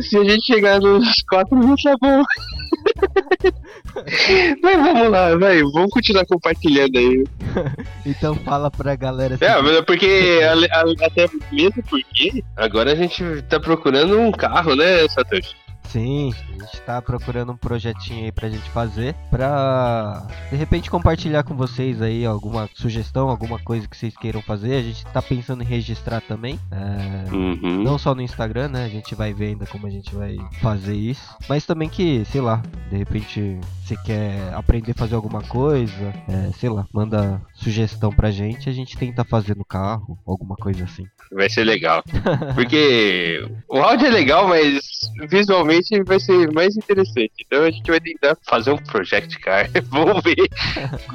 Se 0.01 0.19
a 0.19 0.25
gente 0.25 0.45
chegar 0.45 0.81
nos 0.81 1.23
4 1.29 1.57
mil, 1.57 1.75
tá 1.83 1.95
bom. 2.01 2.23
Mas 4.63 4.77
vamos 4.77 5.11
lá, 5.11 5.37
vai, 5.37 5.63
vamos 5.63 5.91
continuar 5.91 6.25
compartilhando 6.27 6.97
aí. 6.97 7.25
então 8.07 8.35
fala 8.37 8.71
pra 8.71 8.97
galera. 8.97 9.39
É, 9.41 9.83
porque 9.83 10.41
até 11.01 11.29
mesmo 11.51 11.83
porque 11.89 12.43
agora 12.57 12.93
a 12.93 12.95
gente 12.95 13.23
tá 13.49 13.61
procurando 13.61 14.19
um 14.19 14.33
carro, 14.33 14.75
né, 14.75 15.09
Satoshi? 15.09 15.55
Sim, 15.89 16.33
a 16.49 16.65
gente 16.65 16.81
tá 16.87 17.03
procurando 17.03 17.53
um 17.53 17.57
projetinho 17.57 18.25
aí 18.25 18.33
pra 18.33 18.49
gente 18.49 18.69
fazer, 18.71 19.15
pra 19.31 20.27
de 20.51 20.57
repente 20.57 20.91
compartilhar 20.91 21.43
com 21.43 21.55
vocês 21.55 22.01
aí 22.01 22.25
alguma 22.25 22.69
sugestão, 22.75 23.29
alguma 23.29 23.59
coisa 23.59 23.87
que 23.87 23.97
vocês 23.97 24.17
queiram 24.17 24.41
fazer. 24.41 24.77
A 24.77 24.83
gente 24.83 25.05
tá 25.07 25.21
pensando 25.21 25.63
em 25.63 25.67
registrar 25.67 26.21
também, 26.23 26.59
é, 26.71 27.31
Uhum. 27.35 27.83
não 27.83 27.99
só 27.99 28.15
no 28.15 28.23
Instagram, 28.23 28.69
né? 28.69 28.85
A 28.85 28.89
gente 28.89 29.15
vai 29.15 29.35
ver 29.35 29.49
ainda 29.49 29.67
como 29.67 29.87
a 29.87 29.91
gente 29.91 30.15
vai 30.15 30.37
fazer 30.63 30.95
isso, 30.95 31.37
mas 31.49 31.67
também 31.67 31.89
que, 31.91 32.25
sei 32.27 32.41
lá, 32.41 32.63
de 32.91 32.97
repente 32.97 33.59
você 33.85 33.97
quer 33.99 34.53
aprender 34.55 34.93
a 34.93 34.95
fazer 34.95 35.15
alguma 35.15 35.43
coisa, 35.43 36.13
é, 36.29 36.51
sei 36.59 36.71
lá, 36.71 36.87
manda 36.93 37.41
sugestão 37.63 38.11
pra 38.11 38.31
gente, 38.31 38.69
a 38.69 38.73
gente 38.73 38.97
tenta 38.97 39.25
fazer 39.25 39.57
no 39.57 39.65
carro, 39.65 40.19
alguma 40.27 40.57
coisa 40.57 40.85
assim. 40.85 41.07
Vai 41.33 41.49
ser 41.49 41.65
legal. 41.65 42.03
Porque 42.55 43.47
o 43.69 43.79
áudio 43.79 44.09
é 44.09 44.11
legal, 44.11 44.49
mas 44.49 44.81
visualmente 45.29 46.03
vai 46.03 46.21
ser 46.21 46.53
mais 46.53 46.77
interessante. 46.77 47.33
Então 47.47 47.65
a 47.65 47.71
gente 47.71 47.89
vai 47.91 48.01
tentar 48.01 48.37
fazer 48.47 48.73
um 48.73 48.77
Project 48.77 49.39
Car. 49.39 49.71
Vamos 49.89 50.23
ver. 50.23 50.37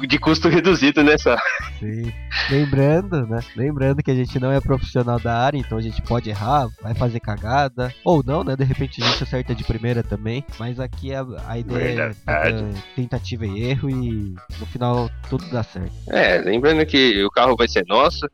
De 0.06 0.18
custo 0.18 0.48
reduzido 0.48 1.02
nessa. 1.02 1.36
Sim. 1.78 2.12
Lembrando, 2.50 3.26
né? 3.26 3.40
Lembrando 3.54 4.02
que 4.02 4.10
a 4.10 4.14
gente 4.14 4.40
não 4.40 4.50
é 4.50 4.60
profissional 4.60 5.20
da 5.20 5.36
área, 5.38 5.58
então 5.58 5.78
a 5.78 5.82
gente 5.82 6.00
pode 6.02 6.30
errar, 6.30 6.68
vai 6.82 6.94
fazer 6.94 7.20
cagada. 7.20 7.94
Ou 8.04 8.22
não, 8.24 8.42
né? 8.42 8.56
De 8.56 8.64
repente 8.64 9.02
a 9.02 9.06
gente 9.06 9.22
acerta 9.22 9.54
de 9.54 9.64
primeira 9.64 10.02
também. 10.02 10.44
Mas 10.58 10.80
aqui 10.80 11.14
a, 11.14 11.24
a 11.46 11.58
ideia 11.58 12.12
Verdade. 12.12 12.64
é 12.64 12.96
tentativa 12.96 13.46
e 13.46 13.64
erro 13.64 13.90
e 13.90 14.34
no 14.58 14.66
final 14.66 15.10
tudo 15.28 15.44
dá 15.50 15.62
certo. 15.62 15.92
É, 16.10 16.37
lembrando 16.40 16.84
que 16.86 17.22
o 17.24 17.30
carro 17.30 17.56
vai 17.56 17.68
ser 17.68 17.84
nosso. 17.86 18.26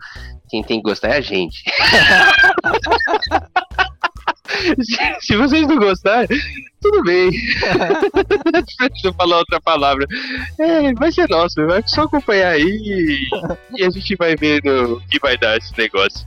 Quem 0.48 0.62
tem 0.62 0.80
que 0.80 0.88
gostar 0.88 1.08
é 1.08 1.18
a 1.18 1.20
gente. 1.20 1.62
se, 4.82 4.96
se 5.20 5.36
vocês 5.36 5.66
não 5.66 5.76
gostarem, 5.76 6.38
tudo 6.80 7.02
bem. 7.02 7.30
Deixa 8.52 9.08
eu 9.08 9.14
falar 9.14 9.38
outra 9.38 9.60
palavra. 9.60 10.06
É, 10.58 10.92
vai 10.94 11.10
ser 11.10 11.28
nosso, 11.28 11.66
vai 11.66 11.82
só 11.86 12.02
acompanhar 12.02 12.52
aí 12.52 12.62
e, 12.62 13.28
e 13.76 13.84
a 13.84 13.90
gente 13.90 14.16
vai 14.16 14.36
ver 14.36 14.62
no 14.64 15.00
que 15.08 15.18
vai 15.18 15.36
dar 15.36 15.56
esse 15.56 15.76
negócio. 15.76 16.26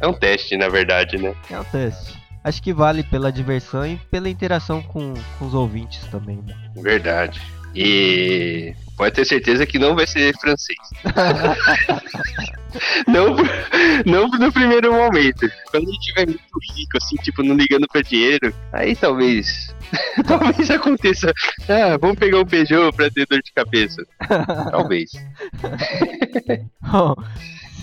É 0.00 0.06
um 0.06 0.12
teste, 0.12 0.56
na 0.56 0.68
verdade, 0.68 1.18
né? 1.18 1.34
É 1.50 1.60
um 1.60 1.64
teste. 1.64 2.18
Acho 2.42 2.62
que 2.62 2.72
vale 2.72 3.02
pela 3.02 3.30
diversão 3.30 3.86
e 3.86 3.96
pela 4.10 4.28
interação 4.28 4.82
com, 4.82 5.12
com 5.38 5.46
os 5.46 5.52
ouvintes 5.52 6.02
também, 6.06 6.42
né? 6.46 6.54
Verdade. 6.76 7.40
E 7.74 8.74
pode 8.96 9.14
ter 9.14 9.24
certeza 9.24 9.66
que 9.66 9.78
não 9.78 9.94
vai 9.94 10.06
ser 10.06 10.34
francês. 10.38 10.78
não, 13.06 13.36
não 14.04 14.28
no 14.28 14.52
primeiro 14.52 14.92
momento. 14.92 15.50
Quando 15.70 15.88
a 15.88 15.92
gente 15.92 16.06
tiver 16.06 16.26
muito 16.26 16.58
rico, 16.74 16.96
assim, 16.96 17.16
tipo, 17.16 17.42
não 17.42 17.54
ligando 17.54 17.86
pra 17.88 18.02
dinheiro, 18.02 18.54
aí 18.72 18.94
talvez. 18.94 19.74
talvez 20.26 20.70
aconteça. 20.70 21.32
Ah, 21.68 21.96
vamos 22.00 22.18
pegar 22.18 22.40
um 22.40 22.44
Peugeot 22.44 22.94
pra 22.94 23.10
ter 23.10 23.26
dor 23.26 23.40
de 23.42 23.52
cabeça. 23.52 24.04
Talvez. 24.70 25.10
Bom, 26.82 27.14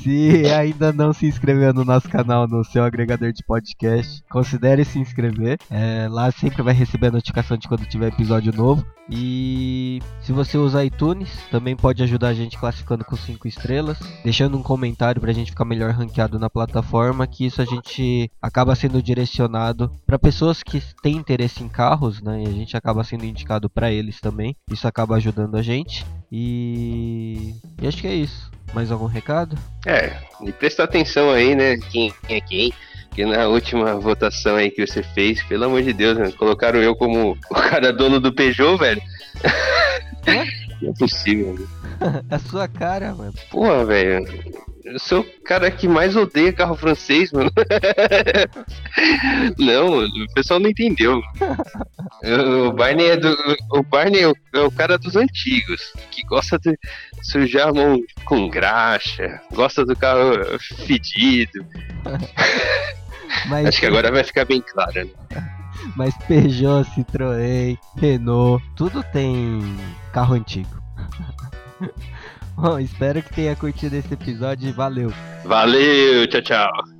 se 0.08 0.46
ainda 0.56 0.94
não 0.94 1.12
se 1.12 1.26
inscreveu 1.26 1.74
no 1.74 1.84
nosso 1.84 2.08
canal 2.08 2.48
no 2.48 2.64
seu 2.64 2.84
agregador 2.86 3.34
de 3.34 3.44
podcast, 3.44 4.24
considere 4.30 4.86
se 4.86 5.00
inscrever. 5.00 5.60
É, 5.70 6.08
lá 6.10 6.32
sempre 6.32 6.64
vai 6.64 6.74
receber 6.74 7.08
a 7.08 7.12
notificação 7.12 7.58
de 7.58 7.68
quando 7.68 7.86
tiver 7.86 8.08
episódio 8.08 8.54
novo. 8.54 8.86
E 9.10 10.02
se 10.22 10.34
você 10.34 10.58
usa 10.58 10.84
iTunes, 10.84 11.30
também 11.50 11.76
pode 11.76 12.04
ajudar 12.04 12.30
a 12.30 12.34
gente 12.34 12.58
classificando 12.58 13.06
com 13.06 13.16
5 13.16 13.48
estrelas, 13.48 13.98
deixando 14.24 14.58
um 14.58 14.64
comentário 14.64 15.22
pra 15.22 15.32
gente 15.32 15.52
ficar 15.52 15.64
melhor 15.66 15.92
ranqueado 15.92 16.38
na 16.38 16.50
plataforma, 16.50 17.28
que 17.28 17.46
isso 17.46 17.62
a 17.62 17.66
gente 17.66 18.30
acaba 18.42 18.76
sendo 18.76 19.02
direcionado 19.02 19.90
para 20.06 20.20
pessoas 20.20 20.62
que 20.62 20.82
têm 21.02 21.16
interesse 21.16 21.64
em 21.64 21.70
carros, 21.70 22.22
né? 22.22 22.44
E 22.44 22.48
a 22.48 22.52
gente 22.52 22.76
acaba 22.76 23.04
sendo 23.04 23.26
indicado 23.26 23.70
para 23.70 23.92
eles 23.92 24.20
também. 24.20 24.56
Isso 24.70 24.88
acaba 24.88 25.16
ajudando 25.16 25.56
a 25.56 25.62
gente. 25.62 26.06
E, 26.32 27.56
e 27.82 27.88
acho 27.88 27.98
que 27.98 28.08
é 28.08 28.14
isso. 28.14 28.52
Mais 28.74 28.92
algum 28.92 29.06
recado? 29.06 29.58
É, 29.86 30.18
e 30.44 30.52
presta 30.52 30.84
atenção 30.84 31.32
aí, 31.32 31.56
né? 31.56 31.78
Quem 31.92 32.14
é 32.30 32.42
quem. 32.42 32.74
Que 33.12 33.26
na 33.26 33.48
última 33.48 33.96
votação 33.96 34.56
aí 34.56 34.70
que 34.70 34.86
você 34.86 35.02
fez, 35.02 35.42
pelo 35.44 35.66
amor 35.66 35.82
de 35.82 35.94
Deus, 35.94 36.18
né, 36.18 36.32
colocaram 36.38 36.80
eu 36.80 36.96
como 36.96 37.38
o 37.50 37.56
cara 37.56 37.92
dono 37.94 38.20
do 38.20 38.34
Peugeot, 38.34 38.78
velho. 38.78 39.02
Não 40.82 40.92
é 40.92 40.94
possível, 40.94 41.54
né? 41.54 41.66
É 42.30 42.36
a 42.36 42.40
sua 42.40 42.68
cara, 42.68 43.14
mano. 43.16 43.34
Porra, 43.50 43.86
velho. 43.86 44.26
Eu 44.88 45.00
sou 45.00 45.20
o 45.20 45.44
cara 45.44 45.70
que 45.70 45.86
mais 45.86 46.16
odeia 46.16 46.54
carro 46.54 46.76
francês, 46.76 47.32
mano. 47.34 47.52
não, 49.60 50.06
o 50.06 50.34
pessoal 50.34 50.60
não 50.60 50.70
entendeu. 50.70 51.22
O 52.24 52.72
Barney 52.72 53.10
é 53.10 53.18
do. 53.18 53.38
O 53.72 53.84
Barney 53.84 54.22
é 54.22 54.28
o, 54.28 54.36
é 54.56 54.60
o 54.62 54.72
cara 54.72 54.98
dos 54.98 55.16
antigos, 55.16 55.94
que 56.10 56.24
gosta 56.24 56.58
de 56.58 56.76
sujar 57.22 57.68
a 57.68 57.74
mão 57.74 58.00
com 58.26 58.50
graxa, 58.50 59.40
gosta 59.54 59.86
do 59.86 59.96
carro 59.96 60.34
fedido. 60.60 61.66
Mas, 63.46 63.68
Acho 63.68 63.80
que 63.80 63.86
agora 63.86 64.12
vai 64.12 64.24
ficar 64.24 64.46
bem 64.46 64.62
claro, 64.62 65.06
né? 65.06 65.57
Mas 65.96 66.16
Peugeot, 66.28 66.84
Citroën, 66.96 67.78
Renault, 67.96 68.64
tudo 68.76 69.04
tem 69.12 69.62
carro 70.14 70.36
antigo. 70.36 70.82
Bom, 72.56 72.80
espero 72.80 73.22
que 73.22 73.34
tenha 73.34 73.56
curtido 73.56 73.96
esse 73.96 74.14
episódio 74.14 74.68
e 74.70 74.72
valeu. 74.72 75.14
Valeu, 75.46 76.28
tchau, 76.28 76.42
tchau. 76.42 76.97